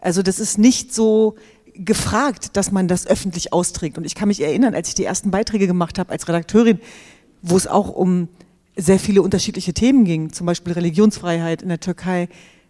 [0.00, 1.34] Also das ist nicht so
[1.74, 3.98] gefragt, dass man das öffentlich austrägt.
[3.98, 6.78] Und ich kann mich erinnern, als ich die ersten Beiträge gemacht habe als Redakteurin,
[7.42, 8.28] wo es auch um
[8.76, 12.28] sehr viele unterschiedliche Themen ging, zum Beispiel Religionsfreiheit in der Türkei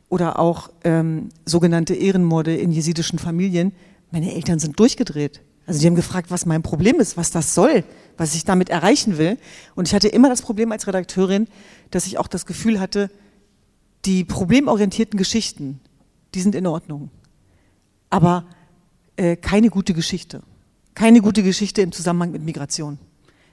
[0.08, 3.72] oder auch ähm, sogenannte Ehrenmorde in jesidischen Familien.
[4.10, 5.40] Meine Eltern sind durchgedreht.
[5.66, 7.84] Also die haben gefragt, was mein Problem ist, was das soll,
[8.16, 9.38] was ich damit erreichen will.
[9.76, 11.46] Und ich hatte immer das Problem als Redakteurin,
[11.90, 13.10] dass ich auch das Gefühl hatte,
[14.04, 15.80] die problemorientierten Geschichten,
[16.34, 17.10] die sind in Ordnung.
[18.08, 18.46] Aber
[19.16, 20.42] äh, keine gute Geschichte.
[20.94, 22.98] Keine gute Geschichte im Zusammenhang mit Migration.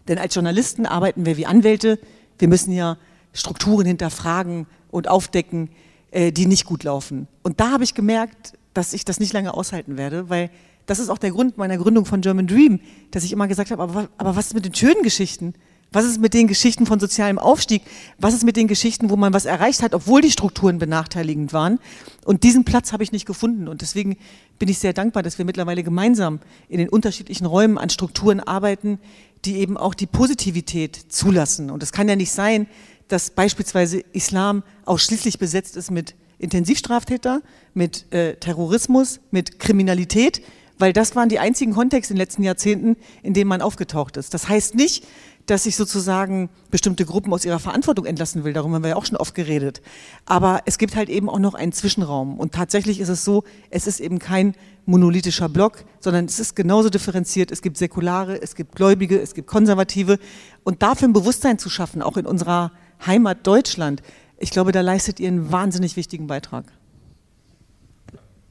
[0.07, 1.99] Denn als Journalisten arbeiten wir wie Anwälte.
[2.39, 2.97] Wir müssen ja
[3.33, 5.69] Strukturen hinterfragen und aufdecken,
[6.11, 7.27] äh, die nicht gut laufen.
[7.43, 10.51] Und da habe ich gemerkt, dass ich das nicht lange aushalten werde, weil
[10.85, 12.79] das ist auch der Grund meiner Gründung von German Dream,
[13.11, 15.55] dass ich immer gesagt habe, aber, aber was ist mit den schönen Geschichten?
[15.91, 17.81] Was ist mit den Geschichten von sozialem Aufstieg?
[18.19, 21.79] Was ist mit den Geschichten, wo man was erreicht hat, obwohl die Strukturen benachteiligend waren?
[22.25, 23.67] Und diesen Platz habe ich nicht gefunden.
[23.67, 24.17] Und deswegen
[24.59, 28.99] bin ich sehr dankbar, dass wir mittlerweile gemeinsam in den unterschiedlichen Räumen an Strukturen arbeiten,
[29.45, 31.71] die eben auch die Positivität zulassen.
[31.71, 32.67] Und es kann ja nicht sein,
[33.07, 37.41] dass beispielsweise Islam ausschließlich besetzt ist mit Intensivstraftäter,
[37.73, 40.41] mit äh, Terrorismus, mit Kriminalität,
[40.79, 44.33] weil das waren die einzigen Kontexte in den letzten Jahrzehnten, in denen man aufgetaucht ist.
[44.33, 45.05] Das heißt nicht,
[45.47, 48.51] dass ich sozusagen bestimmte Gruppen aus ihrer Verantwortung entlassen will.
[48.51, 49.81] Darum haben wir ja auch schon oft geredet.
[50.25, 52.37] Aber es gibt halt eben auch noch einen Zwischenraum.
[52.37, 56.89] Und tatsächlich ist es so, es ist eben kein monolithischer Block, sondern es ist genauso
[56.89, 57.51] differenziert.
[57.51, 60.19] Es gibt Säkulare, es gibt Gläubige, es gibt Konservative.
[60.65, 62.73] Und dafür ein Bewusstsein zu schaffen, auch in unserer
[63.05, 64.01] Heimat Deutschland,
[64.37, 66.65] ich glaube, da leistet ihr einen wahnsinnig wichtigen Beitrag.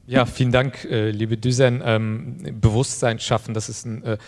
[0.07, 1.83] Ja, vielen Dank, äh, liebe Düsen.
[1.85, 4.19] Ähm, Bewusstsein schaffen, das ist ein äh,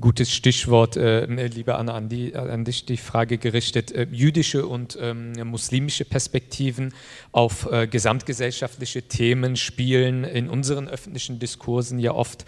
[0.00, 3.92] gutes Stichwort, äh, liebe Anna, an, die, an, dich die Frage gerichtet.
[3.92, 6.92] Äh, jüdische und ähm, muslimische Perspektiven
[7.32, 12.44] auf äh, gesamtgesellschaftliche Themen spielen in unseren öffentlichen Diskursen ja oft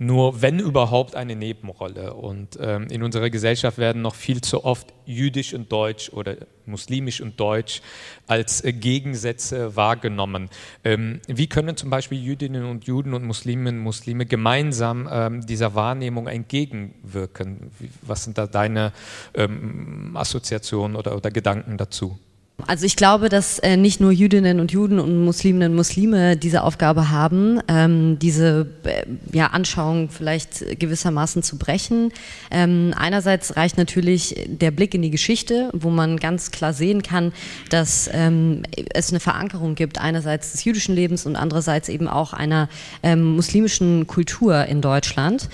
[0.00, 2.14] nur wenn überhaupt eine Nebenrolle.
[2.14, 7.20] Und ähm, in unserer Gesellschaft werden noch viel zu oft jüdisch und deutsch oder muslimisch
[7.20, 7.82] und deutsch
[8.26, 10.48] als äh, Gegensätze wahrgenommen.
[10.84, 15.74] Ähm, wie können zum Beispiel Jüdinnen und Juden und Musliminnen und Muslime gemeinsam ähm, dieser
[15.74, 17.70] Wahrnehmung entgegenwirken?
[17.78, 18.92] Wie, was sind da deine
[19.34, 22.18] ähm, Assoziationen oder, oder Gedanken dazu?
[22.66, 26.62] Also ich glaube, dass äh, nicht nur Jüdinnen und Juden und Musliminnen und Muslime diese
[26.62, 32.12] Aufgabe haben, ähm, diese äh, ja, Anschauung vielleicht gewissermaßen zu brechen.
[32.50, 37.32] Ähm, einerseits reicht natürlich der Blick in die Geschichte, wo man ganz klar sehen kann,
[37.68, 38.62] dass ähm,
[38.94, 42.68] es eine Verankerung gibt, einerseits des jüdischen Lebens und andererseits eben auch einer
[43.02, 45.48] ähm, muslimischen Kultur in Deutschland.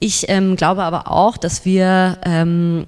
[0.00, 2.84] Ich ähm, glaube aber auch, dass wir ähm,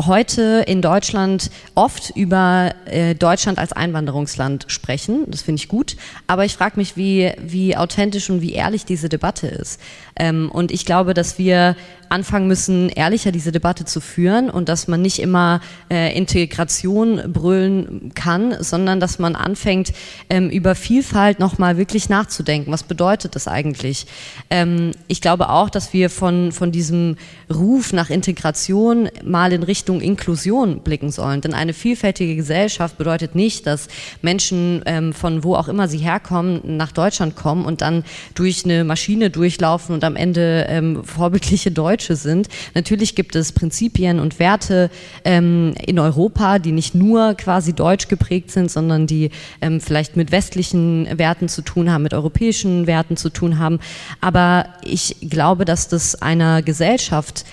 [0.00, 5.24] heute in Deutschland oft über äh, Deutschland als Einwanderungsland sprechen.
[5.28, 5.96] Das finde ich gut.
[6.26, 9.80] Aber ich frage mich, wie, wie authentisch und wie ehrlich diese Debatte ist.
[10.16, 11.76] Ähm, und ich glaube, dass wir
[12.12, 15.60] anfangen müssen, ehrlicher diese Debatte zu führen und dass man nicht immer
[15.90, 19.92] äh, Integration brüllen kann, sondern dass man anfängt,
[20.28, 22.70] ähm, über Vielfalt nochmal wirklich nachzudenken.
[22.70, 24.06] Was bedeutet das eigentlich?
[24.50, 27.16] Ähm, ich glaube auch, dass wir von, von diesem
[27.52, 31.40] Ruf nach Integration mal in Richtung Inklusion blicken sollen.
[31.40, 33.88] Denn eine vielfältige Gesellschaft bedeutet nicht, dass
[34.20, 38.04] Menschen ähm, von wo auch immer sie herkommen, nach Deutschland kommen und dann
[38.34, 42.48] durch eine Maschine durchlaufen und am Ende ähm, vorbildliche Deutsche sind.
[42.74, 44.90] Natürlich gibt es Prinzipien und Werte
[45.24, 49.30] ähm, in Europa, die nicht nur quasi deutsch geprägt sind, sondern die
[49.60, 53.78] ähm, vielleicht mit westlichen Werten zu tun haben, mit europäischen Werten zu tun haben.
[54.20, 57.44] Aber ich glaube, dass das einer Gesellschaft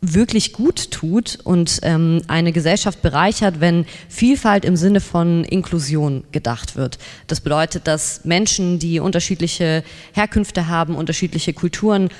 [0.00, 6.76] wirklich gut tut und ähm, eine Gesellschaft bereichert, wenn Vielfalt im Sinne von Inklusion gedacht
[6.76, 6.98] wird.
[7.26, 9.82] Das bedeutet, dass Menschen, die unterschiedliche
[10.12, 12.10] Herkünfte haben, unterschiedliche Kulturen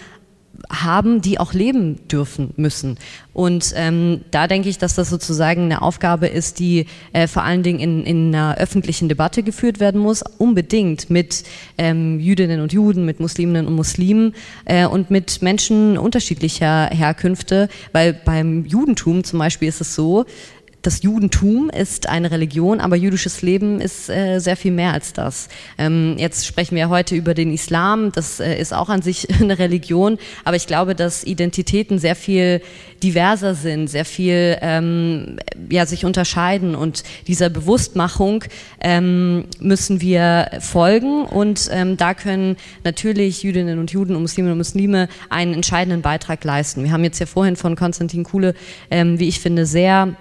[0.71, 2.99] haben, die auch leben dürfen müssen.
[3.33, 7.63] Und ähm, da denke ich, dass das sozusagen eine Aufgabe ist, die äh, vor allen
[7.63, 11.45] Dingen in, in einer öffentlichen Debatte geführt werden muss, unbedingt mit
[11.77, 14.35] ähm, Jüdinnen und Juden, mit Musliminnen und Muslimen
[14.65, 20.25] äh, und mit Menschen unterschiedlicher Herkünfte, weil beim Judentum zum Beispiel ist es so,
[20.87, 25.49] das Judentum ist eine Religion, aber jüdisches Leben ist äh, sehr viel mehr als das.
[25.79, 29.59] Ähm, jetzt sprechen wir heute über den Islam, das äh, ist auch an sich eine
[29.59, 32.63] Religion, aber ich glaube, dass Identitäten sehr viel
[33.03, 38.45] diverser sind, sehr viel ähm, ja, sich unterscheiden und dieser Bewusstmachung
[38.81, 44.59] ähm, müssen wir folgen und ähm, da können natürlich Jüdinnen und Juden und Musliminnen und
[44.59, 46.85] Muslime einen entscheidenden Beitrag leisten.
[46.85, 48.55] Wir haben jetzt ja vorhin von Konstantin Kuhle,
[48.91, 50.15] ähm, wie ich finde, sehr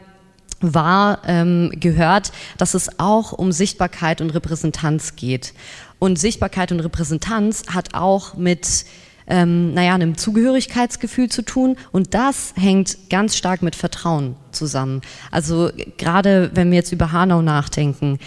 [0.62, 5.54] war, ähm, gehört, dass es auch um Sichtbarkeit und Repräsentanz geht.
[6.00, 8.86] Und Sichtbarkeit und Repräsentanz hat auch mit
[9.28, 11.78] ähm, naja, einem Zugehörigkeitsgefühl zu tun.
[11.92, 15.02] Und das hängt ganz stark mit Vertrauen zusammen.
[15.32, 18.20] Also gerade wenn wir jetzt über Hanau nachdenken,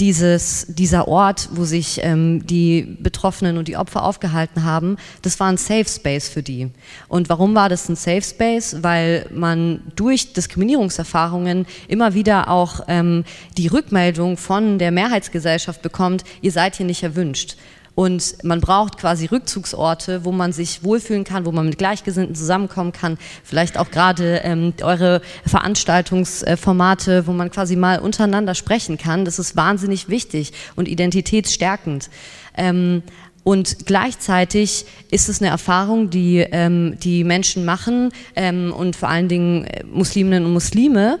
[0.00, 5.48] dieses, dieser Ort, wo sich ähm, die Betroffenen und die Opfer aufgehalten haben, das war
[5.48, 6.70] ein Safe Space für die.
[7.08, 8.76] Und warum war das ein Safe Space?
[8.80, 13.24] Weil man durch Diskriminierungserfahrungen immer wieder auch ähm,
[13.56, 17.56] die Rückmeldung von der Mehrheitsgesellschaft bekommt, ihr seid hier nicht erwünscht.
[17.94, 22.92] Und man braucht quasi Rückzugsorte, wo man sich wohlfühlen kann, wo man mit Gleichgesinnten zusammenkommen
[22.92, 23.18] kann.
[23.44, 29.24] Vielleicht auch gerade ähm, eure Veranstaltungsformate, wo man quasi mal untereinander sprechen kann.
[29.24, 32.10] Das ist wahnsinnig wichtig und identitätsstärkend.
[32.56, 33.02] Ähm,
[33.44, 39.28] und gleichzeitig ist es eine Erfahrung, die ähm, die Menschen machen ähm, und vor allen
[39.28, 41.20] Dingen äh, Musliminnen und Muslime,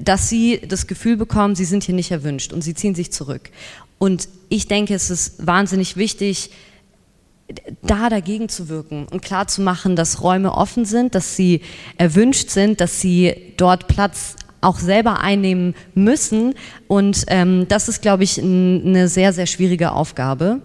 [0.00, 3.50] dass sie das Gefühl bekommen, sie sind hier nicht erwünscht und sie ziehen sich zurück.
[4.00, 6.50] Und ich denke, es ist wahnsinnig wichtig,
[7.82, 11.60] da dagegen zu wirken und klar zu machen, dass Räume offen sind, dass sie
[11.98, 16.54] erwünscht sind, dass sie dort Platz auch selber einnehmen müssen.
[16.88, 20.62] Und ähm, das ist, glaube ich, eine sehr, sehr schwierige Aufgabe.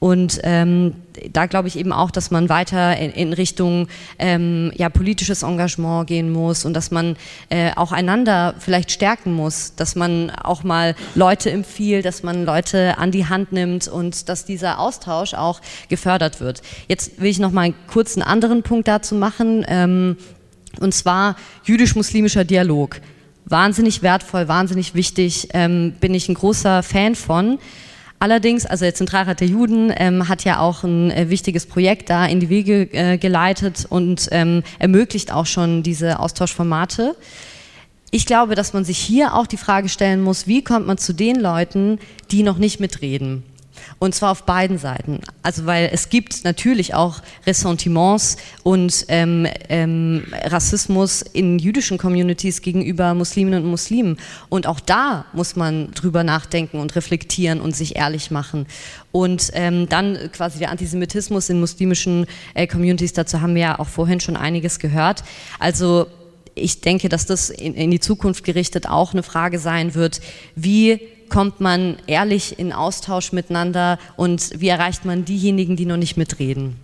[0.00, 0.94] Und ähm,
[1.30, 3.86] da glaube ich eben auch, dass man weiter in, in Richtung
[4.18, 7.16] ähm, ja, politisches Engagement gehen muss und dass man
[7.50, 12.96] äh, auch einander vielleicht stärken muss, dass man auch mal Leute empfiehlt, dass man Leute
[12.96, 16.62] an die Hand nimmt und dass dieser Austausch auch gefördert wird.
[16.88, 20.16] Jetzt will ich noch mal einen anderen Punkt dazu machen, ähm,
[20.80, 23.00] und zwar jüdisch-muslimischer Dialog.
[23.44, 27.58] Wahnsinnig wertvoll, wahnsinnig wichtig, ähm, bin ich ein großer Fan von.
[28.22, 32.26] Allerdings, also der Zentralrat der Juden ähm, hat ja auch ein äh, wichtiges Projekt da
[32.26, 37.16] in die Wege äh, geleitet und ähm, ermöglicht auch schon diese Austauschformate.
[38.10, 41.14] Ich glaube, dass man sich hier auch die Frage stellen muss, wie kommt man zu
[41.14, 41.98] den Leuten,
[42.30, 43.42] die noch nicht mitreden?
[43.98, 45.20] Und zwar auf beiden Seiten.
[45.42, 53.14] Also weil es gibt natürlich auch Ressentiments und ähm, ähm, Rassismus in jüdischen Communities gegenüber
[53.14, 54.18] Musliminnen und Muslimen.
[54.48, 58.66] Und auch da muss man drüber nachdenken und reflektieren und sich ehrlich machen.
[59.12, 63.88] Und ähm, dann quasi der Antisemitismus in muslimischen äh, Communities, dazu haben wir ja auch
[63.88, 65.24] vorhin schon einiges gehört.
[65.58, 66.06] Also
[66.54, 70.20] ich denke, dass das in, in die Zukunft gerichtet auch eine Frage sein wird,
[70.54, 71.00] wie
[71.30, 76.76] kommt man ehrlich in Austausch miteinander und wie erreicht man diejenigen, die noch nicht mitreden?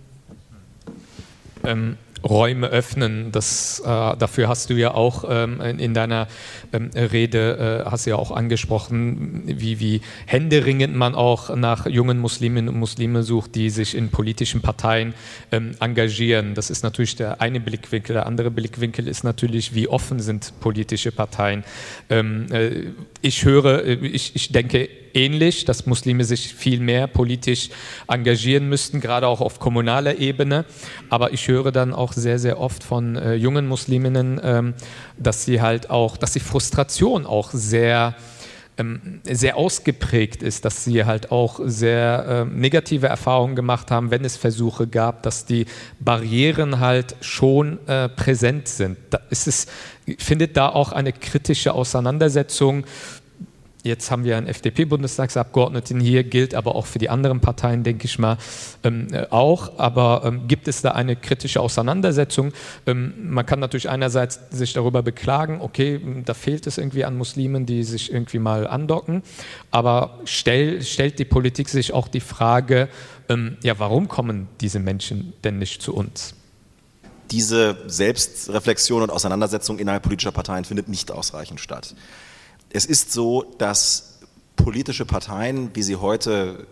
[1.63, 1.97] Ähm,
[2.27, 3.31] Räume öffnen.
[3.31, 6.27] Das, äh, dafür hast du ja auch ähm, in deiner
[6.73, 12.69] ähm, Rede äh, hast ja auch angesprochen, wie, wie händeringend man auch nach jungen Musliminnen
[12.69, 15.13] und Muslime sucht, die sich in politischen Parteien
[15.51, 16.53] ähm, engagieren.
[16.53, 18.13] Das ist natürlich der eine Blickwinkel.
[18.13, 21.63] Der andere Blickwinkel ist natürlich, wie offen sind politische Parteien.
[22.09, 27.69] Ähm, äh, ich höre, äh, ich, ich denke ähnlich, dass Muslime sich viel mehr politisch
[28.07, 30.65] engagieren müssten, gerade auch auf kommunaler Ebene.
[31.09, 34.73] Aber ich höre dann auch sehr, sehr oft von äh, jungen Musliminnen, ähm,
[35.17, 38.15] dass sie halt auch, dass die Frustration auch sehr
[38.77, 44.23] ähm, sehr ausgeprägt ist, dass sie halt auch sehr äh, negative Erfahrungen gemacht haben, wenn
[44.23, 45.65] es Versuche gab, dass die
[45.99, 48.97] Barrieren halt schon äh, präsent sind.
[49.09, 49.65] Da ist es,
[50.19, 52.85] findet da auch eine kritische Auseinandersetzung
[53.87, 58.19] Jetzt haben wir einen FDP-Bundestagsabgeordneten hier, gilt aber auch für die anderen Parteien, denke ich
[58.19, 58.37] mal,
[58.83, 59.79] ähm, äh, auch.
[59.79, 62.51] Aber ähm, gibt es da eine kritische Auseinandersetzung?
[62.85, 67.65] Ähm, man kann natürlich einerseits sich darüber beklagen, okay, da fehlt es irgendwie an Muslimen,
[67.65, 69.23] die sich irgendwie mal andocken.
[69.71, 72.89] Aber stell, stellt die Politik sich auch die Frage,
[73.29, 76.33] ähm, ja, warum kommen diese Menschen denn nicht zu uns?
[77.31, 81.93] Diese Selbstreflexion und Auseinandersetzung innerhalb politischer Parteien findet nicht ausreichend statt.
[82.69, 84.19] Es ist so, dass
[84.55, 86.67] politische Parteien, wie sie heute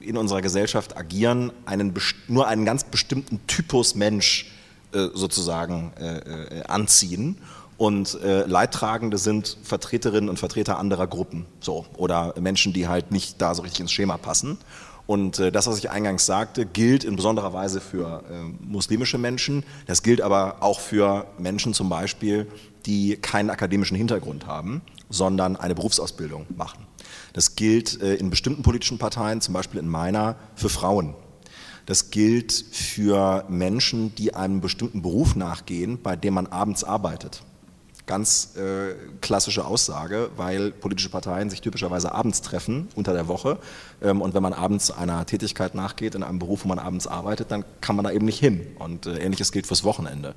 [0.00, 1.94] in unserer Gesellschaft agieren, einen,
[2.28, 4.52] nur einen ganz bestimmten Typus Mensch
[4.92, 7.38] äh, sozusagen äh, äh, anziehen.
[7.76, 13.40] Und äh, Leidtragende sind Vertreterinnen und Vertreter anderer Gruppen so, oder Menschen, die halt nicht
[13.40, 14.58] da so richtig ins Schema passen.
[15.06, 19.64] Und äh, das, was ich eingangs sagte, gilt in besonderer Weise für äh, muslimische Menschen.
[19.86, 22.46] Das gilt aber auch für Menschen zum Beispiel,
[22.86, 24.82] die keinen akademischen Hintergrund haben
[25.14, 26.86] sondern eine Berufsausbildung machen.
[27.32, 31.14] Das gilt äh, in bestimmten politischen Parteien, zum Beispiel in meiner, für Frauen.
[31.86, 37.42] Das gilt für Menschen, die einem bestimmten Beruf nachgehen, bei dem man abends arbeitet.
[38.06, 43.58] Ganz äh, klassische Aussage, weil politische Parteien sich typischerweise abends treffen unter der Woche.
[44.02, 47.50] Ähm, und wenn man abends einer Tätigkeit nachgeht, in einem Beruf, wo man abends arbeitet,
[47.50, 48.66] dann kann man da eben nicht hin.
[48.78, 50.34] Und äh, ähnliches gilt fürs Wochenende.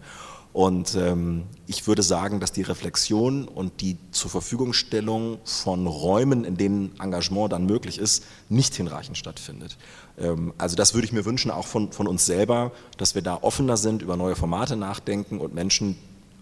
[0.58, 6.58] Und ähm, ich würde sagen, dass die Reflexion und die zur Verfügungstellung von Räumen, in
[6.58, 9.78] denen Engagement dann möglich ist, nicht hinreichend stattfindet.
[10.18, 13.38] Ähm, also das würde ich mir wünschen, auch von, von uns selber, dass wir da
[13.44, 15.96] offener sind, über neue Formate nachdenken und Menschen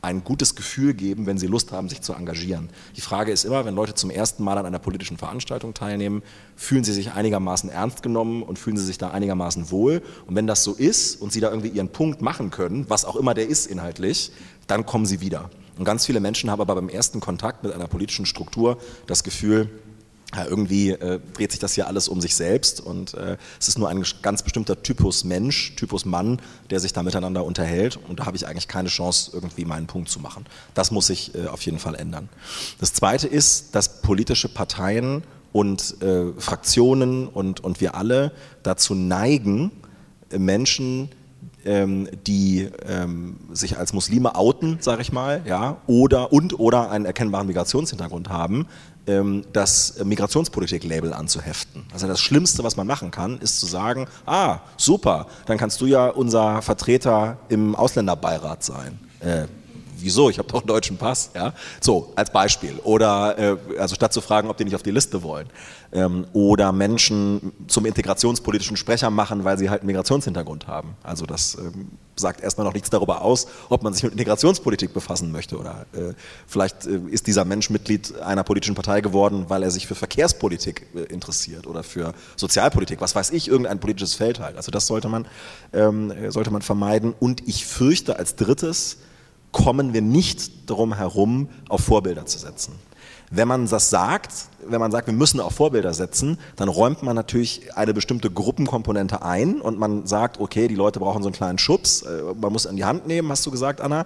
[0.05, 2.69] ein gutes Gefühl geben, wenn sie Lust haben, sich zu engagieren.
[2.95, 6.21] Die Frage ist immer, wenn Leute zum ersten Mal an einer politischen Veranstaltung teilnehmen,
[6.55, 10.01] fühlen sie sich einigermaßen ernst genommen und fühlen sie sich da einigermaßen wohl.
[10.27, 13.15] Und wenn das so ist und sie da irgendwie ihren Punkt machen können, was auch
[13.15, 14.31] immer der ist inhaltlich,
[14.67, 15.49] dann kommen sie wieder.
[15.77, 18.77] Und ganz viele Menschen haben aber beim ersten Kontakt mit einer politischen Struktur
[19.07, 19.69] das Gefühl,
[20.33, 23.77] ja, irgendwie äh, dreht sich das hier alles um sich selbst und äh, es ist
[23.77, 28.25] nur ein ganz bestimmter Typus Mensch, Typus Mann, der sich da miteinander unterhält und da
[28.25, 30.45] habe ich eigentlich keine Chance, irgendwie meinen Punkt zu machen.
[30.73, 32.29] Das muss sich äh, auf jeden Fall ändern.
[32.79, 35.23] Das Zweite ist, dass politische Parteien
[35.53, 39.71] und äh, Fraktionen und, und wir alle dazu neigen,
[40.37, 41.09] Menschen
[41.65, 47.05] ähm, die ähm, sich als Muslime outen, sage ich mal, ja, oder und oder einen
[47.05, 48.67] erkennbaren Migrationshintergrund haben,
[49.07, 51.83] ähm, das Migrationspolitik-Label anzuheften.
[51.93, 55.85] Also das Schlimmste, was man machen kann, ist zu sagen, ah, super, dann kannst du
[55.85, 58.99] ja unser Vertreter im Ausländerbeirat sein.
[59.19, 59.45] Äh,
[60.05, 60.29] wieso?
[60.29, 61.31] Ich habe doch einen deutschen Pass.
[61.35, 61.53] Ja?
[61.81, 62.79] So, als Beispiel.
[62.83, 65.49] Oder, äh, also statt zu fragen, ob die nicht auf die Liste wollen.
[65.91, 70.95] Ähm, oder Menschen zum integrationspolitischen Sprecher machen, weil sie halt einen Migrationshintergrund haben.
[71.03, 75.31] Also das ähm, sagt erstmal noch nichts darüber aus, ob man sich mit Integrationspolitik befassen
[75.31, 75.57] möchte.
[75.57, 76.13] Oder äh,
[76.47, 80.87] vielleicht äh, ist dieser Mensch Mitglied einer politischen Partei geworden, weil er sich für Verkehrspolitik
[80.95, 84.57] äh, interessiert oder für Sozialpolitik, was weiß ich, irgendein politisches Feld halt.
[84.57, 85.27] Also das sollte man,
[85.73, 87.13] ähm, sollte man vermeiden.
[87.19, 88.97] Und ich fürchte als drittes,
[89.55, 92.73] kommen wir nicht darum herum, auf Vorbilder zu setzen.
[93.31, 94.33] Wenn man das sagt,
[94.67, 99.21] wenn man sagt, wir müssen auf Vorbilder setzen, dann räumt man natürlich eine bestimmte Gruppenkomponente
[99.21, 102.65] ein und man sagt, okay, die Leute brauchen so einen kleinen Schubs, äh, man muss
[102.65, 104.05] in die Hand nehmen, hast du gesagt, Anna.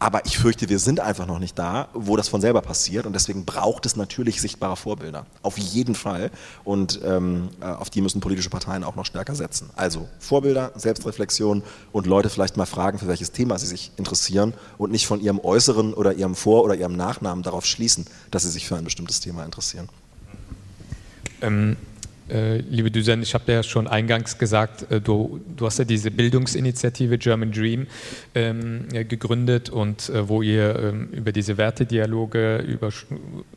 [0.00, 3.14] Aber ich fürchte, wir sind einfach noch nicht da, wo das von selber passiert und
[3.14, 5.26] deswegen braucht es natürlich sichtbare Vorbilder.
[5.42, 6.30] Auf jeden Fall.
[6.64, 9.70] Und ähm, äh, auf die müssen politische Parteien auch noch stärker setzen.
[9.74, 14.92] Also Vorbilder, Selbstreflexion und Leute vielleicht mal fragen, für welches Thema sie sich interessieren und
[14.92, 18.68] nicht von ihrem Äußeren oder ihrem Vor- oder ihrem Nachnamen darauf schließen, dass sie sich
[18.68, 19.88] für ein bestimmtes Thema interessieren.
[21.40, 21.87] Ähm, äh,
[22.28, 27.18] liebe Düsen, ich habe ja schon eingangs gesagt, äh, du, du, hast ja diese Bildungsinitiative
[27.18, 27.86] German Dream
[28.34, 32.90] ähm, gegründet und äh, wo ihr ähm, über diese Wertedialoge über,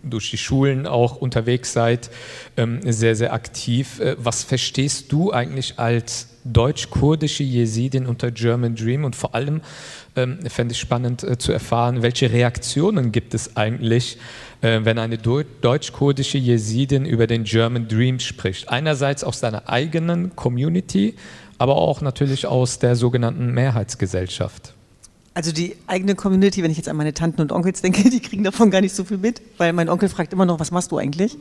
[0.04, 2.12] durch die Schulen auch unterwegs seid,
[2.58, 4.00] ähm, sehr, sehr aktiv.
[4.00, 9.62] Äh, was verstehst du eigentlich als deutsch-kurdische Jesidin unter German Dream und vor allem
[10.16, 15.18] ähm, fände ich spannend äh, zu erfahren, welche Reaktionen gibt es eigentlich äh, wenn eine
[15.18, 18.70] deutsch-kurdische Jesidin über den German Dream spricht.
[18.70, 21.16] Einerseits aus seiner eigenen Community,
[21.58, 24.74] aber auch natürlich aus der sogenannten Mehrheitsgesellschaft.
[25.34, 28.44] Also die eigene Community, wenn ich jetzt an meine Tanten und Onkels denke, die kriegen
[28.44, 30.98] davon gar nicht so viel mit, weil mein Onkel fragt immer noch, was machst du
[30.98, 31.38] eigentlich?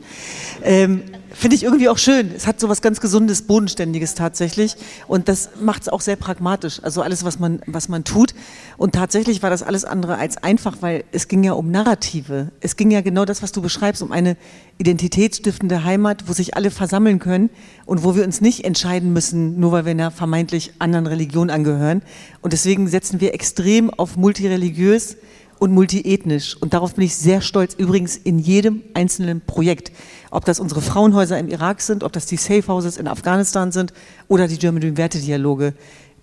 [0.63, 1.03] Ähm,
[1.33, 2.31] Finde ich irgendwie auch schön.
[2.33, 4.75] Es hat so was ganz Gesundes, Bodenständiges tatsächlich.
[5.07, 6.81] Und das macht es auch sehr pragmatisch.
[6.81, 8.33] Also alles, was man, was man tut.
[8.81, 12.47] Und tatsächlich war das alles andere als einfach, weil es ging ja um Narrative.
[12.61, 14.37] Es ging ja genau das, was du beschreibst, um eine
[14.79, 17.51] identitätsstiftende Heimat, wo sich alle versammeln können
[17.85, 22.01] und wo wir uns nicht entscheiden müssen, nur weil wir einer vermeintlich anderen Religion angehören.
[22.41, 25.17] Und deswegen setzen wir extrem auf multireligiös
[25.59, 26.57] und multiethnisch.
[26.59, 29.91] Und darauf bin ich sehr stolz, übrigens in jedem einzelnen Projekt.
[30.31, 33.93] Ob das unsere Frauenhäuser im Irak sind, ob das die Safe Houses in Afghanistan sind
[34.27, 35.75] oder die German Dream Wertedialoge.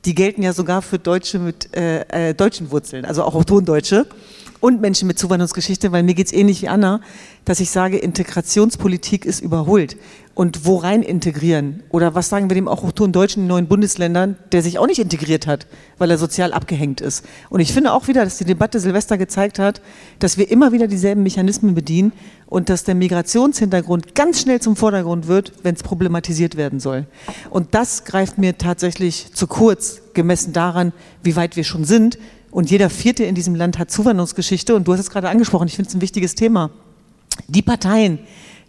[0.04, 4.06] Die gelten ja sogar für Deutsche mit äh, äh, deutschen Wurzeln, also auch Autondeutsche
[4.60, 7.00] und Menschen mit Zuwanderungsgeschichte, weil mir geht es ähnlich wie Anna,
[7.44, 9.96] dass ich sage, Integrationspolitik ist überholt.
[10.38, 11.82] Und wo rein integrieren?
[11.88, 15.48] Oder was sagen wir dem auch Deutschen in neuen Bundesländern, der sich auch nicht integriert
[15.48, 15.66] hat,
[15.98, 17.24] weil er sozial abgehängt ist?
[17.50, 19.82] Und ich finde auch wieder, dass die Debatte Silvester gezeigt hat,
[20.20, 22.12] dass wir immer wieder dieselben Mechanismen bedienen
[22.46, 27.06] und dass der Migrationshintergrund ganz schnell zum Vordergrund wird, wenn es problematisiert werden soll.
[27.50, 30.92] Und das greift mir tatsächlich zu kurz, gemessen daran,
[31.24, 32.16] wie weit wir schon sind,
[32.52, 34.76] und jeder Vierte in diesem Land hat Zuwanderungsgeschichte.
[34.76, 36.70] Und du hast es gerade angesprochen, ich finde es ein wichtiges Thema.
[37.48, 38.20] Die Parteien,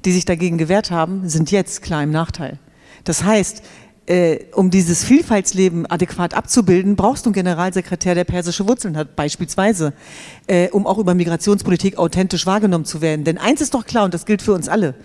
[0.06, 2.60] die sich dagegen gewehrt haben, sind jetzt klar im Nachteil.
[3.04, 3.64] Das heißt,
[4.10, 9.94] äh, um dieses Vielfaltsleben adäquat abzubilden, brauchst du einen Generalsekretär, der persische Wurzeln hat, beispielsweise,
[10.48, 13.24] äh, um auch über Migrationspolitik authentisch wahrgenommen zu werden.
[13.24, 14.96] Denn eins ist doch klar, und das gilt für uns alle,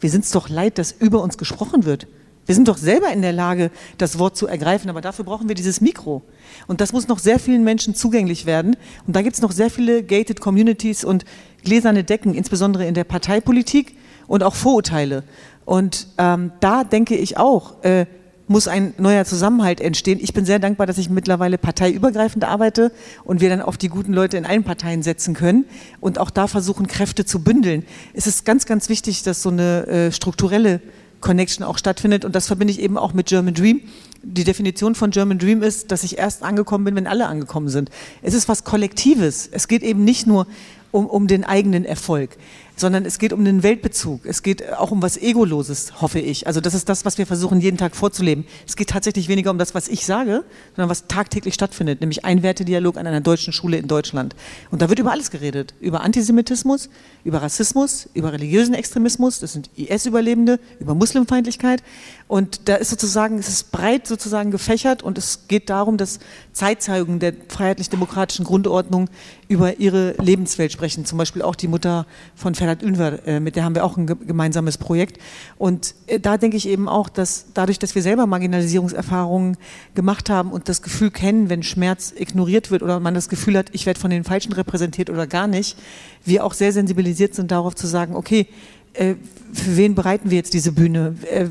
[0.00, 2.06] wir sind es doch leid, dass über uns gesprochen wird.
[2.46, 5.54] Wir sind doch selber in der Lage, das Wort zu ergreifen, aber dafür brauchen wir
[5.54, 6.22] dieses Mikro.
[6.66, 8.76] Und das muss noch sehr vielen Menschen zugänglich werden.
[9.06, 11.24] Und da gibt es noch sehr viele gated Communities und
[11.64, 13.94] gläserne Decken, insbesondere in der Parteipolitik
[14.26, 15.24] und auch Vorurteile.
[15.64, 18.06] Und ähm, da denke ich auch, äh,
[18.46, 20.18] muss ein neuer Zusammenhalt entstehen.
[20.20, 22.92] Ich bin sehr dankbar, dass ich mittlerweile parteiübergreifend arbeite
[23.24, 25.64] und wir dann auf die guten Leute in allen Parteien setzen können
[26.00, 27.84] und auch da versuchen, Kräfte zu bündeln.
[28.12, 30.80] Es ist ganz, ganz wichtig, dass so eine äh, strukturelle
[31.20, 32.24] Connection auch stattfindet.
[32.26, 33.80] Und das verbinde ich eben auch mit German Dream.
[34.22, 37.90] Die Definition von German Dream ist, dass ich erst angekommen bin, wenn alle angekommen sind.
[38.22, 39.48] Es ist was Kollektives.
[39.50, 40.46] Es geht eben nicht nur
[40.92, 42.36] um, um den eigenen Erfolg
[42.76, 44.26] sondern es geht um den Weltbezug.
[44.26, 46.46] Es geht auch um was Egoloses, hoffe ich.
[46.46, 48.44] Also das ist das, was wir versuchen, jeden Tag vorzuleben.
[48.66, 50.44] Es geht tatsächlich weniger um das, was ich sage,
[50.74, 54.34] sondern was tagtäglich stattfindet, nämlich ein Wertedialog an einer deutschen Schule in Deutschland.
[54.70, 55.74] Und da wird über alles geredet.
[55.80, 56.88] Über Antisemitismus,
[57.22, 61.82] über Rassismus, über religiösen Extremismus, das sind IS-Überlebende, über Muslimfeindlichkeit.
[62.26, 66.18] Und da ist sozusagen, es ist breit sozusagen gefächert und es geht darum, dass
[66.52, 69.08] Zeitzeugen der freiheitlich-demokratischen Grundordnung
[69.48, 71.04] über ihre Lebenswelt sprechen.
[71.04, 74.06] Zum Beispiel auch die Mutter von Ferhat Ünver, äh, mit der haben wir auch ein
[74.06, 75.18] gemeinsames Projekt.
[75.58, 79.58] Und äh, da denke ich eben auch, dass dadurch, dass wir selber Marginalisierungserfahrungen
[79.94, 83.66] gemacht haben und das Gefühl kennen, wenn Schmerz ignoriert wird oder man das Gefühl hat,
[83.72, 85.76] ich werde von den Falschen repräsentiert oder gar nicht,
[86.24, 88.48] wir auch sehr sensibilisiert sind darauf zu sagen, okay,
[88.94, 91.16] für wen bereiten wir jetzt diese Bühne?
[91.30, 91.46] Äh,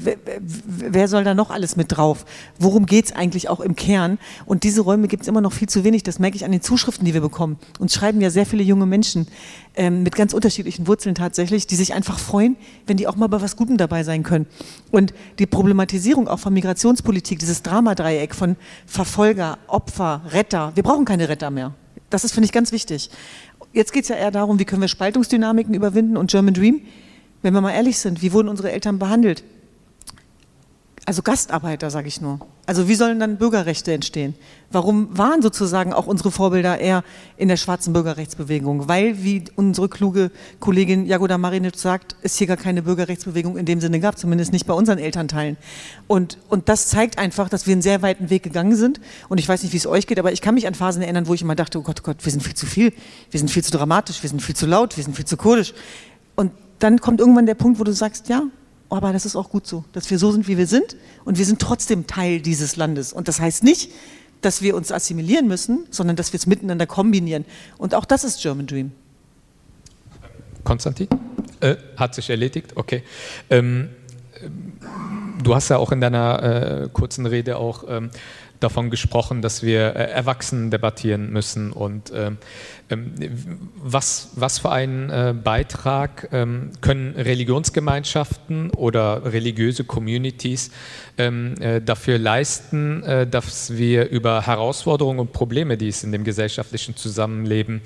[0.66, 2.26] wer soll da noch alles mit drauf?
[2.60, 4.18] Worum geht es eigentlich auch im Kern?
[4.46, 6.04] Und diese Räume gibt es immer noch viel zu wenig.
[6.04, 7.58] Das merke ich an den Zuschriften, die wir bekommen.
[7.80, 9.28] Uns schreiben ja sehr viele junge Menschen
[9.76, 12.58] ähm, mit ganz unterschiedlichen Wurzeln tatsächlich, die sich einfach freuen,
[12.88, 14.48] wenn die auch mal bei was Gutem dabei sein können.
[14.92, 20.74] Und die Problematisierung auch von Migrationspolitik, dieses Dramadreieck von Verfolger, Opfer, Retter.
[20.76, 21.74] Wir brauchen keine Retter mehr.
[22.10, 23.10] Das ist, finde ich, ganz wichtig.
[23.72, 26.82] Jetzt geht es ja eher darum, wie können wir Spaltungsdynamiken überwinden und German Dream
[27.44, 29.44] wenn wir mal ehrlich sind, wie wurden unsere Eltern behandelt?
[31.06, 32.40] Also Gastarbeiter, sage ich nur.
[32.66, 34.36] Also wie sollen dann Bürgerrechte entstehen?
[34.72, 37.04] Warum waren sozusagen auch unsere Vorbilder eher
[37.36, 38.88] in der schwarzen Bürgerrechtsbewegung?
[38.88, 43.82] Weil, wie unsere kluge Kollegin Jagoda Marinic sagt, es hier gar keine Bürgerrechtsbewegung in dem
[43.82, 45.58] Sinne gab, zumindest nicht bei unseren Elternteilen.
[46.08, 49.02] Und, und das zeigt einfach, dass wir einen sehr weiten Weg gegangen sind.
[49.28, 51.28] Und ich weiß nicht, wie es euch geht, aber ich kann mich an Phasen erinnern,
[51.28, 52.94] wo ich immer dachte, oh Gott, oh Gott, wir sind viel zu viel,
[53.30, 55.74] wir sind viel zu dramatisch, wir sind viel zu laut, wir sind viel zu kurdisch.
[56.36, 56.52] Und
[56.84, 58.44] dann kommt irgendwann der Punkt, wo du sagst, ja,
[58.90, 61.46] aber das ist auch gut so, dass wir so sind, wie wir sind und wir
[61.46, 63.14] sind trotzdem Teil dieses Landes.
[63.14, 63.92] Und das heißt nicht,
[64.42, 67.46] dass wir uns assimilieren müssen, sondern dass wir es miteinander kombinieren.
[67.78, 68.92] Und auch das ist German Dream.
[70.66, 71.08] Konstantin?
[71.62, 72.74] Äh, hat sich erledigt?
[72.76, 73.04] Okay.
[73.50, 73.90] Ähm,
[75.42, 78.10] du hast ja auch in deiner äh, kurzen Rede auch ähm,
[78.60, 82.38] davon gesprochen, dass wir äh, erwachsen debattieren müssen und ähm,
[83.84, 90.72] was, was für einen äh, Beitrag ähm, können Religionsgemeinschaften oder religiöse Communities
[91.18, 96.24] ähm, äh, dafür leisten, äh, dass wir über Herausforderungen und Probleme, die es in dem
[96.24, 97.82] gesellschaftlichen Zusammenleben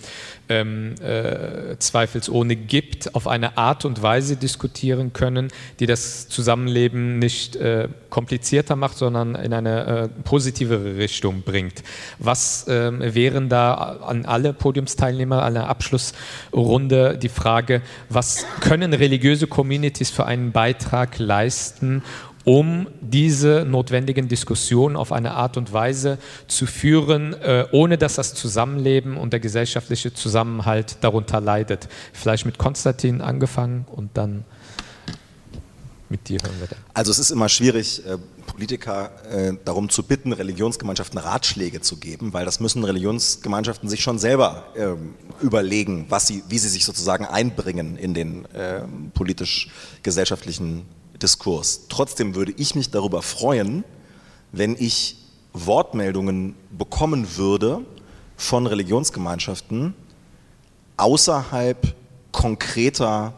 [1.80, 5.50] zweifelsohne gibt, auf eine Art und Weise diskutieren können,
[5.82, 7.60] die das Zusammenleben nicht
[8.10, 11.84] komplizierter macht, sondern in eine positivere Richtung bringt.
[12.20, 20.10] Was wären da an alle Podiums Podiumsteilnehmer einer Abschlussrunde die Frage, was können religiöse Communities
[20.10, 22.03] für einen Beitrag leisten,
[22.44, 26.18] um diese notwendigen Diskussionen auf eine Art und Weise
[26.48, 31.90] zu führen, äh, ohne dass das Zusammenleben und der gesellschaftliche Zusammenhalt darunter leidet.
[32.14, 34.45] Vielleicht mit Konstantin angefangen und dann
[36.10, 36.80] mit dir hören wir dann.
[36.94, 38.18] Also es ist immer schwierig, äh,
[38.48, 44.18] Politiker äh, darum zu bitten, Religionsgemeinschaften Ratschläge zu geben, weil das müssen Religionsgemeinschaften sich schon
[44.18, 48.82] selber ähm, überlegen, was sie, wie sie sich sozusagen einbringen in den äh,
[49.14, 50.86] politisch-gesellschaftlichen
[51.22, 51.82] Diskurs.
[51.90, 53.84] Trotzdem würde ich mich darüber freuen,
[54.52, 55.18] wenn ich
[55.53, 57.82] Wortmeldungen bekommen würde
[58.36, 59.94] von Religionsgemeinschaften
[60.98, 61.95] außerhalb
[62.32, 63.34] konkreter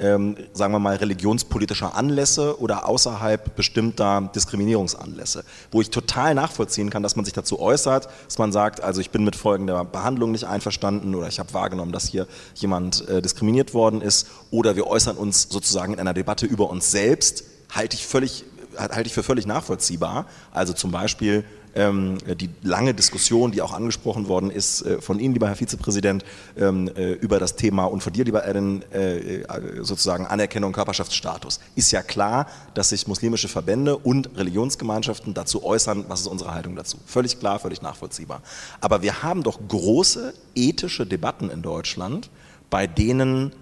[0.00, 7.02] ähm, sagen wir mal, religionspolitischer Anlässe oder außerhalb bestimmter Diskriminierungsanlässe, wo ich total nachvollziehen kann,
[7.02, 10.44] dass man sich dazu äußert, dass man sagt, also ich bin mit folgender Behandlung nicht
[10.44, 15.16] einverstanden oder ich habe wahrgenommen, dass hier jemand äh, diskriminiert worden ist oder wir äußern
[15.16, 18.44] uns sozusagen in einer Debatte über uns selbst, halte ich völlig
[18.78, 20.26] halte ich für völlig nachvollziehbar.
[20.52, 21.44] Also zum Beispiel
[21.74, 26.24] die lange Diskussion, die auch angesprochen worden ist äh, von Ihnen, lieber Herr Vizepräsident,
[26.56, 29.44] ähm, äh, über das Thema und von dir, lieber Erin, äh,
[29.80, 31.60] sozusagen Anerkennung Körperschaftsstatus.
[31.76, 36.76] Ist ja klar, dass sich muslimische Verbände und Religionsgemeinschaften dazu äußern, was ist unsere Haltung
[36.76, 36.98] dazu.
[37.06, 38.42] Völlig klar, völlig nachvollziehbar.
[38.80, 42.30] Aber wir haben doch große ethische Debatten in Deutschland,
[42.68, 43.52] bei denen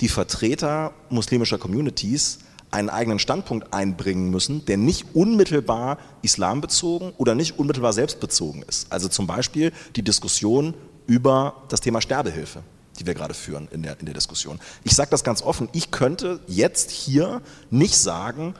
[0.00, 2.38] die Vertreter muslimischer Communities
[2.70, 8.92] einen eigenen Standpunkt einbringen müssen, der nicht unmittelbar islambezogen oder nicht unmittelbar selbstbezogen ist.
[8.92, 10.74] Also zum Beispiel die Diskussion
[11.06, 12.62] über das Thema Sterbehilfe
[12.98, 14.60] die wir gerade führen in der, in der Diskussion.
[14.84, 17.40] Ich sage das ganz offen, ich könnte jetzt hier
[17.70, 18.54] nicht sagen,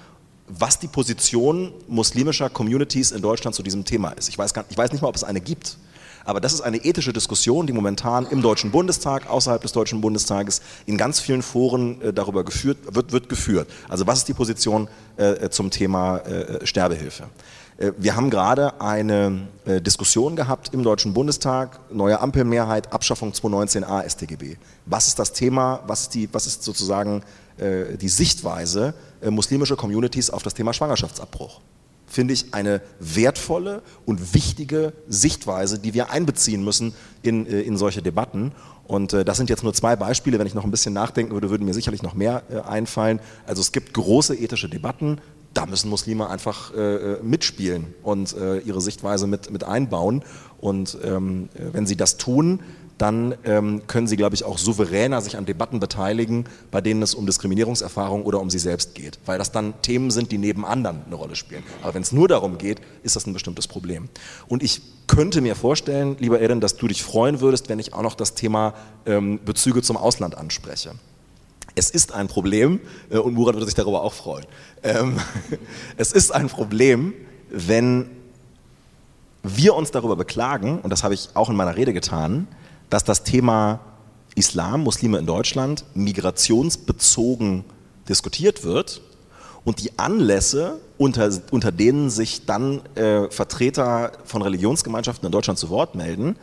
[0.49, 4.29] was die Position muslimischer Communities in Deutschland zu diesem Thema ist.
[4.29, 5.77] Ich weiß, gar, ich weiß nicht mal, ob es eine gibt.
[6.31, 10.63] Aber das ist eine ethische Diskussion, die momentan im Deutschen Bundestag, außerhalb des Deutschen Bundestages,
[10.87, 13.69] in ganz vielen Foren äh, darüber geführt, wird, wird geführt.
[13.89, 14.87] Also was ist die Position
[15.17, 17.25] äh, zum Thema äh, Sterbehilfe?
[17.79, 24.09] Äh, wir haben gerade eine äh, Diskussion gehabt im Deutschen Bundestag, neue Ampelmehrheit, Abschaffung 219a
[24.09, 24.57] StGB.
[24.87, 27.25] Was ist das Thema, was ist, die, was ist sozusagen
[27.59, 28.95] äh, die Sichtweise
[29.29, 31.61] muslimischer Communities auf das Thema Schwangerschaftsabbruch?
[32.11, 36.93] Finde ich eine wertvolle und wichtige Sichtweise, die wir einbeziehen müssen
[37.23, 38.53] in, äh, in solche Debatten.
[38.87, 40.39] Und äh, das sind jetzt nur zwei Beispiele.
[40.39, 43.21] Wenn ich noch ein bisschen nachdenken würde, würden mir sicherlich noch mehr äh, einfallen.
[43.47, 45.19] Also es gibt große ethische Debatten.
[45.55, 46.73] Da müssen Muslime einfach
[47.25, 50.23] mitspielen und ihre Sichtweise mit, mit einbauen.
[50.61, 52.61] Und ähm, wenn sie das tun,
[53.01, 57.15] dann ähm, können sie, glaube ich, auch souveräner sich an Debatten beteiligen, bei denen es
[57.15, 61.03] um Diskriminierungserfahrung oder um sie selbst geht, weil das dann Themen sind, die neben anderen
[61.07, 61.63] eine Rolle spielen.
[61.83, 64.11] Aber wenn es nur darum geht, ist das ein bestimmtes Problem.
[64.49, 68.03] Und ich könnte mir vorstellen, lieber Erin, dass du dich freuen würdest, wenn ich auch
[68.03, 68.75] noch das Thema
[69.07, 70.93] ähm, Bezüge zum Ausland anspreche.
[71.75, 74.45] Es ist ein Problem, äh, und Murat würde sich darüber auch freuen,
[74.83, 75.19] ähm,
[75.97, 77.15] es ist ein Problem,
[77.49, 78.11] wenn
[79.43, 82.47] wir uns darüber beklagen, und das habe ich auch in meiner Rede getan,
[82.91, 83.81] dass das Thema
[84.35, 87.65] Islam, Muslime in Deutschland, migrationsbezogen
[88.09, 89.01] diskutiert wird
[89.65, 95.71] und die Anlässe, unter, unter denen sich dann äh, Vertreter von Religionsgemeinschaften in Deutschland zu
[95.71, 96.37] Wort melden,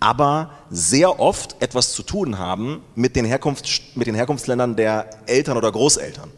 [0.00, 5.56] aber sehr oft etwas zu tun haben mit den, Herkunft, mit den Herkunftsländern der Eltern
[5.56, 6.30] oder Großeltern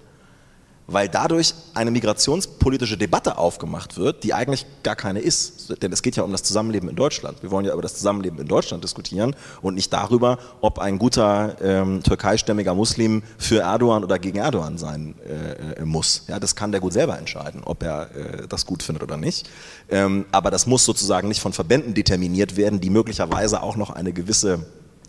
[0.86, 5.82] weil dadurch eine migrationspolitische Debatte aufgemacht wird, die eigentlich gar keine ist.
[5.82, 7.42] Denn es geht ja um das Zusammenleben in Deutschland.
[7.42, 11.56] Wir wollen ja über das Zusammenleben in Deutschland diskutieren und nicht darüber, ob ein guter
[11.60, 16.24] ähm, türkeistämmiger Muslim für Erdogan oder gegen Erdogan sein äh, muss.
[16.28, 19.48] Ja, das kann der gut selber entscheiden, ob er äh, das gut findet oder nicht.
[19.88, 24.12] Ähm, aber das muss sozusagen nicht von Verbänden determiniert werden, die möglicherweise auch noch eine
[24.12, 24.64] gewisse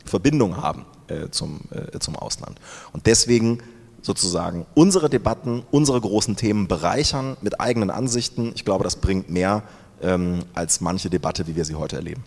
[0.06, 2.60] Verbindung haben äh, zum, äh, zum Ausland.
[2.94, 3.60] Und deswegen
[4.07, 8.53] sozusagen unsere Debatten, unsere großen Themen bereichern mit eigenen Ansichten.
[8.55, 9.63] Ich glaube, das bringt mehr
[10.01, 12.23] ähm, als manche Debatte, wie wir sie heute erleben.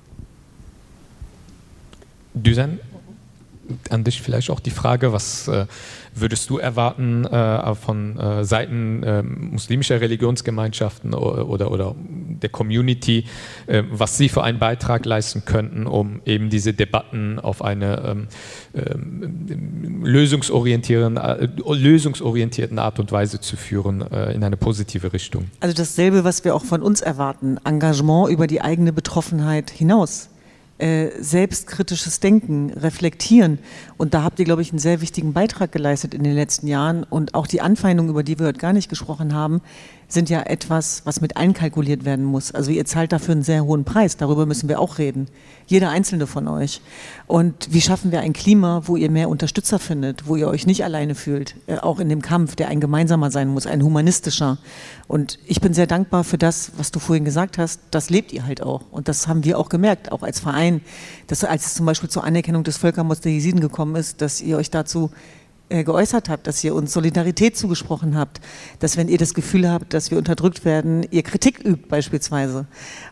[2.35, 2.78] Düsen,
[3.89, 5.66] an dich vielleicht auch die Frage, was äh,
[6.15, 13.24] würdest du erwarten äh, von äh, Seiten äh, muslimischer Religionsgemeinschaften oder, oder, der Community,
[13.66, 18.28] äh, was sie für einen Beitrag leisten könnten, um eben diese Debatten auf eine ähm,
[18.74, 21.19] ähm, äh, lösungsorientierten
[22.78, 25.47] Art und Weise zu führen, in eine positive Richtung?
[25.61, 30.31] Also dasselbe, was wir auch von uns erwarten, Engagement über die eigene Betroffenheit hinaus
[30.81, 33.59] äh, selbstkritisches Denken, reflektieren.
[33.97, 37.05] Und da habt ihr, glaube ich, einen sehr wichtigen Beitrag geleistet in den letzten Jahren.
[37.05, 39.61] Und auch die Anfeindungen, über die wir heute gar nicht gesprochen haben,
[40.12, 42.53] sind ja etwas, was mit einkalkuliert werden muss.
[42.53, 45.28] Also ihr zahlt dafür einen sehr hohen Preis, darüber müssen wir auch reden.
[45.66, 46.81] Jeder einzelne von euch.
[47.27, 50.85] Und wie schaffen wir ein Klima, wo ihr mehr Unterstützer findet, wo ihr euch nicht
[50.85, 54.59] alleine fühlt, äh, auch in dem Kampf, der ein gemeinsamer sein muss, ein humanistischer.
[55.07, 57.81] Und ich bin sehr dankbar für das, was du vorhin gesagt hast.
[57.91, 58.82] Das lebt ihr halt auch.
[58.91, 60.81] Und das haben wir auch gemerkt, auch als Verein,
[61.28, 64.57] dass als es zum Beispiel zur Anerkennung des Völkermords der Jesiden gekommen ist, dass ihr
[64.57, 65.11] euch dazu
[65.71, 68.41] äh, geäußert habt, dass ihr uns Solidarität zugesprochen habt,
[68.81, 72.67] dass wenn ihr das Gefühl habt, dass wir unterdrückt werden, ihr Kritik übt beispielsweise.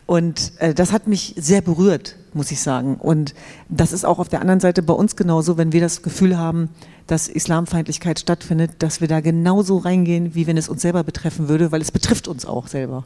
[0.05, 2.95] Und äh, das hat mich sehr berührt, muss ich sagen.
[2.95, 3.35] Und
[3.67, 6.69] das ist auch auf der anderen Seite bei uns genauso, wenn wir das Gefühl haben,
[7.05, 11.73] dass Islamfeindlichkeit stattfindet, dass wir da genauso reingehen, wie wenn es uns selber betreffen würde,
[11.73, 13.03] weil es betrifft uns auch selber.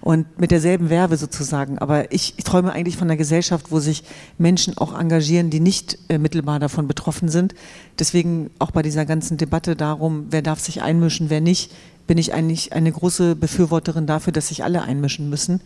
[0.00, 1.78] Und mit derselben Werbe sozusagen.
[1.78, 4.04] Aber ich, ich träume eigentlich von einer Gesellschaft, wo sich
[4.38, 7.54] Menschen auch engagieren, die nicht äh, mittelbar davon betroffen sind.
[7.98, 11.72] Deswegen auch bei dieser ganzen Debatte darum, wer darf sich einmischen, wer nicht,
[12.06, 15.60] bin ich eigentlich eine große Befürworterin dafür, dass sich alle einmischen müssen.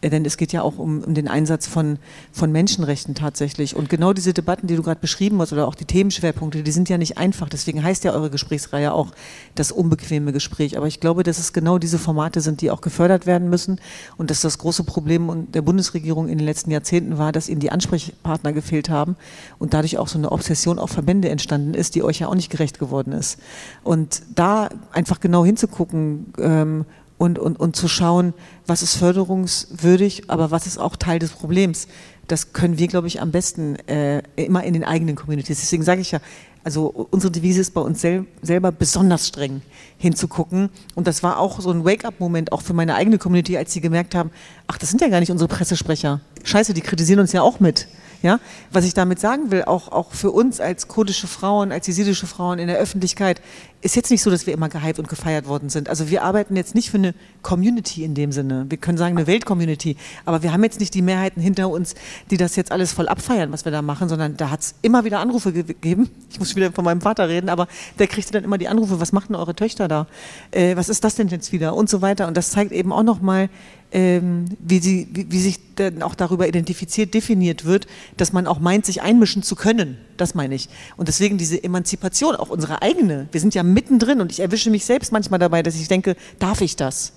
[0.00, 1.98] Äh, denn es geht ja auch um, um den Einsatz von,
[2.32, 3.76] von Menschenrechten tatsächlich.
[3.76, 6.88] Und genau diese Debatten, die du gerade beschrieben hast, oder auch die Themenschwerpunkte, die sind
[6.88, 7.48] ja nicht einfach.
[7.48, 9.12] Deswegen heißt ja eure Gesprächsreihe auch
[9.54, 10.76] das unbequeme Gespräch.
[10.76, 13.80] Aber ich glaube, dass es genau diese Formate sind, die auch gefördert werden müssen.
[14.16, 17.70] Und dass das große Problem der Bundesregierung in den letzten Jahrzehnten war, dass ihnen die
[17.70, 19.16] Ansprechpartner gefehlt haben
[19.58, 22.50] und dadurch auch so eine Obsession auf Verbände entstanden ist, die euch ja auch nicht
[22.50, 23.38] gerecht geworden ist.
[23.82, 26.84] Und da einfach genau hinzugucken, ähm,
[27.18, 28.34] und, und, und zu schauen,
[28.66, 31.88] was ist förderungswürdig, aber was ist auch Teil des Problems.
[32.28, 35.60] Das können wir, glaube ich, am besten äh, immer in den eigenen Communities.
[35.60, 36.20] Deswegen sage ich ja,
[36.66, 39.62] also unsere Devise ist bei uns sel selber besonders streng
[39.98, 40.68] hinzugucken.
[40.96, 44.16] Und das war auch so ein Wake-up-Moment auch für meine eigene Community, als sie gemerkt
[44.16, 44.32] haben,
[44.66, 46.20] ach, das sind ja gar nicht unsere Pressesprecher.
[46.42, 47.86] Scheiße, die kritisieren uns ja auch mit.
[48.22, 48.40] Ja?
[48.72, 52.58] Was ich damit sagen will, auch, auch für uns als kurdische Frauen, als jesidische Frauen
[52.58, 53.40] in der Öffentlichkeit,
[53.82, 55.88] ist jetzt nicht so, dass wir immer gehypt und gefeiert worden sind.
[55.88, 58.66] Also wir arbeiten jetzt nicht für eine Community in dem Sinne.
[58.68, 61.94] Wir können sagen eine Weltcommunity, aber wir haben jetzt nicht die Mehrheiten hinter uns,
[62.30, 65.04] die das jetzt alles voll abfeiern, was wir da machen, sondern da hat es immer
[65.04, 66.10] wieder Anrufe gegeben.
[66.36, 67.66] Ich muss wieder von meinem Vater reden, aber
[67.98, 70.06] der kriegte dann immer die Anrufe, was machen eure Töchter da?
[70.50, 71.74] Äh, was ist das denn jetzt wieder?
[71.74, 72.26] Und so weiter.
[72.26, 73.48] Und das zeigt eben auch nochmal,
[73.90, 77.86] ähm, wie, sie, wie, wie sich dann auch darüber identifiziert, definiert wird,
[78.18, 79.96] dass man auch meint, sich einmischen zu können.
[80.16, 80.68] Das meine ich.
[80.96, 83.28] Und deswegen diese Emanzipation, auch unsere eigene.
[83.32, 86.60] Wir sind ja mittendrin und ich erwische mich selbst manchmal dabei, dass ich denke, darf
[86.60, 87.12] ich das?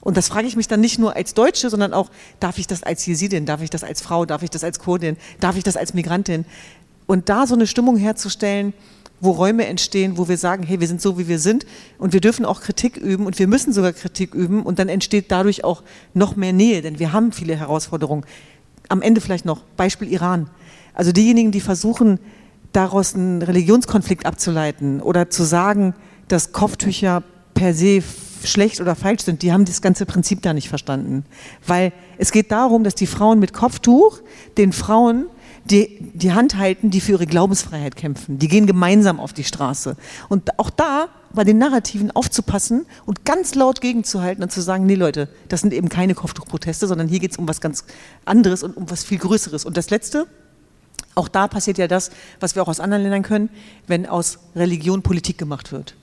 [0.00, 2.10] Und das frage ich mich dann nicht nur als Deutsche, sondern auch,
[2.40, 5.16] darf ich das als Jesidin, darf ich das als Frau, darf ich das als Kurdin,
[5.40, 6.46] darf ich das als Migrantin?
[7.06, 8.72] Und da so eine Stimmung herzustellen,
[9.20, 11.66] wo Räume entstehen, wo wir sagen, hey, wir sind so, wie wir sind
[11.98, 15.30] und wir dürfen auch Kritik üben und wir müssen sogar Kritik üben und dann entsteht
[15.30, 15.82] dadurch auch
[16.14, 18.24] noch mehr Nähe, denn wir haben viele Herausforderungen.
[18.88, 20.48] Am Ende vielleicht noch Beispiel Iran.
[20.94, 22.18] Also diejenigen, die versuchen,
[22.72, 25.94] daraus einen Religionskonflikt abzuleiten oder zu sagen,
[26.28, 27.22] dass Kopftücher
[27.54, 28.02] per se
[28.44, 31.24] schlecht oder falsch sind, die haben das ganze Prinzip da nicht verstanden.
[31.66, 34.20] Weil es geht darum, dass die Frauen mit Kopftuch
[34.56, 35.26] den Frauen
[35.64, 38.38] die die Hand halten, die für ihre Glaubensfreiheit kämpfen.
[38.38, 39.96] Die gehen gemeinsam auf die Straße.
[40.28, 44.94] Und auch da bei den Narrativen aufzupassen und ganz laut gegenzuhalten und zu sagen, nee
[44.94, 47.84] Leute, das sind eben keine Kopftuchproteste, sondern hier geht es um was ganz
[48.24, 49.64] anderes und um was viel Größeres.
[49.64, 50.26] Und das Letzte,
[51.20, 52.10] auch da passiert ja das,
[52.40, 53.50] was wir auch aus anderen Ländern können,
[53.86, 55.94] wenn aus Religion Politik gemacht wird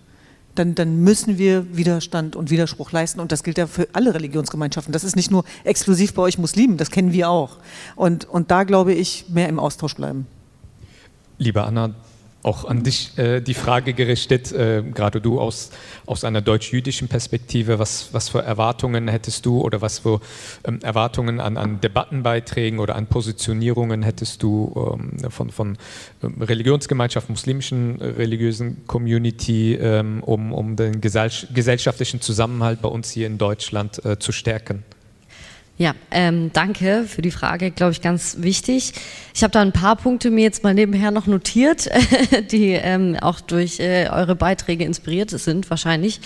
[0.58, 3.20] dann, dann müssen wir Widerstand und Widerspruch leisten.
[3.20, 4.92] Und das gilt ja für alle Religionsgemeinschaften.
[4.92, 7.58] Das ist nicht nur exklusiv bei euch Muslimen, das kennen wir auch.
[7.96, 10.28] Und, und da glaube ich, mehr im Austausch bleiben.
[11.38, 11.94] Liebe Anna,
[12.44, 15.72] auch an dich äh, die Frage gerichtet, äh, gerade du aus,
[16.06, 20.22] aus einer deutsch-jüdischen Perspektive, was, was für Erwartungen hättest du oder was für
[20.64, 25.78] ähm, Erwartungen an, an Debattenbeiträgen oder an Positionierungen hättest du ähm, von, von
[26.24, 33.38] ähm, Religionsgemeinschaft, muslimischen religiösen Community, ähm, um, um den gesellschaftlichen Zusammenhalt bei uns hier in
[33.38, 34.84] Deutschland äh, zu stärken?
[35.80, 38.94] Ja, ähm, danke für die Frage, glaube ich, ganz wichtig.
[39.36, 41.88] Ich habe da ein paar Punkte mir jetzt mal nebenher noch notiert,
[42.52, 46.20] die ähm, auch durch äh, eure Beiträge inspiriert sind, wahrscheinlich.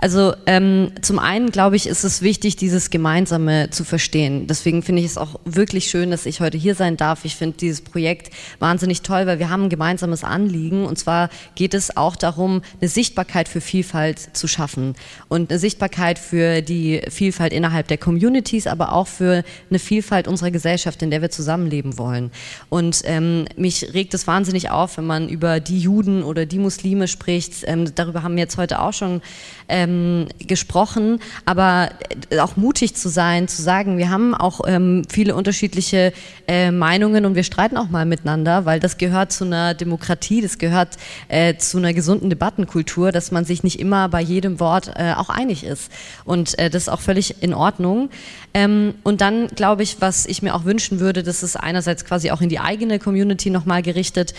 [0.00, 4.48] Also ähm, zum einen, glaube ich, ist es wichtig, dieses Gemeinsame zu verstehen.
[4.48, 7.24] Deswegen finde ich es auch wirklich schön, dass ich heute hier sein darf.
[7.24, 10.86] Ich finde dieses Projekt wahnsinnig toll, weil wir haben ein gemeinsames Anliegen.
[10.86, 14.96] Und zwar geht es auch darum, eine Sichtbarkeit für Vielfalt zu schaffen
[15.28, 20.50] und eine Sichtbarkeit für die Vielfalt innerhalb der Communities, aber auch für eine Vielfalt unserer
[20.50, 22.30] Gesellschaft, in der wir zusammenleben wollen.
[22.68, 27.08] Und ähm, mich regt es wahnsinnig auf, wenn man über die Juden oder die Muslime
[27.08, 27.64] spricht.
[27.64, 29.20] Ähm, darüber haben wir jetzt heute auch schon
[29.68, 31.90] ähm, gesprochen, aber
[32.30, 36.12] äh, auch mutig zu sein, zu sagen, wir haben auch ähm, viele unterschiedliche
[36.46, 40.58] äh, Meinungen und wir streiten auch mal miteinander, weil das gehört zu einer Demokratie, das
[40.58, 40.96] gehört
[41.28, 45.28] äh, zu einer gesunden Debattenkultur, dass man sich nicht immer bei jedem Wort äh, auch
[45.28, 45.90] einig ist.
[46.24, 48.10] Und äh, das ist auch völlig in Ordnung.
[48.54, 52.30] Ähm, und dann glaube ich, was ich mir auch wünschen würde, das ist einerseits quasi
[52.30, 54.34] auch in die eigene Community nochmal gerichtet,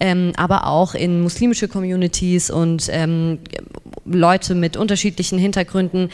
[0.00, 3.38] ähm, aber auch in muslimische Communities und ähm,
[4.04, 6.10] Leute mit unterschiedlichen Hintergründen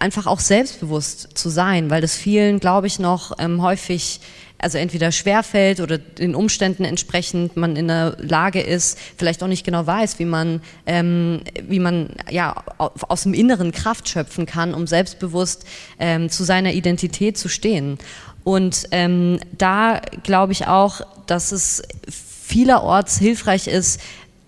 [0.00, 4.20] einfach auch selbstbewusst zu sein, weil das vielen, glaube ich, noch ähm, häufig
[4.58, 9.64] also entweder schwerfällt oder den Umständen entsprechend man in der Lage ist, vielleicht auch nicht
[9.64, 14.86] genau weiß, wie man, ähm, wie man ja, aus dem Inneren Kraft schöpfen kann, um
[14.86, 15.64] selbstbewusst
[15.98, 17.98] ähm, zu seiner Identität zu stehen.
[18.44, 24.00] Und ähm, da glaube ich auch, dass es vielerorts hilfreich ist,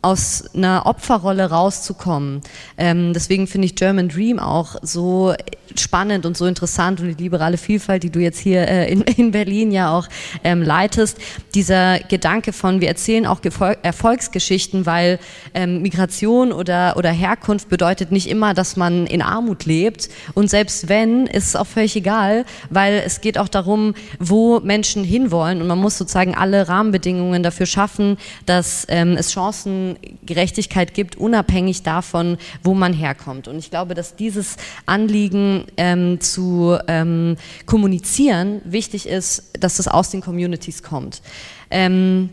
[0.03, 2.41] aus einer Opferrolle rauszukommen.
[2.79, 5.35] Ähm, deswegen finde ich German Dream auch so
[5.77, 9.31] spannend und so interessant und die liberale Vielfalt, die du jetzt hier äh, in, in,
[9.31, 10.09] Berlin ja auch
[10.43, 11.19] ähm, leitest.
[11.55, 15.19] Dieser Gedanke von, wir erzählen auch Gefol Erfolgsgeschichten, weil
[15.55, 20.09] ähm, Migration oder, oder Herkunft bedeutet nicht immer, dass man in Armut lebt.
[20.35, 25.05] Und selbst wenn, ist es auch völlig egal, weil es geht auch darum, wo Menschen
[25.05, 28.17] hinwollen und man muss sozusagen alle Rahmenbedingungen dafür schaffen,
[28.47, 29.90] dass ähm, es Chancen
[30.25, 33.49] Gerechtigkeit gibt, unabhängig davon, wo man herkommt.
[33.49, 34.57] Und ich glaube, dass dieses
[34.87, 37.37] Anliegen ähm, zu ähm,
[37.67, 41.23] kommunizieren wichtig ist, dass das aus den Communities kommt.
[41.71, 42.31] Ähm,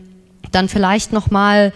[0.52, 1.72] dann vielleicht noch mal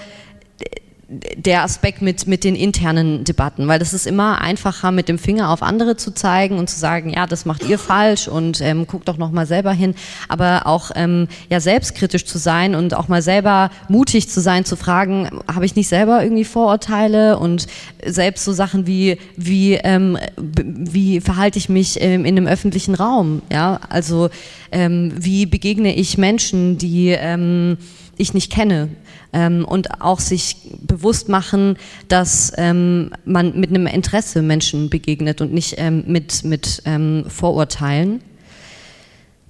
[1.36, 5.50] der Aspekt mit, mit den internen Debatten, weil das ist immer einfacher, mit dem Finger
[5.50, 9.08] auf andere zu zeigen und zu sagen, ja, das macht ihr falsch und ähm, guckt
[9.08, 9.94] doch nochmal selber hin,
[10.28, 14.76] aber auch ähm, ja, selbstkritisch zu sein und auch mal selber mutig zu sein, zu
[14.76, 17.38] fragen, habe ich nicht selber irgendwie Vorurteile?
[17.38, 17.66] Und
[18.04, 23.42] selbst so Sachen wie, wie, ähm, wie verhalte ich mich ähm, in einem öffentlichen Raum,
[23.52, 24.30] ja, also
[24.70, 27.76] ähm, wie begegne ich Menschen, die ähm,
[28.16, 28.88] ich nicht kenne,
[29.32, 31.76] ähm, und auch sich bewusst machen,
[32.08, 38.22] dass ähm, man mit einem Interesse Menschen begegnet und nicht ähm, mit, mit ähm, Vorurteilen.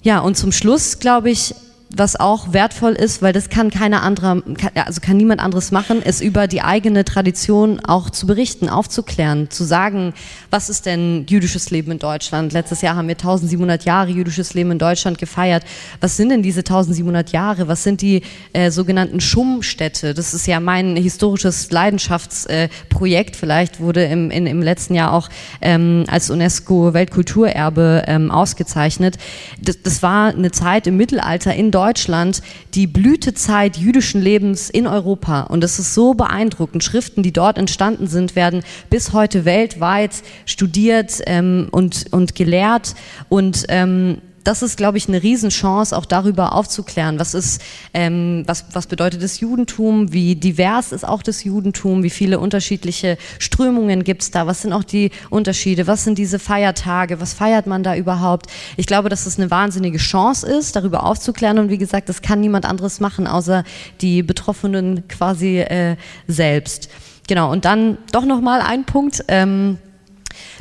[0.02, 1.54] Ja, und zum Schluss, glaube ich,
[1.96, 4.42] was auch wertvoll ist, weil das kann keiner andere,
[4.74, 9.64] also kann niemand anderes machen, ist über die eigene Tradition auch zu berichten, aufzuklären, zu
[9.64, 10.14] sagen,
[10.50, 12.52] was ist denn jüdisches Leben in Deutschland?
[12.52, 15.64] Letztes Jahr haben wir 1700 Jahre jüdisches Leben in Deutschland gefeiert.
[16.00, 17.68] Was sind denn diese 1700 Jahre?
[17.68, 20.14] Was sind die äh, sogenannten Schummstädte?
[20.14, 23.34] Das ist ja mein historisches Leidenschaftsprojekt.
[23.34, 25.28] Äh, Vielleicht wurde im, in, im letzten Jahr auch
[25.60, 29.18] ähm, als UNESCO Weltkulturerbe ähm, ausgezeichnet.
[29.60, 32.42] Das, das war eine Zeit im Mittelalter in Deutschland Deutschland
[32.74, 35.40] die Blütezeit jüdischen Lebens in Europa.
[35.42, 36.84] Und das ist so beeindruckend.
[36.84, 42.94] Schriften, die dort entstanden sind, werden bis heute weltweit studiert ähm, und, und gelehrt.
[43.28, 47.62] Und ähm, das ist, glaube ich, eine Riesenchance, auch darüber aufzuklären, was ist,
[47.94, 53.18] ähm, was, was bedeutet das Judentum, wie divers ist auch das Judentum, wie viele unterschiedliche
[53.38, 57.66] Strömungen gibt es da, was sind auch die Unterschiede, was sind diese Feiertage, was feiert
[57.66, 58.46] man da überhaupt.
[58.76, 61.58] Ich glaube, dass es eine wahnsinnige Chance ist, darüber aufzuklären.
[61.58, 63.64] Und wie gesagt, das kann niemand anderes machen, außer
[64.00, 65.96] die Betroffenen quasi äh,
[66.26, 66.88] selbst.
[67.28, 69.78] Genau, und dann doch nochmal ein Punkt, ähm,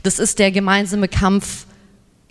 [0.03, 1.65] das ist der gemeinsame Kampf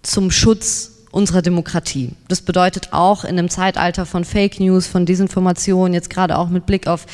[0.03, 2.11] zum Schutz unserer Demokratie.
[2.29, 6.67] Das bedeutet auch in einem Zeitalter von Fake News, von Desinformation, jetzt gerade auch mit
[6.67, 7.07] Blick auf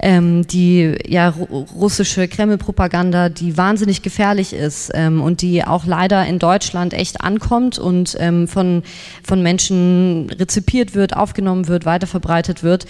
[0.00, 6.38] ähm, die ja, russische Kreml-Propaganda, die wahnsinnig gefährlich ist ähm, und die auch leider in
[6.38, 8.82] Deutschland echt ankommt und ähm, von,
[9.22, 12.86] von Menschen rezipiert wird, aufgenommen wird, weiterverbreitet wird.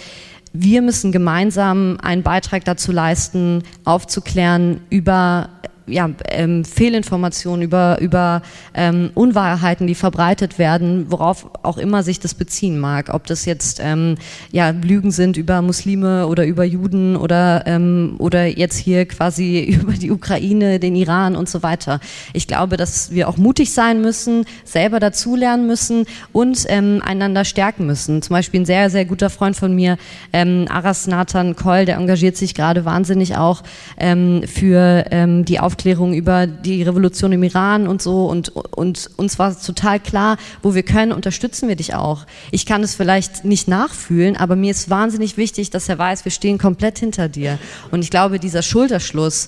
[0.53, 5.49] Wir müssen gemeinsam einen Beitrag dazu leisten, aufzuklären über
[5.87, 8.41] ja, ähm, Fehlinformationen, über, über
[8.73, 13.09] ähm, Unwahrheiten, die verbreitet werden, worauf auch immer sich das beziehen mag.
[13.13, 14.15] Ob das jetzt ähm,
[14.51, 19.93] ja, Lügen sind über Muslime oder über Juden oder, ähm, oder jetzt hier quasi über
[19.93, 21.99] die Ukraine, den Iran und so weiter.
[22.31, 27.85] Ich glaube, dass wir auch mutig sein müssen, selber dazulernen müssen und ähm, einander stärken
[27.85, 28.21] müssen.
[28.21, 29.97] Zum Beispiel ein sehr, sehr guter Freund von mir,
[30.31, 33.63] ähm, Aras Nathan Koll, der engagiert sich gerade wahnsinnig auch
[33.97, 39.09] ähm, für ähm, die Aufmerksamkeit Aufklärung über die Revolution im Iran und so und, und
[39.17, 42.27] uns war total klar, wo wir können, unterstützen wir dich auch.
[42.51, 46.31] Ich kann es vielleicht nicht nachfühlen, aber mir ist wahnsinnig wichtig, dass er weiß, wir
[46.31, 47.57] stehen komplett hinter dir.
[47.89, 49.47] Und ich glaube, dieser Schulterschluss,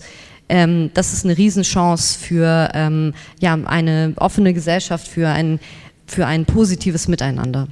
[0.49, 5.60] ähm, das ist eine Riesenchance für ähm, ja, eine offene Gesellschaft, für ein,
[6.07, 7.68] für ein positives Miteinander.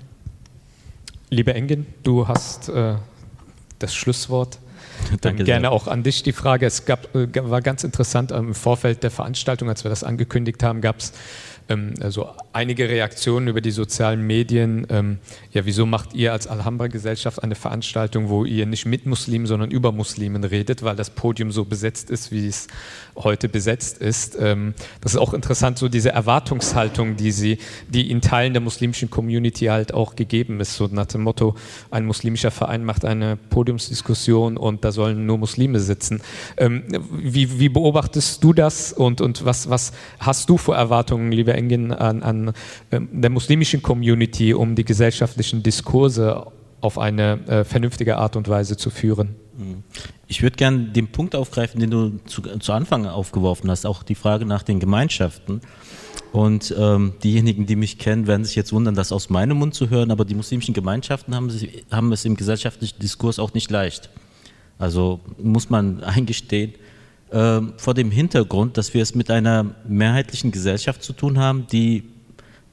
[1.32, 2.94] Liebe Engin, du hast äh,
[3.80, 4.60] das Schlusswort.
[5.22, 5.72] Danke gerne sehr.
[5.72, 6.66] auch an dich die Frage.
[6.66, 10.82] Es gab, äh, war ganz interessant im Vorfeld der Veranstaltung, als wir das angekündigt haben,
[10.82, 11.14] gab es
[11.70, 14.86] ähm, also einige Reaktionen über die sozialen Medien.
[14.90, 15.18] Ähm,
[15.52, 19.92] ja, wieso macht ihr als Alhambra-Gesellschaft eine Veranstaltung, wo ihr nicht mit Muslimen, sondern über
[19.92, 22.68] Muslimen redet, weil das Podium so besetzt ist, wie es
[23.16, 24.38] heute besetzt ist.
[24.40, 27.58] Ähm, das ist auch interessant, so diese Erwartungshaltung, die sie,
[27.90, 31.56] die in Teilen der muslimischen Community halt auch gegeben ist, so nach dem Motto,
[31.90, 36.22] ein muslimischer Verein macht eine Podiumsdiskussion und da sollen nur Muslime sitzen.
[36.58, 41.54] Ähm, wie, wie beobachtest du das und, und was, was hast du für Erwartungen, liebe
[41.54, 42.43] Engin, an, an
[42.92, 46.48] ähm, der muslimischen Community, um die gesellschaftlichen Diskurse
[46.82, 49.36] auf eine äh, vernünftige Art und Weise zu führen?
[49.58, 49.84] Mhm.
[50.28, 54.16] Ich würde gerne den Punkt aufgreifen, den du zu, zu, Anfang aufgeworfen hast, auch die
[54.16, 55.62] Frage nach den Gemeinschaften.
[56.32, 59.92] Und ähm, diejenigen, die mich kennen, werden sich jetzt wundern, das aus meinem Mund zu
[59.92, 64.10] hören, aber die muslimischen Gemeinschaften haben, sich, haben es im gesellschaftlichen Diskurs auch nicht leicht.
[64.80, 66.74] Also muss man eingestehen,
[67.30, 72.04] äh, vor dem Hintergrund, dass wir es mit einer mehrheitlichen Gesellschaft zu tun haben, die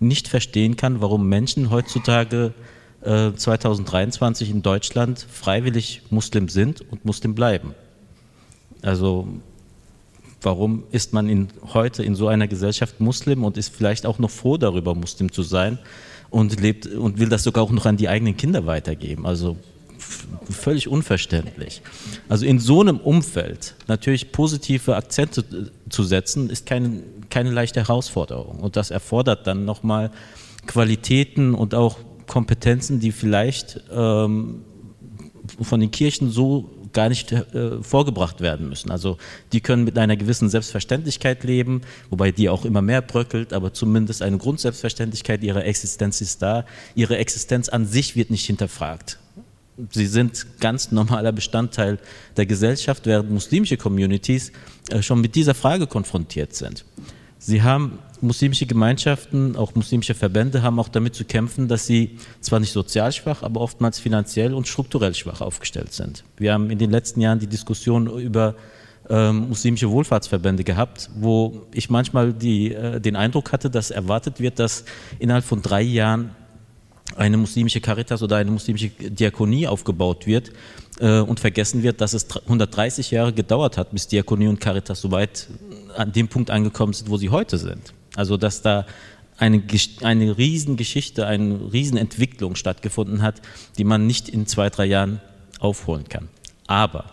[0.01, 2.55] nicht verstehen kann, warum Menschen heutzutage
[3.03, 7.75] 2023 äh, in Deutschland freiwillig Muslim sind und Muslim bleiben.
[8.83, 9.29] Also
[10.43, 14.31] warum ist man in, heute in so einer Gesellschaft Muslim und ist vielleicht auch noch
[14.31, 15.79] froh darüber, Muslim zu sein
[16.29, 19.27] und lebt und will das sogar auch noch an die eigenen Kinder weitergeben?
[19.27, 19.57] Also
[20.51, 21.83] völlig unverständlich.
[22.29, 28.61] Also in so einem Umfeld natürlich positive Akzente zu setzen, ist keine, keine leichte Herausforderung.
[28.61, 30.11] Und das erfordert dann nochmal
[30.67, 34.65] Qualitäten und auch Kompetenzen, die vielleicht ähm,
[35.61, 38.91] von den Kirchen so gar nicht äh, vorgebracht werden müssen.
[38.91, 39.17] Also
[39.53, 44.23] die können mit einer gewissen Selbstverständlichkeit leben, wobei die auch immer mehr bröckelt, aber zumindest
[44.23, 46.65] eine Grundselbstverständlichkeit ihrer Existenz ist da.
[46.95, 49.20] Ihre Existenz an sich wird nicht hinterfragt.
[49.91, 51.99] Sie sind ganz normaler Bestandteil
[52.37, 54.53] der Gesellschaft, während muslimische Communities
[54.91, 56.85] äh, schon mit dieser Frage konfrontiert sind.
[57.39, 62.61] Sie haben muslimische Gemeinschaften, auch muslimische Verbände haben auch damit zu kämpfen, dass sie zwar
[62.61, 66.25] nicht sozial schwach, aber oftmals finanziell und strukturell schwach aufgestellt sind.
[66.37, 68.57] Wir haben in den letzten Jahren die Diskussion über
[69.09, 74.59] ähm, muslimische Wohlfahrtsverbände gehabt, wo ich manchmal die, äh, den Eindruck hatte, dass erwartet wird,
[74.59, 74.85] dass
[75.19, 76.37] innerhalb von drei Jahren
[77.17, 80.53] eine muslimische Caritas oder eine muslimische Diakonie aufgebaut wird
[81.01, 85.11] äh, und vergessen wird, dass es 130 Jahre gedauert hat, bis Diakonie und Caritas so
[85.11, 85.49] weit
[85.97, 87.93] an dem Punkt angekommen sind, wo sie heute sind.
[88.15, 88.87] Also dass da
[89.39, 89.63] eine,
[90.03, 93.41] eine Riesengeschichte, eine Riesenentwicklung stattgefunden hat,
[93.79, 95.21] die man nicht in zwei, drei Jahren
[95.59, 96.29] aufholen kann.
[96.67, 97.07] Aber,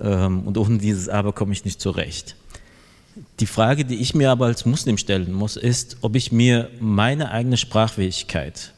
[0.00, 2.36] ähm, und ohne dieses Aber komme ich nicht zurecht.
[3.40, 7.30] Die Frage, die ich mir aber als Muslim stellen muss, ist, ob ich mir meine
[7.30, 8.74] eigene Sprachfähigkeit,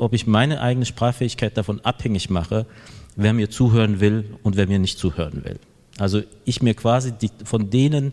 [0.00, 2.66] ob, ich meine eigene Sprachfähigkeit davon abhängig mache,
[3.16, 5.58] wer mir zuhören will und wer mir nicht zuhören will.
[5.98, 7.12] Also ich mir quasi
[7.44, 8.12] von denen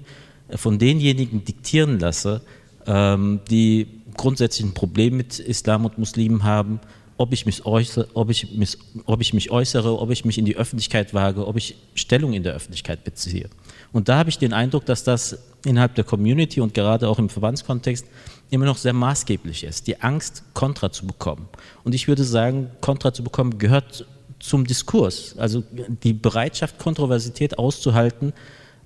[0.56, 2.42] von denjenigen diktieren lasse,
[2.86, 6.80] ähm, die grundsätzlich ein Problem mit Islam und Muslimen haben,
[7.18, 10.46] ob ich, mich äußere, ob, ich mich, ob ich mich äußere, ob ich mich in
[10.46, 13.50] die Öffentlichkeit wage, ob ich Stellung in der Öffentlichkeit beziehe.
[13.92, 17.30] Und da habe ich den Eindruck, dass das innerhalb der Community und gerade auch im
[17.30, 18.06] Verbandskontext
[18.49, 21.48] immer noch sehr maßgeblich ist, die Angst, Kontra zu bekommen.
[21.84, 24.06] Und ich würde sagen, Kontra zu bekommen gehört
[24.40, 25.36] zum Diskurs.
[25.38, 25.64] Also
[26.03, 28.34] die Bereitschaft, Kontroversität auszuhalten,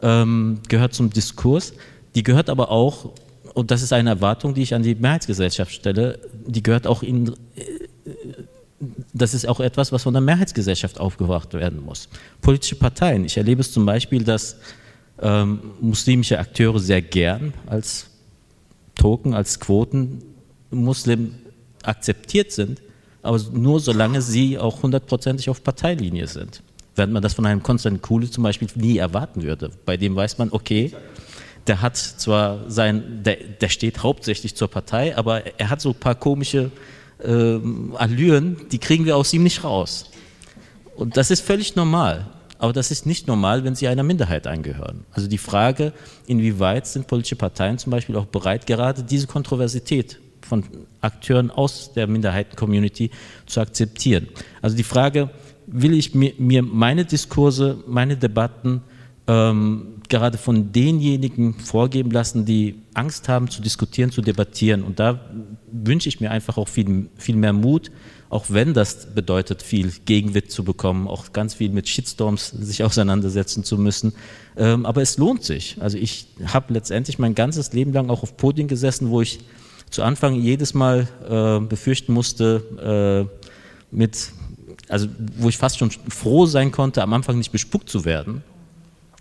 [0.01, 1.73] ähm, gehört zum Diskurs.
[2.15, 3.11] Die gehört aber auch,
[3.53, 7.27] und das ist eine Erwartung, die ich an die Mehrheitsgesellschaft stelle, die gehört auch in,
[7.55, 7.61] äh,
[9.13, 12.09] das ist auch etwas, was von der Mehrheitsgesellschaft aufgebracht werden muss.
[12.41, 13.25] Politische Parteien.
[13.25, 14.57] Ich erlebe es zum Beispiel, dass
[15.21, 18.07] ähm, muslimische Akteure sehr gern als
[18.95, 20.23] Token, als Quoten
[20.69, 21.35] Muslim
[21.83, 22.81] akzeptiert sind,
[23.21, 26.63] aber nur solange sie auch hundertprozentig auf Parteilinie sind
[26.95, 29.71] während man das von einem Konstantin Kuhle zum Beispiel nie erwarten würde.
[29.85, 30.91] Bei dem weiß man, okay,
[31.67, 35.95] der hat zwar sein, der, der steht hauptsächlich zur Partei, aber er hat so ein
[35.95, 36.71] paar komische
[37.23, 37.59] äh,
[37.95, 40.09] Allüren, die kriegen wir aus ihm nicht raus.
[40.95, 42.27] Und das ist völlig normal.
[42.61, 45.03] Aber das ist nicht normal, wenn sie einer Minderheit angehören.
[45.13, 45.93] Also die Frage,
[46.27, 50.63] inwieweit sind politische Parteien zum Beispiel auch bereit, gerade diese Kontroversität von
[51.01, 53.09] Akteuren aus der Minderheiten-Community
[53.47, 54.27] zu akzeptieren.
[54.61, 55.31] Also die Frage,
[55.65, 58.83] will ich mir, meine Diskurse, meine Debatten
[59.25, 64.83] ähm, gerade von denjenigen vorgeben lassen, die Angst haben zu diskutieren, zu debattieren.
[64.83, 65.19] Und da
[65.71, 67.89] wünsche ich mir einfach auch viel, viel mehr Mut,
[68.31, 73.65] auch wenn das bedeutet, viel Gegenwind zu bekommen, auch ganz viel mit Shitstorms sich auseinandersetzen
[73.65, 74.13] zu müssen.
[74.55, 75.75] Ähm, aber es lohnt sich.
[75.81, 79.39] Also ich habe letztendlich mein ganzes Leben lang auch auf Podien gesessen, wo ich
[79.89, 84.31] zu Anfang jedes Mal äh, befürchten musste, äh, mit
[84.87, 88.43] also wo ich fast schon froh sein konnte, am Anfang nicht bespuckt zu werden,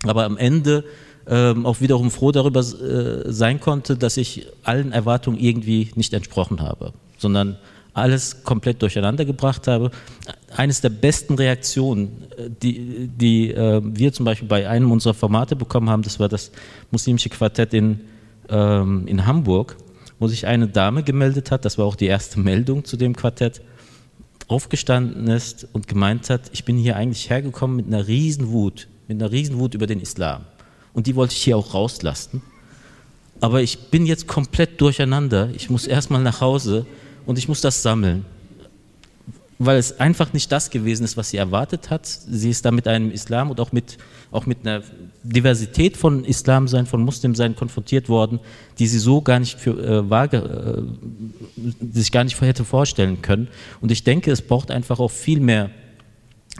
[0.04, 0.84] aber am Ende
[1.26, 6.60] ähm, auch wiederum froh darüber äh, sein konnte, dass ich allen Erwartungen irgendwie nicht entsprochen
[6.60, 7.56] habe, sondern
[8.00, 9.90] alles komplett durcheinander gebracht habe.
[10.56, 15.56] Eines der besten Reaktionen, äh, die, die äh, wir zum Beispiel bei einem unserer Formate
[15.56, 16.50] bekommen haben, das war das
[16.90, 18.00] muslimische Quartett in,
[18.48, 19.76] ähm, in Hamburg,
[20.18, 23.62] wo sich eine Dame gemeldet hat, das war auch die erste Meldung zu dem Quartett,
[24.48, 29.30] aufgestanden ist und gemeint hat, ich bin hier eigentlich hergekommen mit einer Riesenwut, mit einer
[29.30, 30.44] Riesenwut über den Islam.
[30.92, 32.42] Und die wollte ich hier auch rauslassen.
[33.40, 35.50] Aber ich bin jetzt komplett durcheinander.
[35.54, 36.84] Ich muss erstmal nach Hause
[37.30, 38.24] und ich muss das sammeln
[39.62, 42.06] weil es einfach nicht das gewesen ist, was sie erwartet hat.
[42.06, 43.98] Sie ist da mit einem Islam und auch mit,
[44.30, 44.82] auch mit einer
[45.22, 48.40] Diversität von Islam sein, von Muslim sein konfrontiert worden,
[48.78, 50.88] die sie so gar nicht für äh, vage,
[51.58, 53.48] äh, sich gar nicht hätte vorstellen können.
[53.82, 55.68] Und ich denke, es braucht einfach auch viel mehr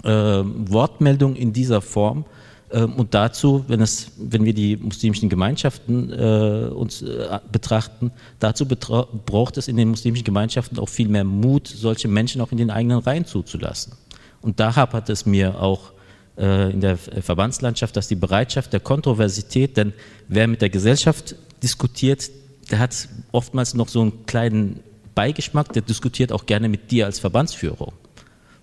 [0.05, 2.27] äh, Wortmeldung in dieser Form,
[2.73, 9.57] und dazu, wenn, es, wenn wir die muslimischen Gemeinschaften äh, uns äh, betrachten, dazu braucht
[9.57, 12.99] es in den muslimischen Gemeinschaften auch viel mehr Mut, solche Menschen auch in den eigenen
[12.99, 13.95] Reihen zuzulassen.
[14.41, 15.93] Und da hapert es mir auch
[16.39, 19.93] äh, in der Verbandslandschaft, dass die Bereitschaft der Kontroversität, denn
[20.29, 22.31] wer mit der Gesellschaft diskutiert,
[22.71, 24.81] der hat oftmals noch so einen kleinen
[25.15, 27.93] Beigeschmack, der diskutiert auch gerne mit dir als Verbandsführung.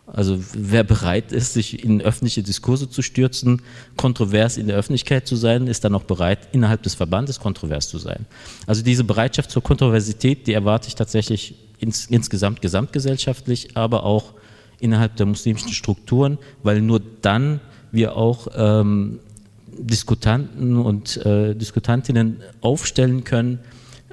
[0.07, 3.61] Also wer bereit ist, sich in öffentliche Diskurse zu stürzen,
[3.97, 7.97] kontrovers in der Öffentlichkeit zu sein, ist dann auch bereit, innerhalb des Verbandes kontrovers zu
[7.97, 8.25] sein.
[8.67, 14.33] Also diese Bereitschaft zur Kontroversität, die erwarte ich tatsächlich ins, insgesamt gesamtgesellschaftlich, aber auch
[14.79, 17.59] innerhalb der muslimischen Strukturen, weil nur dann
[17.91, 19.19] wir auch ähm,
[19.77, 23.59] Diskutanten und äh, Diskutantinnen aufstellen können.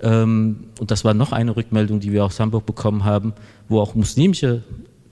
[0.02, 3.32] Ähm, und das war noch eine Rückmeldung, die wir aus Hamburg bekommen haben,
[3.68, 4.62] wo auch muslimische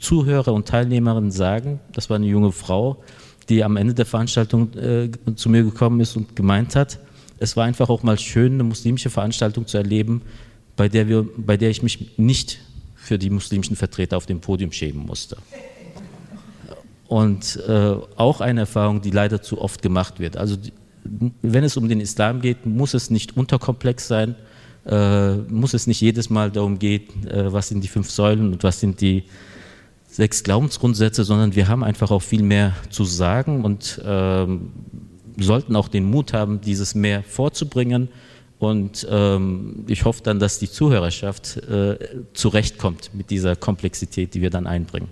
[0.03, 3.03] Zuhörer und Teilnehmerinnen sagen, das war eine junge Frau,
[3.49, 6.99] die am Ende der Veranstaltung äh, zu mir gekommen ist und gemeint hat,
[7.39, 10.23] es war einfach auch mal schön, eine muslimische Veranstaltung zu erleben,
[10.77, 12.61] bei der, wir, bei der ich mich nicht
[12.95, 15.37] für die muslimischen Vertreter auf dem Podium schämen musste.
[17.09, 20.37] Und äh, auch eine Erfahrung, die leider zu oft gemacht wird.
[20.37, 20.57] Also
[21.43, 24.35] wenn es um den Islam geht, muss es nicht unterkomplex sein,
[24.87, 28.63] äh, muss es nicht jedes Mal darum gehen, äh, was sind die fünf Säulen und
[28.63, 29.25] was sind die
[30.13, 34.71] sechs Glaubensgrundsätze, sondern wir haben einfach auch viel mehr zu sagen und ähm,
[35.39, 38.09] sollten auch den Mut haben, dieses mehr vorzubringen.
[38.59, 41.97] Und ähm, ich hoffe dann, dass die Zuhörerschaft äh,
[42.35, 45.09] zurechtkommt mit dieser Komplexität, die wir dann einbringen.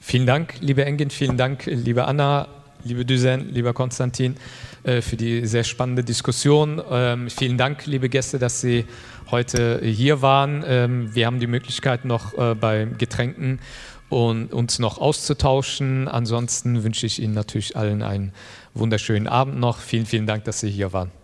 [0.00, 2.48] Vielen Dank, liebe Engin, vielen Dank, liebe Anna,
[2.84, 4.36] liebe Düsen, lieber Konstantin,
[4.82, 6.82] äh, für die sehr spannende Diskussion.
[6.90, 8.84] Ähm, vielen Dank, liebe Gäste, dass Sie
[9.30, 10.64] heute hier waren.
[10.66, 13.60] Ähm, wir haben die Möglichkeit, noch äh, bei Getränken
[14.08, 16.08] und uns noch auszutauschen.
[16.08, 18.32] Ansonsten wünsche ich Ihnen natürlich allen einen
[18.74, 19.78] wunderschönen Abend noch.
[19.78, 21.23] Vielen, vielen Dank, dass Sie hier waren.